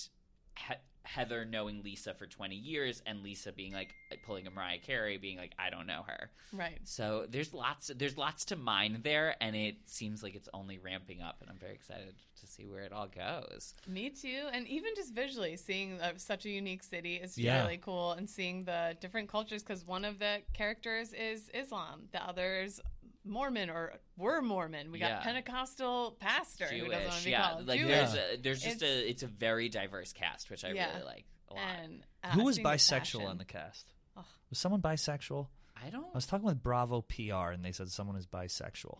he- 0.68 0.74
Heather 1.04 1.46
knowing 1.46 1.82
Lisa 1.82 2.12
for 2.12 2.26
20 2.26 2.54
years 2.54 3.02
and 3.06 3.22
Lisa 3.22 3.50
being 3.50 3.72
like 3.72 3.94
pulling 4.26 4.46
a 4.46 4.50
Mariah 4.50 4.76
Carey 4.78 5.16
being 5.16 5.38
like 5.38 5.54
I 5.58 5.70
don't 5.70 5.86
know 5.86 6.02
her. 6.06 6.28
Right. 6.52 6.78
So 6.84 7.24
there's 7.30 7.54
lots 7.54 7.90
there's 7.96 8.18
lots 8.18 8.44
to 8.46 8.56
mine 8.56 9.00
there 9.02 9.34
and 9.40 9.56
it 9.56 9.76
seems 9.86 10.22
like 10.22 10.34
it's 10.34 10.50
only 10.52 10.76
ramping 10.76 11.22
up 11.22 11.36
and 11.40 11.48
I'm 11.48 11.56
very 11.56 11.72
excited 11.72 12.14
to 12.40 12.46
see 12.46 12.66
where 12.66 12.82
it 12.82 12.92
all 12.92 13.06
goes. 13.08 13.72
Me 13.86 14.10
too. 14.10 14.48
And 14.52 14.68
even 14.68 14.90
just 14.94 15.14
visually 15.14 15.56
seeing 15.56 15.98
uh, 16.02 16.12
such 16.18 16.44
a 16.44 16.50
unique 16.50 16.82
city 16.82 17.14
is 17.16 17.38
Yeah. 17.38 17.62
really 17.62 17.78
cool 17.78 18.12
and 18.12 18.28
seeing 18.28 18.64
the 18.64 18.94
different 19.00 19.30
cultures 19.30 19.62
because 19.62 19.86
one 19.86 20.04
of 20.04 20.18
the 20.18 20.42
characters 20.52 21.14
is 21.14 21.48
Islam, 21.54 22.02
the 22.12 22.22
others 22.22 22.80
Mormon 23.28 23.70
or 23.70 23.94
were 24.16 24.40
Mormon. 24.42 24.90
We 24.90 24.98
got 24.98 25.10
Yeah. 25.10 25.20
Pentecostal 25.20 26.16
pastor 26.20 26.66
who 26.66 26.88
doesn't 26.88 26.90
want 26.90 27.02
Jewish. 27.04 27.18
to 27.18 27.24
be 27.24 27.30
Yeah, 27.30 27.50
called 27.52 27.66
like 27.68 27.80
Jewish. 27.80 27.90
there's 27.92 28.14
a, 28.14 28.36
there's 28.42 28.62
just 28.62 28.76
It's- 28.82 28.90
a 28.90 29.08
it's 29.10 29.22
a 29.22 29.26
very 29.26 29.68
diverse 29.68 30.12
cast 30.12 30.50
which 30.50 30.64
I 30.64 30.70
Yeah. 30.72 30.92
really 30.94 31.04
like 31.04 31.24
a 31.48 31.54
lot. 31.54 31.62
and 31.62 32.06
uh, 32.24 32.30
Who 32.30 32.44
was 32.44 32.58
bisexual 32.58 33.26
on 33.26 33.38
the 33.38 33.44
cast? 33.44 33.92
Ugh. 34.16 34.24
Was 34.50 34.58
someone 34.58 34.82
bisexual? 34.82 35.48
I 35.80 35.90
don't 35.90 36.06
I 36.06 36.14
was 36.14 36.26
talking 36.26 36.46
with 36.46 36.62
Bravo 36.62 37.02
PR 37.02 37.52
and 37.52 37.64
they 37.64 37.72
said 37.72 37.90
someone 37.90 38.16
is 38.16 38.26
bisexual. 38.26 38.98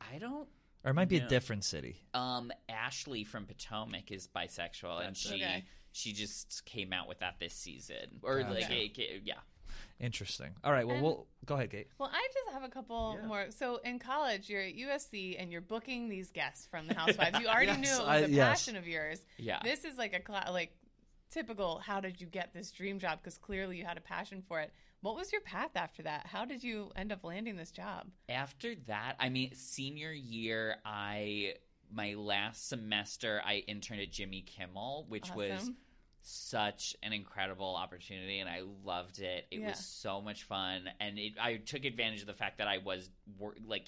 I 0.00 0.18
don't 0.18 0.48
Or 0.84 0.90
it 0.90 0.94
might 0.94 1.08
be 1.08 1.18
No. 1.20 1.26
a 1.26 1.28
different 1.28 1.64
city. 1.64 2.04
Um, 2.14 2.52
Ashley 2.68 3.24
from 3.24 3.46
Potomac 3.46 4.10
is 4.12 4.28
bisexual, 4.28 5.04
and 5.06 5.16
she 5.16 5.34
Okay. 5.36 5.64
she 5.92 6.12
just 6.12 6.64
came 6.66 6.92
out 6.92 7.08
with 7.08 7.20
that 7.20 7.38
this 7.40 7.54
season, 7.54 8.20
or 8.22 8.40
Gotcha. 8.42 8.54
like 8.54 8.70
it- 8.70 8.98
it- 9.00 9.22
yeah. 9.24 9.40
Interesting. 9.98 10.54
All 10.62 10.72
right, 10.72 10.86
well, 10.86 10.96
And- 10.96 11.04
we'll 11.04 11.26
go 11.46 11.54
ahead, 11.54 11.70
Kate. 11.70 11.88
Well, 11.98 12.10
I 12.12 12.28
just 12.34 12.52
have 12.52 12.62
a 12.62 12.68
couple 12.68 13.18
more. 13.26 13.46
So 13.50 13.76
in 13.78 13.98
college, 13.98 14.48
you're 14.50 14.60
at 14.62 14.74
USC 14.74 15.36
and 15.38 15.50
you're 15.50 15.60
booking 15.62 16.08
these 16.08 16.30
guests 16.30 16.66
from 16.66 16.86
the 16.86 16.94
Housewives. 16.94 17.40
You 17.40 17.46
already 17.48 17.66
Yes, 17.72 17.78
knew 17.78 18.04
it 18.04 18.06
was 18.06 18.08
I- 18.08 18.16
a 18.18 18.28
yes. 18.28 18.48
passion 18.48 18.76
of 18.76 18.86
yours. 18.86 19.20
Yeah. 19.38 19.60
This 19.64 19.84
is 19.84 19.96
like 19.96 20.14
a 20.14 20.20
cla- 20.20 20.50
like 20.52 20.76
typical. 21.30 21.78
How 21.78 22.00
did 22.00 22.20
you 22.20 22.26
get 22.26 22.52
this 22.52 22.70
dream 22.72 22.98
job? 22.98 23.20
Because 23.22 23.38
clearly 23.38 23.78
you 23.78 23.84
had 23.84 23.96
a 23.96 24.02
passion 24.02 24.42
for 24.46 24.60
it. 24.60 24.72
What 25.00 25.16
was 25.16 25.32
your 25.32 25.40
path 25.42 25.70
after 25.76 26.02
that? 26.02 26.26
How 26.26 26.44
did 26.44 26.62
you 26.64 26.90
end 26.96 27.12
up 27.12 27.22
landing 27.24 27.56
this 27.56 27.70
job? 27.70 28.06
After 28.28 28.74
that, 28.86 29.14
I 29.20 29.28
mean, 29.28 29.54
senior 29.54 30.12
year, 30.12 30.76
I 30.84 31.54
my 31.92 32.14
last 32.14 32.68
semester 32.68 33.40
I 33.44 33.62
interned 33.68 34.00
at 34.00 34.10
Jimmy 34.10 34.42
Kimmel, 34.42 35.06
which 35.08 35.30
was 35.34 35.52
Awesome. 35.52 35.76
Such 36.28 36.96
an 37.04 37.12
incredible 37.12 37.76
opportunity, 37.76 38.40
and 38.40 38.50
I 38.50 38.62
loved 38.84 39.20
it. 39.20 39.46
It 39.52 39.60
Yeah. 39.60 39.68
was 39.68 39.78
so 39.78 40.20
much 40.20 40.42
fun, 40.42 40.90
and 40.98 41.20
it, 41.20 41.34
I 41.40 41.58
took 41.58 41.84
advantage 41.84 42.20
of 42.22 42.26
the 42.26 42.34
fact 42.34 42.58
that 42.58 42.66
I 42.66 42.78
was 42.78 43.08
wor- 43.38 43.54
like 43.64 43.86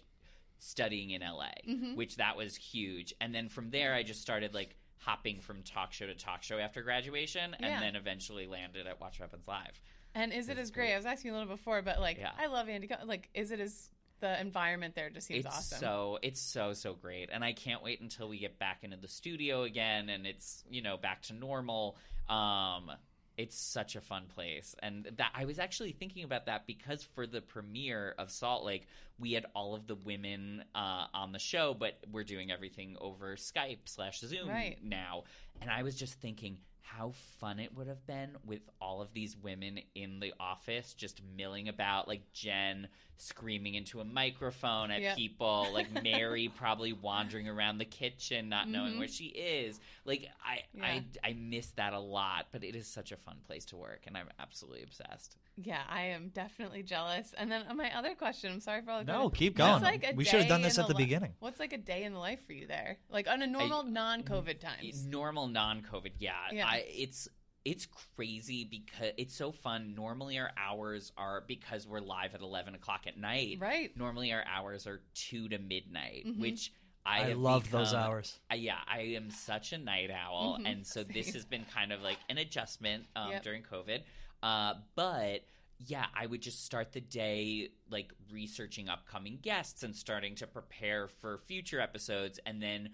studying 0.60 1.10
in 1.10 1.20
LA, 1.22 1.50
Mm-hmm. 1.66 1.96
which 1.96 2.14
that 2.16 2.36
was 2.36 2.54
huge. 2.54 3.12
And 3.20 3.34
then 3.34 3.48
from 3.48 3.70
there, 3.70 3.92
I 3.92 4.04
just 4.04 4.20
started 4.22 4.54
like 4.54 4.76
hopping 4.98 5.40
from 5.40 5.64
talk 5.64 5.92
show 5.92 6.06
to 6.06 6.14
talk 6.14 6.44
show 6.44 6.58
after 6.58 6.80
graduation, 6.82 7.56
Yeah. 7.58 7.66
and 7.66 7.82
then 7.82 7.96
eventually 7.96 8.46
landed 8.46 8.86
at 8.86 9.00
Watch 9.00 9.18
What 9.18 9.30
Happens 9.30 9.48
Live. 9.48 9.80
And 10.14 10.32
is 10.32 10.48
it 10.48 10.58
as 10.58 10.70
great? 10.70 10.92
I 10.92 10.96
was 10.96 11.06
asking 11.06 11.30
you 11.30 11.36
a 11.36 11.38
little 11.38 11.52
before, 11.56 11.82
but 11.82 11.98
like 12.00 12.18
Yeah. 12.18 12.30
I 12.38 12.46
love 12.46 12.68
Andy. 12.68 12.88
Like, 13.04 13.30
is 13.34 13.50
it 13.50 13.58
as 13.58 13.90
the 14.20 14.40
environment 14.40 14.94
there 14.94 15.10
just 15.10 15.26
seems 15.26 15.44
it's 15.44 15.54
awesome? 15.56 15.78
so 15.80 16.18
it's 16.22 16.40
so 16.40 16.72
so 16.72 16.92
great 16.92 17.30
and 17.32 17.44
i 17.44 17.52
can't 17.52 17.84
wait 17.84 18.00
until 18.00 18.28
we 18.28 18.36
get 18.36 18.58
back 18.58 18.82
into 18.82 18.96
the 18.96 19.06
studio 19.06 19.62
again 19.62 20.08
and 20.08 20.26
it's 20.26 20.64
you 20.68 20.82
know 20.82 20.96
back 20.96 21.22
to 21.22 21.32
normal 21.32 21.96
um 22.28 22.90
it's 23.36 23.56
such 23.56 23.94
a 23.94 24.00
fun 24.00 24.24
place. 24.34 24.74
And 24.82 25.08
that 25.16 25.30
i 25.34 25.44
was 25.44 25.58
actually 25.58 25.92
thinking 25.92 26.24
about 26.24 26.46
that 26.46 26.66
because 26.66 27.02
for 27.02 27.26
the 27.26 27.40
premiere 27.40 28.14
of 28.18 28.30
salt 28.30 28.64
lake 28.64 28.86
we 29.18 29.32
had 29.32 29.46
all 29.54 29.74
of 29.74 29.86
the 29.86 29.94
women 29.96 30.62
uh, 30.74 31.06
on 31.14 31.32
the 31.32 31.38
show 31.38 31.74
but 31.78 31.98
we're 32.12 32.24
doing 32.24 32.50
everything 32.50 32.96
over 33.00 33.36
skype 33.36 33.78
slash 33.86 34.20
zoom 34.20 34.48
Right. 34.48 34.78
now 34.82 35.24
and 35.60 35.70
i 35.70 35.82
was 35.82 35.94
just 35.96 36.14
thinking 36.20 36.58
how 36.82 37.12
fun 37.38 37.58
it 37.58 37.76
would 37.76 37.86
have 37.86 38.06
been 38.06 38.30
with 38.46 38.62
all 38.80 39.02
of 39.02 39.12
these 39.12 39.36
women 39.36 39.78
in 39.94 40.20
the 40.20 40.32
office 40.40 40.94
just 40.94 41.20
milling 41.36 41.68
about 41.68 42.08
like 42.08 42.22
jen 42.32 42.88
screaming 43.20 43.74
into 43.74 44.00
a 44.00 44.04
microphone 44.04 44.90
at 44.92 45.02
Yep. 45.02 45.16
people 45.16 45.66
like 45.74 45.88
mary 46.02 46.50
probably 46.56 46.92
wandering 46.92 47.48
around 47.48 47.78
the 47.78 47.84
kitchen 47.84 48.48
not 48.48 48.68
knowing 48.68 48.98
where 48.98 49.08
she 49.08 49.26
is 49.26 49.80
like 50.04 50.28
i 50.44 50.60
Yeah. 50.72 50.84
i 50.84 51.04
i 51.24 51.32
miss 51.34 51.70
that 51.72 51.92
a 51.92 51.98
lot 51.98 52.46
but 52.52 52.62
it 52.64 52.74
is 52.76 52.86
such 52.86 53.10
a 53.12 53.16
fun 53.16 53.36
place 53.46 53.64
to 53.66 53.76
work 53.76 54.02
and 54.06 54.16
i'm 54.16 54.28
absolutely 54.40 54.82
obsessed 54.84 55.36
Yeah, 55.60 55.82
I 55.90 56.02
am 56.14 56.28
definitely 56.28 56.84
jealous. 56.84 57.34
And 57.36 57.50
then 57.50 57.64
my 57.76 57.90
other 57.98 58.14
question, 58.14 58.52
I'm 58.52 58.60
sorry 58.60 58.80
for 58.82 58.92
all 58.92 59.00
the 59.00 59.07
No, 59.08 59.30
keep 59.30 59.56
going. 59.56 59.82
like 59.82 60.12
We 60.16 60.24
should 60.24 60.40
have 60.40 60.48
done 60.48 60.62
this 60.62 60.78
at 60.78 60.86
the 60.88 60.94
li- 60.94 61.04
beginning. 61.04 61.34
What's 61.40 61.58
like 61.60 61.72
a 61.72 61.78
day 61.78 62.04
in 62.04 62.12
the 62.12 62.18
life 62.18 62.44
for 62.46 62.52
you 62.52 62.66
there? 62.66 62.98
Like 63.10 63.28
on 63.28 63.42
a 63.42 63.46
normal 63.46 63.82
non-COVID 63.82 64.60
times. 64.60 65.04
normal 65.06 65.48
non-covid 65.48 66.12
yeah, 66.18 66.32
Yeah. 66.52 66.66
I, 66.66 66.84
it's 66.88 67.28
it's 67.64 67.86
crazy 68.16 68.64
because 68.64 69.12
it's 69.18 69.34
so 69.34 69.52
fun 69.52 69.94
normally 69.94 70.38
our 70.38 70.50
hours 70.56 71.12
are 71.18 71.42
because 71.46 71.86
we're 71.86 72.00
live 72.00 72.34
at 72.34 72.40
11 72.40 72.74
o'clock 72.74 73.02
at 73.06 73.18
night 73.18 73.58
Right. 73.60 73.94
normally 73.96 74.32
our 74.32 74.44
hours 74.46 74.86
are 74.86 75.00
2 75.14 75.48
to 75.50 75.58
midnight 75.58 76.24
Mm-hmm. 76.26 76.40
which 76.40 76.72
I, 77.04 77.22
I 77.22 77.28
have 77.28 77.38
love 77.38 77.70
those 77.70 77.94
hours. 77.94 78.38
I- 78.50 78.56
yeah, 78.56 78.78
I 78.86 79.00
am 79.16 79.30
such 79.30 79.72
a 79.72 79.78
night 79.78 80.10
owl, 80.10 80.58
Mhm. 80.60 80.70
and 80.70 80.86
so 80.86 81.02
this 81.18 81.32
has 81.32 81.44
been 81.46 81.64
kind 81.72 81.90
of 81.92 82.02
like 82.02 82.18
an 82.28 82.36
adjustment 82.38 83.06
um, 83.16 83.30
Yep. 83.32 83.42
during 83.44 83.62
COVID. 83.62 84.00
Uh, 84.42 84.74
but 84.94 85.40
yeah, 85.78 86.06
I 86.14 86.26
would 86.26 86.40
just 86.42 86.64
start 86.64 86.92
the 86.92 87.00
day 87.00 87.70
like 87.90 88.12
researching 88.32 88.88
upcoming 88.88 89.38
guests 89.40 89.82
and 89.82 89.94
starting 89.94 90.34
to 90.36 90.46
prepare 90.46 91.08
for 91.08 91.38
future 91.38 91.80
episodes, 91.80 92.40
and 92.46 92.60
then 92.62 92.90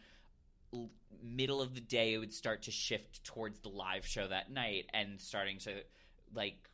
l- 0.72 0.90
middle 1.22 1.62
of 1.62 1.74
the 1.74 1.80
day 1.80 2.14
it 2.14 2.18
would 2.18 2.32
start 2.32 2.62
to 2.62 2.70
shift 2.70 3.24
towards 3.24 3.60
the 3.60 3.68
live 3.70 4.06
show 4.06 4.26
that 4.28 4.50
night 4.52 4.86
and 4.92 5.20
starting 5.20 5.58
to 5.58 5.72
like 6.34 6.68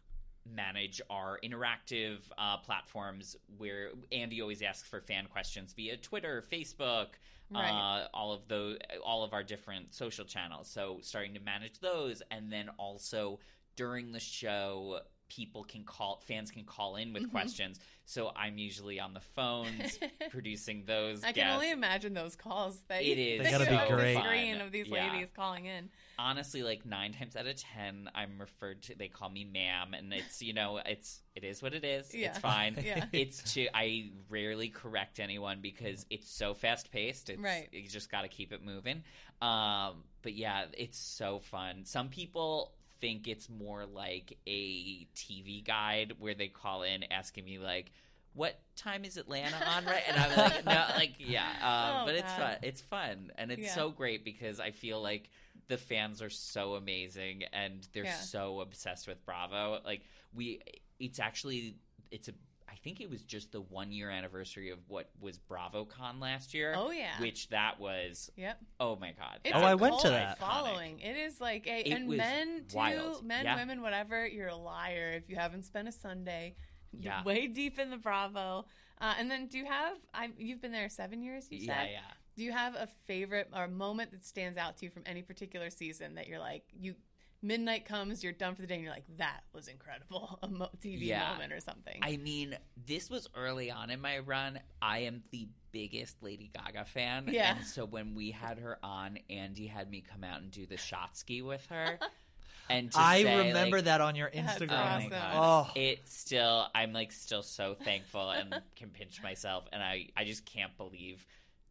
manage 0.51 1.01
our 1.11 1.39
interactive 1.45 2.17
uh, 2.39 2.57
platforms 2.57 3.37
where 3.59 3.91
Andy 4.11 4.41
always 4.41 4.63
asks 4.63 4.89
for 4.89 5.01
fan 5.01 5.27
questions 5.31 5.73
via 5.75 5.97
Twitter, 5.97 6.43
Facebook, 6.51 7.07
Right. 7.53 7.69
uh, 8.05 8.07
all 8.15 8.33
of 8.33 8.47
those, 8.49 8.79
all 9.05 9.25
of 9.25 9.33
our 9.33 9.43
different 9.43 9.93
social 9.93 10.25
channels. 10.25 10.69
So 10.69 10.99
starting 11.03 11.35
to 11.35 11.41
manage 11.41 11.81
those, 11.81 12.23
and 12.31 12.51
then 12.53 12.69
also 12.79 13.41
during 13.77 14.13
the 14.13 14.21
show, 14.21 15.01
people 15.31 15.65
can 15.65 15.85
call, 15.85 16.21
fans 16.27 16.51
can 16.51 16.65
call 16.65 16.97
in 16.97 17.09
Mm-hmm. 17.09 17.15
with 17.15 17.31
questions. 17.31 17.81
So 18.05 18.31
I'm 18.37 18.59
usually 18.59 19.01
on 19.01 19.15
the 19.15 19.21
phones 19.21 19.99
producing 20.31 20.83
those. 20.85 21.23
I 21.25 21.33
can 21.33 21.49
only 21.55 21.71
imagine 21.71 22.13
those 22.13 22.37
calls 22.37 22.79
that 22.89 23.03
It 23.03 23.17
you, 23.17 23.35
is 23.35 23.39
that 23.39 23.45
They 23.45 23.51
gotta 23.51 23.65
you 23.65 23.71
be 23.71 23.77
have 23.77 23.89
the 23.89 23.95
great. 23.95 24.17
screen 24.19 24.61
of 24.61 24.73
these 24.73 24.89
Yeah. 24.89 25.13
ladies 25.13 25.31
calling 25.35 25.65
in. 25.67 25.89
honestly 26.19 26.63
like 26.63 26.85
nine 26.85 27.13
times 27.15 27.35
out 27.37 27.47
of 27.47 27.57
ten 27.57 28.11
i'm 28.15 28.39
referred 28.39 28.83
to 28.83 28.95
they 28.95 29.09
call 29.09 29.31
me 29.31 29.43
ma'am 29.45 29.95
and 29.95 30.13
it's 30.13 30.43
you 30.43 30.53
know 30.53 30.79
it's 30.85 31.23
it 31.35 31.45
is 31.45 31.63
what 31.63 31.73
it 31.73 31.83
is 31.83 32.13
Yeah. 32.15 32.29
it's 32.29 32.39
fine 32.39 32.77
Yeah. 32.85 33.07
it's 33.13 33.55
to 33.55 33.69
i 33.75 34.11
rarely 34.29 34.69
correct 34.69 35.19
anyone 35.19 35.61
because 35.63 36.05
it's 36.11 36.31
so 36.31 36.53
fast 36.53 36.91
paced 36.93 37.31
it's 37.31 37.41
Right. 37.41 37.69
you 37.73 37.89
just 37.89 38.11
got 38.11 38.23
to 38.23 38.29
keep 38.29 38.53
it 38.53 38.63
moving 38.63 39.03
um 39.41 40.03
but 40.21 40.35
yeah 40.35 40.65
it's 40.77 40.99
so 40.99 41.39
fun 41.39 41.85
some 41.87 42.09
people 42.11 42.73
think 43.01 43.29
it's 43.29 43.49
more 43.49 43.87
like 43.87 44.37
a 44.47 45.07
TV 45.17 45.65
guide 45.67 46.15
where 46.19 46.35
they 46.35 46.49
call 46.49 46.83
in 46.83 47.05
asking 47.11 47.45
me 47.45 47.59
like. 47.59 47.93
What 48.33 48.61
time 48.77 49.05
is 49.05 49.17
Atlanta 49.17 49.57
on 49.77 49.85
right? 49.87 50.05
And 50.07 50.17
I'm 50.17 50.37
like, 50.37 50.65
no, 50.65 50.85
like, 50.97 51.15
yeah. 51.19 51.49
Um, 51.61 52.03
Oh, 52.03 52.07
but 52.07 52.15
it's 52.15 52.23
God. 52.31 52.39
fun. 52.39 52.57
It's 52.63 52.81
fun, 52.81 53.33
and 53.37 53.51
it's 53.51 53.63
Yeah. 53.63 53.75
so 53.75 53.91
great 53.91 54.25
because 54.25 54.61
I 54.61 54.71
feel 54.71 55.03
like 55.03 55.29
the 55.67 55.77
fans 55.77 56.23
are 56.23 56.31
so 56.31 56.77
amazing 56.77 57.43
and 57.53 57.89
they're 57.93 58.05
Yeah. 58.05 58.15
so 58.15 58.61
obsessed 58.61 59.09
with 59.09 59.27
Bravo. 59.27 59.81
Like 59.85 60.03
we, 60.33 60.61
it's 61.01 61.19
actually 61.19 61.75
it's 62.13 62.29
a. 62.29 62.33
I 62.71 62.77
think 62.77 63.01
it 63.01 63.11
was 63.11 63.23
just 63.23 63.53
the 63.53 63.61
one 63.61 63.91
year 63.93 64.11
anniversary 64.11 64.71
of 64.71 64.79
what 64.89 65.11
was 65.21 65.39
BravoCon 65.39 66.21
last 66.21 66.55
year. 66.55 66.75
Oh, 66.77 66.91
yeah. 66.91 67.21
which 67.21 67.49
that 67.51 67.81
was. 67.81 68.31
Yep. 68.37 68.59
Oh 68.79 68.97
my 68.97 69.13
god! 69.13 69.41
It's 69.45 69.55
Oh, 69.57 69.61
a 69.61 69.65
I 69.65 69.75
went 69.75 69.99
to 70.01 70.09
that. 70.11 70.39
Following. 70.39 71.01
It 71.01 71.17
is 71.17 71.41
like 71.41 71.67
a 71.67 71.81
It 71.89 71.93
and 71.93 72.09
was 72.09 72.19
men 72.19 72.65
too, 72.69 73.21
men, 73.25 73.45
Yeah. 73.45 73.57
women, 73.57 73.83
whatever. 73.83 74.27
You're 74.27 74.49
a 74.49 74.57
liar 74.57 75.13
if 75.15 75.29
you 75.29 75.37
haven't 75.37 75.65
spent 75.65 75.89
a 75.89 75.93
Sunday. 75.93 76.55
Yeah. 76.93 77.23
Way 77.25 77.47
deep 77.49 77.79
in 77.79 77.91
the 77.91 77.97
Bravo. 77.97 78.67
Uh, 79.01 79.15
and 79.19 79.31
then, 79.31 79.47
do 79.47 79.59
you 79.59 79.65
have? 79.67 79.97
I 80.15 80.31
you've 80.39 80.61
been 80.61 80.73
there 80.73 80.89
seven 80.89 81.23
years. 81.23 81.47
You 81.51 81.59
Yeah, 81.59 81.81
said. 81.83 81.89
yeah. 81.93 82.01
Do 82.37 82.45
you 82.45 82.53
have 82.53 82.75
a 82.75 82.89
favorite 83.07 83.49
or 83.55 83.65
a 83.65 83.69
moment 83.69 84.13
that 84.13 84.25
stands 84.25 84.57
out 84.59 84.77
to 84.79 84.87
you 84.87 84.91
from 84.91 85.03
any 85.07 85.23
particular 85.23 85.69
season 85.71 86.15
that 86.15 86.27
you're 86.29 86.39
like 86.39 86.65
you? 86.73 86.95
Midnight 87.43 87.87
comes, 87.87 88.23
you're 88.23 88.33
done 88.35 88.55
for 88.55 88.61
the 88.61 88.67
day, 88.67 88.75
and 88.75 88.85
you're 88.85 88.93
like, 88.93 89.07
"That 89.17 89.41
was 89.55 89.67
incredible!" 89.69 90.39
A 90.43 90.49
mo- 90.49 90.69
TV 90.83 91.07
Yeah. 91.07 91.33
moment 91.33 91.53
or 91.53 91.61
something. 91.61 91.99
I 92.03 92.17
mean, 92.19 92.57
this 92.87 93.09
was 93.09 93.29
early 93.35 93.71
on 93.71 93.89
in 93.91 94.01
my 94.01 94.19
run. 94.19 94.61
I 94.83 95.01
am 95.01 95.23
the 95.31 95.49
biggest 95.73 96.23
Lady 96.23 96.51
Gaga 96.55 96.85
fan. 96.85 97.29
Yeah. 97.31 97.57
And 97.57 97.67
so 97.67 97.87
when 97.87 98.15
we 98.15 98.31
had 98.33 98.59
her 98.59 98.79
on, 98.83 99.19
Andy 99.31 99.67
had 99.67 99.91
me 99.91 100.03
come 100.03 100.23
out 100.25 100.41
and 100.43 100.51
do 100.51 100.67
the 100.67 100.77
shot 100.77 101.17
ski 101.17 101.41
with 101.43 101.65
her. 101.71 101.99
and 102.69 102.93
to 102.93 103.01
I 103.01 103.23
say, 103.23 103.49
remember 103.49 103.79
like, 103.79 103.85
that 103.87 104.01
on 104.03 104.17
your 104.17 104.29
Instagram. 104.31 104.71
Oh 104.71 104.75
my 104.75 104.97
Awesome. 104.97 105.11
god! 105.11 105.33
Oh. 105.35 105.81
It 105.81 106.07
still, 106.09 106.67
I'm 106.75 106.93
like 106.93 107.11
still 107.13 107.43
so 107.43 107.75
thankful 107.75 108.31
and 108.31 108.55
can 108.77 108.91
pinch 108.91 109.23
myself, 109.23 109.65
and 109.73 109.83
I, 109.83 110.09
I 110.17 110.25
just 110.25 110.45
can't 110.45 110.77
believe 110.77 111.25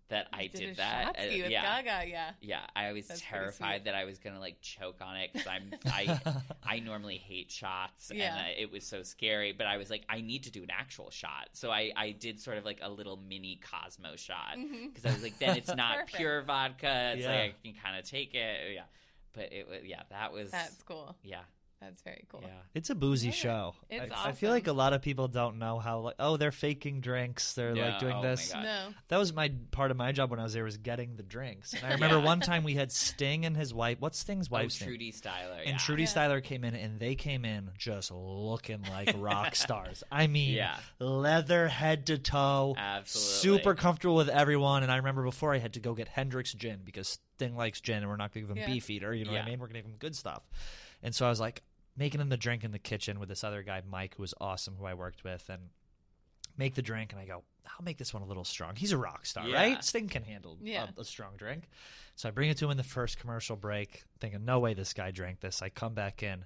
that 0.09 0.27
I 0.33 0.43
You 0.43 0.49
did, 0.49 0.69
a 0.71 0.75
that. 0.75 1.05
shot 1.05 1.15
ski 1.17 1.39
Uh, 1.39 1.43
with 1.43 1.51
yeah, 1.51 1.81
Gaga, 1.81 2.09
yeah. 2.09 2.31
yeah. 2.41 2.59
I 2.75 2.91
was 2.93 3.07
That's 3.07 3.21
terrified 3.21 3.85
that 3.85 3.95
I 3.95 4.05
was 4.05 4.17
gonna 4.19 4.39
like 4.39 4.59
choke 4.61 4.97
on 5.01 5.17
it 5.17 5.31
because 5.31 5.47
I'm, 5.47 5.73
I, 5.85 6.19
I 6.63 6.79
normally 6.79 7.17
hate 7.17 7.51
shots, 7.51 8.11
Yeah. 8.13 8.35
and 8.35 8.39
uh, 8.47 8.51
it 8.57 8.71
was 8.71 8.83
so 8.85 9.03
scary. 9.03 9.51
But 9.51 9.67
I 9.67 9.77
was 9.77 9.89
like, 9.89 10.03
I 10.09 10.21
need 10.21 10.43
to 10.43 10.51
do 10.51 10.63
an 10.63 10.71
actual 10.71 11.11
shot, 11.11 11.49
so 11.53 11.71
I, 11.71 11.91
I 11.95 12.11
did 12.11 12.39
sort 12.39 12.57
of 12.57 12.65
like 12.65 12.79
a 12.81 12.89
little 12.89 13.17
mini 13.17 13.59
Cosmo 13.71 14.15
shot 14.15 14.57
because 14.87 15.05
I 15.05 15.13
was 15.13 15.23
like, 15.23 15.37
then 15.39 15.55
it's 15.57 15.73
not 15.75 15.97
Mm-hmm. 15.99 16.17
Pure 16.17 16.41
vodka. 16.43 17.11
It's 17.13 17.21
Yeah. 17.21 17.29
like 17.29 17.39
I 17.39 17.53
can 17.63 17.73
kind 17.83 17.99
of 17.99 18.05
take 18.09 18.33
it, 18.35 18.73
yeah. 18.75 18.81
But 19.33 19.53
it 19.53 19.67
was, 19.69 19.79
yeah, 19.85 20.01
that 20.09 20.33
was, 20.33 20.49
That's 20.51 20.81
cool. 20.83 21.15
yeah, 21.23 21.41
That's 21.81 22.01
very 22.01 22.25
cool. 22.29 22.41
yeah. 22.43 22.49
It's 22.73 22.89
a 22.89 22.95
boozy 22.95 23.27
Yeah. 23.27 23.33
show. 23.33 23.75
It's 23.89 24.13
I, 24.13 24.29
I 24.29 24.31
feel 24.33 24.49
like 24.51 24.67
a 24.67 24.73
lot 24.73 24.91
of 24.91 25.01
people 25.01 25.29
don't 25.29 25.59
know 25.59 25.79
how 25.79 25.99
like 25.99 26.15
oh 26.19 26.35
they're 26.35 26.51
faking 26.51 26.99
drinks. 26.99 27.53
They're 27.53 27.73
Yeah, 27.73 27.91
like 27.91 27.99
doing 27.99 28.15
oh 28.17 28.21
this. 28.21 28.53
No. 28.53 28.87
That 29.07 29.17
was 29.17 29.31
my 29.33 29.49
part 29.71 29.89
of 29.89 29.95
my 29.95 30.11
job 30.11 30.29
when 30.29 30.41
I 30.41 30.43
was 30.43 30.51
there 30.53 30.65
was 30.65 30.75
getting 30.77 31.15
the 31.15 31.23
drinks. 31.23 31.73
And 31.73 31.85
I 31.85 31.91
remember 31.93 32.17
Yeah. 32.17 32.25
one 32.25 32.41
time 32.41 32.65
we 32.65 32.73
had 32.73 32.91
Sting 32.91 33.45
and 33.45 33.55
his 33.55 33.73
wife. 33.73 33.97
What's 34.01 34.19
Sting's 34.19 34.47
Oh, 34.51 34.55
wife's 34.55 34.81
name? 34.81 34.89
Trudy 34.89 35.11
Styler, 35.13 35.63
yeah. 35.63 35.69
And 35.69 35.79
Trudy 35.79 36.03
Yeah. 36.03 36.09
Styler 36.09 36.43
came 36.43 36.65
in, 36.65 36.75
and 36.75 36.99
they 36.99 37.15
came 37.15 37.45
in 37.45 37.71
just 37.77 38.11
looking 38.11 38.81
like 38.89 39.13
rock 39.17 39.55
stars. 39.55 40.03
I 40.11 40.27
mean, 40.27 40.55
Yeah. 40.55 40.77
leather 40.99 41.69
head 41.69 42.07
to 42.07 42.17
toe, 42.17 42.75
Absolutely. 42.77 43.57
super 43.57 43.73
comfortable 43.75 44.15
with 44.15 44.27
everyone. 44.29 44.83
And 44.83 44.91
I 44.91 44.97
remember 44.97 45.23
before 45.23 45.53
I 45.53 45.59
had 45.59 45.73
to 45.73 45.79
go 45.79 45.93
get 45.93 46.09
Hendrick's 46.09 46.53
gin 46.53 46.81
because 46.83 47.19
Sting 47.37 47.55
likes 47.55 47.79
gin, 47.79 47.99
and 47.99 48.09
we're 48.09 48.17
not 48.17 48.33
going 48.33 48.45
to 48.45 48.53
give 48.53 48.57
him 48.57 48.69
Yeah. 48.69 48.73
Beefeater. 48.75 49.13
You 49.13 49.23
know 49.23 49.31
what 49.31 49.41
I 49.43 49.45
mean? 49.45 49.59
We're 49.59 49.67
going 49.67 49.75
to 49.75 49.81
give 49.81 49.89
him 49.91 49.97
good 49.97 50.15
stuff. 50.17 50.43
And 51.01 51.15
so 51.15 51.25
I 51.25 51.29
was 51.29 51.39
like 51.39 51.61
making 51.99 52.21
him 52.21 52.29
the 52.29 52.37
drink 52.37 52.63
in 52.63 52.71
the 52.71 52.79
kitchen 52.79 53.19
with 53.19 53.29
this 53.29 53.43
other 53.43 53.61
guy, 53.61 53.81
Mike, 53.87 54.15
who 54.15 54.23
was 54.23 54.33
awesome, 54.41 54.75
who 54.79 54.85
I 54.85 54.93
worked 54.95 55.23
with, 55.23 55.47
and 55.49 55.61
make 56.57 56.73
the 56.75 56.81
drink. 56.81 57.11
And 57.11 57.21
I 57.21 57.25
go, 57.25 57.43
I'll 57.65 57.83
make 57.85 57.97
this 57.97 58.13
one 58.13 58.23
a 58.23 58.25
little 58.25 58.45
strong. 58.45 58.75
He's 58.75 58.91
a 58.93 58.97
rock 58.97 59.25
star, 59.25 59.47
Yeah. 59.47 59.55
right? 59.57 59.83
Sting 59.83 60.07
can 60.07 60.23
handle 60.23 60.57
Yeah. 60.61 60.87
a, 60.97 61.01
a 61.01 61.05
strong 61.05 61.33
drink. 61.37 61.69
So 62.15 62.27
I 62.29 62.31
bring 62.31 62.49
it 62.49 62.57
to 62.57 62.65
him 62.65 62.71
in 62.71 62.77
the 62.77 62.83
first 62.83 63.19
commercial 63.19 63.55
break, 63.55 64.03
thinking, 64.19 64.43
no 64.45 64.59
way 64.59 64.73
this 64.73 64.93
guy 64.93 65.11
drank 65.11 65.41
this. 65.41 65.61
I 65.61 65.69
come 65.69 65.93
back 65.93 66.23
in. 66.23 66.45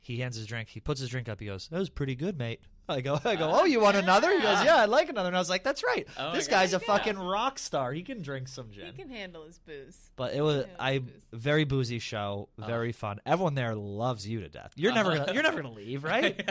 He 0.00 0.18
hands 0.20 0.36
his 0.36 0.46
drink. 0.46 0.68
He 0.70 0.80
puts 0.80 1.00
his 1.00 1.08
drink 1.10 1.28
up. 1.28 1.40
He 1.40 1.46
goes, 1.46 1.68
"That 1.68 1.78
was 1.78 1.88
pretty 1.88 2.14
good, 2.14 2.36
mate." 2.38 2.60
I 2.88 3.00
go, 3.00 3.18
"I 3.24 3.36
go, 3.36 3.50
oh, 3.52 3.64
you 3.64 3.80
want 3.80 3.96
another?" 3.96 4.30
He 4.30 4.42
goes, 4.42 4.62
"Yeah, 4.64 4.76
I'd 4.76 4.88
like 4.90 5.08
another." 5.08 5.28
And 5.28 5.36
I 5.36 5.38
was 5.38 5.48
like, 5.48 5.62
"That's 5.64 5.82
right. 5.82 6.06
Oh 6.18 6.28
my 6.30 6.34
this 6.36 6.46
God. 6.48 6.56
guy's 6.56 6.74
a 6.74 6.78
Yeah. 6.80 6.86
fucking 6.86 7.18
rock 7.18 7.58
star. 7.58 7.92
He 7.92 8.02
can 8.02 8.20
drink 8.22 8.48
some 8.48 8.70
gin. 8.70 8.86
He 8.86 8.92
can 8.92 9.08
handle 9.10 9.44
his 9.44 9.58
booze. 9.58 10.10
But 10.16 10.34
it 10.34 10.42
was 10.42 10.66
Yeah, 10.66 10.72
I 10.78 10.98
booze. 10.98 11.12
very 11.32 11.64
boozy 11.64 11.98
show, 11.98 12.48
very 12.58 12.92
fun. 12.92 13.20
Everyone 13.24 13.54
there 13.54 13.74
loves 13.74 14.26
you 14.28 14.40
to 14.40 14.48
death. 14.48 14.72
You're 14.76 14.92
never 14.92 15.16
gonna 15.16 15.32
you're 15.32 15.42
never 15.42 15.62
gonna 15.62 15.74
leave, 15.74 16.04
right? 16.04 16.48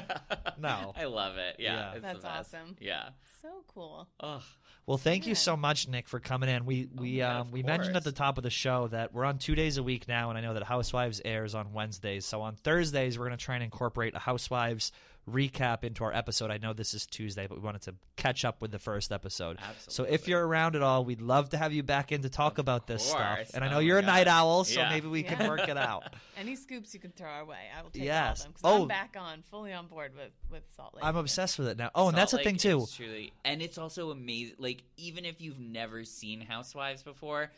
No. 0.58 0.93
I 0.96 1.06
love 1.06 1.38
it. 1.38 1.58
Yeah, 1.60 1.76
Yeah. 1.76 1.91
it's 1.93 2.02
That's 2.02 2.17
the 2.17 2.24
best. 2.28 2.54
awesome. 2.56 2.76
Yeah. 2.80 3.10
So 3.41 3.50
cool. 3.67 4.08
Ugh. 4.19 4.41
Well, 4.86 4.98
thank 4.98 5.28
you 5.28 5.36
so 5.36 5.56
much, 5.56 5.88
Nick, 5.88 6.10
for 6.10 6.19
coming 6.19 6.50
in. 6.50 6.65
We 6.65 6.89
we 6.93 7.10
yeah, 7.12 7.36
um, 7.39 7.48
of 7.48 7.54
we 7.54 7.63
mentioned 7.63 7.96
at 7.96 8.04
the 8.04 8.12
top 8.12 8.38
of 8.38 8.43
the 8.43 8.50
show 8.50 8.88
that 8.89 9.13
we're 9.13 9.24
on 9.24 9.38
two 9.38 9.56
days 9.56 9.78
a 9.78 9.84
week 9.84 10.08
now, 10.10 10.30
and 10.30 10.38
I 10.38 10.41
know 10.41 10.54
that 10.56 10.63
Housewives 10.63 11.22
airs 11.24 11.56
on 11.56 11.72
Wednesdays. 11.72 12.26
So 12.26 12.41
on 12.41 12.56
Thursdays, 12.56 13.17
we're 13.17 13.26
going 13.28 13.38
to 13.38 13.43
try 13.43 13.56
and 13.56 13.63
incorporate 13.63 14.13
a 14.13 14.19
Housewives 14.19 14.91
recap 15.29 15.83
into 15.83 16.03
our 16.03 16.13
episode. 16.13 16.51
I 16.51 16.57
know 16.57 16.73
this 16.73 16.93
is 16.93 17.05
Tuesday, 17.05 17.47
but 17.47 17.57
we 17.57 17.63
wanted 17.63 17.83
to 17.83 17.95
catch 18.17 18.43
up 18.43 18.62
with 18.62 18.71
the 18.71 18.79
first 18.79 19.12
episode. 19.12 19.57
So 19.88 20.03
if 20.03 20.27
you're 20.27 20.45
around 20.45 20.75
at 20.75 20.83
all, 20.83 21.05
we'd 21.05 21.21
love 21.21 21.49
to 21.51 21.57
have 21.57 21.71
you 21.71 21.81
back 21.83 22.12
in 22.12 22.23
to 22.23 22.29
talk 22.29 22.57
about 22.57 22.88
this 22.88 23.03
stuff. 23.05 23.38
course. 23.38 23.51
And 23.51 23.63
I 23.63 23.67
oh 23.67 23.69
know 23.71 23.77
Oh 23.77 23.79
you're 23.79 23.99
a 23.99 24.01
God. 24.01 24.07
night 24.07 24.27
owl, 24.27 24.63
so 24.65 24.81
Yeah. 24.81 24.89
maybe 24.89 25.07
we 25.07 25.23
can 25.23 25.47
work 25.47 25.67
it 25.69 25.77
out. 25.77 26.03
Any 26.38 26.55
scoops 26.55 26.93
you 26.93 26.99
can 26.99 27.12
throw 27.12 27.29
our 27.29 27.45
way, 27.45 27.57
I 27.77 27.81
will 27.81 27.89
take 27.89 28.03
Yes. 28.03 28.25
all 28.25 28.31
of 28.31 28.38
them. 28.43 28.51
'cause 28.53 28.62
Oh. 28.63 28.81
I'm 28.83 28.88
back 28.89 29.15
on, 29.17 29.43
fully 29.43 29.71
on 29.73 29.88
board 29.88 30.13
with, 30.15 30.31
with 30.51 30.63
Salt 30.75 30.95
Lake. 30.95 31.05
I'm 31.05 31.15
obsessed 31.15 31.57
with 31.57 31.69
it 31.69 31.77
now. 31.77 31.89
Oh, 31.95 32.09
and 32.09 32.17
that's 32.17 32.31
Salt 32.31 32.43
the 32.43 32.49
thing 32.49 32.57
too. 32.57 32.86
Truly, 32.93 33.31
and 33.45 33.62
it's 33.62 33.77
also 33.77 34.12
amazing. 34.12 34.55
Like 34.59 34.83
even 34.97 35.23
if 35.25 35.39
you've 35.41 35.59
never 35.59 36.03
seen 36.03 36.41
Housewives 36.41 37.01
before, 37.01 37.51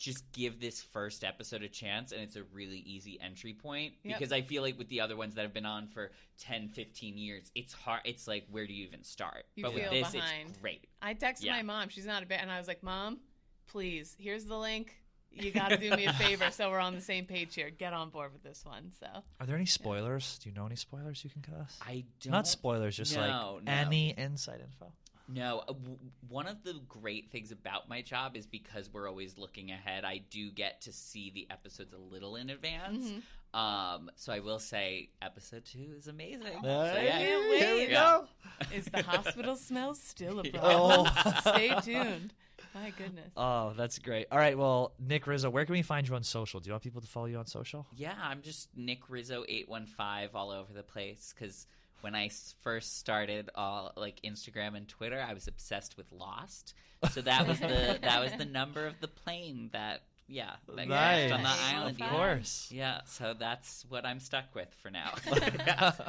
just 0.00 0.32
give 0.32 0.58
this 0.60 0.80
first 0.80 1.22
episode 1.24 1.62
a 1.62 1.68
chance, 1.68 2.10
and 2.10 2.22
it's 2.22 2.34
a 2.34 2.42
really 2.54 2.78
easy 2.78 3.20
entry 3.20 3.52
point. 3.52 3.92
Yep. 4.02 4.18
Because 4.18 4.32
I 4.32 4.40
feel 4.40 4.62
like 4.62 4.78
with 4.78 4.88
the 4.88 5.02
other 5.02 5.14
ones 5.14 5.34
that 5.34 5.42
have 5.42 5.52
been 5.52 5.66
on 5.66 5.88
for 5.88 6.10
10, 6.38 6.70
15 6.70 7.18
years, 7.18 7.52
it's 7.54 7.74
hard. 7.74 8.00
It's 8.06 8.26
like 8.26 8.44
where 8.50 8.66
do 8.66 8.72
you 8.72 8.86
even 8.86 9.04
start? 9.04 9.44
You 9.56 9.64
but 9.64 9.74
with 9.74 9.90
this, 9.90 10.10
behind. 10.12 10.48
it's 10.48 10.58
great. 10.58 10.88
I 11.02 11.12
texted 11.12 11.44
Yeah. 11.44 11.52
my 11.56 11.62
mom. 11.62 11.90
She's 11.90 12.06
not 12.06 12.22
a 12.22 12.26
bit, 12.26 12.40
and 12.40 12.50
I 12.50 12.58
was 12.58 12.66
like, 12.66 12.82
"Mom, 12.82 13.20
please, 13.66 14.16
here's 14.18 14.46
the 14.46 14.56
link. 14.58 14.96
You 15.32 15.50
got 15.52 15.68
to 15.68 15.76
do 15.76 15.90
me 15.90 16.06
a 16.06 16.12
favor, 16.14 16.50
so 16.50 16.70
we're 16.70 16.80
on 16.80 16.94
the 16.96 17.00
same 17.02 17.24
page 17.26 17.54
here. 17.54 17.68
Get 17.70 17.92
on 17.92 18.08
board 18.08 18.32
with 18.32 18.42
this 18.42 18.64
one." 18.64 18.92
So 18.98 19.06
Are 19.38 19.46
there 19.46 19.54
any 19.54 19.66
spoilers? 19.66 20.38
Do 20.38 20.48
you 20.48 20.54
know 20.56 20.64
any 20.64 20.76
spoilers 20.76 21.22
you 21.22 21.28
can 21.30 21.42
cut 21.42 21.54
us? 21.56 21.78
I 21.82 22.04
don't. 22.22 22.32
Not 22.32 22.48
spoilers, 22.48 22.96
just 22.96 23.14
No, 23.14 23.20
like 23.20 23.64
no. 23.64 23.70
any 23.70 24.14
inside 24.16 24.60
info. 24.62 24.92
No, 25.32 25.60
uh, 25.60 25.72
w- 25.72 25.98
one 26.28 26.46
of 26.46 26.62
the 26.64 26.80
great 26.88 27.30
things 27.30 27.52
about 27.52 27.88
my 27.88 28.02
job 28.02 28.36
is 28.36 28.46
because 28.46 28.90
we're 28.92 29.08
always 29.08 29.38
looking 29.38 29.70
ahead. 29.70 30.04
I 30.04 30.22
do 30.30 30.50
get 30.50 30.80
to 30.82 30.92
see 30.92 31.30
the 31.30 31.46
episodes 31.50 31.92
a 31.92 31.98
little 31.98 32.36
in 32.36 32.50
advance. 32.50 33.04
Mm-hmm. 33.06 33.18
Um, 33.58 34.10
so 34.14 34.32
I 34.32 34.40
will 34.40 34.58
say, 34.60 35.10
episode 35.22 35.64
two 35.64 35.92
is 35.96 36.06
amazing. 36.06 36.42
Hey, 36.42 36.60
So, 36.62 36.68
yeah. 37.00 37.10
can't 37.18 37.22
Here 37.22 37.50
wait. 37.50 37.88
we 37.88 37.92
go. 37.92 38.26
is 38.74 38.84
the 38.86 39.02
hospital 39.02 39.56
smell 39.56 39.94
still 39.94 40.40
a 40.40 40.44
Oh. 40.54 41.04
problem? 41.12 41.34
Stay 41.40 41.74
tuned. 41.82 42.32
My 42.74 42.90
goodness. 42.96 43.32
Oh, 43.36 43.72
that's 43.76 43.98
great. 43.98 44.28
All 44.30 44.38
right, 44.38 44.56
well, 44.56 44.92
Nick 45.00 45.26
Rizzo, 45.26 45.50
where 45.50 45.64
can 45.64 45.72
we 45.72 45.82
find 45.82 46.06
you 46.08 46.14
on 46.14 46.22
social? 46.22 46.60
Do 46.60 46.68
you 46.68 46.72
want 46.72 46.84
people 46.84 47.00
to 47.00 47.08
follow 47.08 47.26
you 47.26 47.38
on 47.38 47.46
social? 47.46 47.86
Yeah, 47.96 48.14
I'm 48.22 48.42
just 48.42 48.68
Nick 48.76 49.08
Rizzo 49.10 49.44
eight 49.48 49.68
one 49.68 49.86
five 49.86 50.36
all 50.36 50.50
over 50.52 50.72
the 50.72 50.84
place 50.84 51.34
because 51.36 51.66
when 52.02 52.14
I 52.14 52.26
s- 52.26 52.54
first 52.62 52.98
started 52.98 53.50
all 53.54 53.92
like 53.96 54.20
Instagram 54.22 54.76
and 54.76 54.88
Twitter, 54.88 55.24
I 55.26 55.34
was 55.34 55.48
obsessed 55.48 55.96
with 55.96 56.10
Lost. 56.12 56.74
So 57.12 57.22
that 57.22 57.46
was 57.46 57.58
the 57.60 57.98
that 58.02 58.20
was 58.22 58.32
the 58.32 58.44
number 58.44 58.86
of 58.86 59.00
the 59.00 59.08
plane 59.08 59.70
that 59.72 60.02
yeah 60.28 60.50
that 60.76 60.86
crashed 60.86 61.32
on 61.32 61.42
the 61.42 61.48
island. 61.48 61.90
Of 61.94 61.98
yeah. 61.98 62.08
course. 62.10 62.68
Yeah, 62.70 63.00
so 63.06 63.34
that's 63.36 63.84
what 63.88 64.04
I'm 64.06 64.20
stuck 64.20 64.54
with 64.54 64.68
for 64.82 64.90
now. 64.90 65.14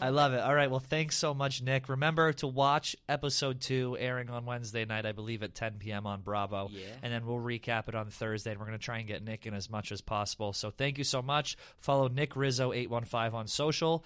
I 0.00 0.08
love 0.08 0.32
it. 0.32 0.40
All 0.40 0.54
right, 0.54 0.70
well, 0.70 0.80
thanks 0.80 1.16
so 1.16 1.34
much, 1.34 1.62
Nick. 1.62 1.88
Remember 1.88 2.32
to 2.34 2.46
watch 2.46 2.96
episode 3.08 3.60
two 3.60 3.96
airing 3.98 4.30
on 4.30 4.44
Wednesday 4.46 4.84
night, 4.84 5.06
I 5.06 5.12
believe 5.12 5.42
at 5.42 5.54
10 5.54 5.74
p.m. 5.78 6.06
on 6.06 6.22
Bravo. 6.22 6.68
Yeah. 6.72 6.86
And 7.02 7.12
then 7.12 7.26
we'll 7.26 7.36
recap 7.36 7.88
it 7.88 7.94
on 7.94 8.08
Thursday, 8.08 8.50
and 8.50 8.58
we're 8.58 8.66
going 8.66 8.78
to 8.78 8.84
try 8.84 8.98
and 8.98 9.06
get 9.06 9.22
Nick 9.22 9.46
in 9.46 9.54
as 9.54 9.70
much 9.70 9.92
as 9.92 10.00
possible. 10.00 10.52
So 10.52 10.70
thank 10.70 10.98
you 10.98 11.04
so 11.04 11.22
much. 11.22 11.56
Follow 11.78 12.08
Nick 12.08 12.34
Rizzo815 12.34 13.34
on 13.34 13.46
social. 13.46 14.04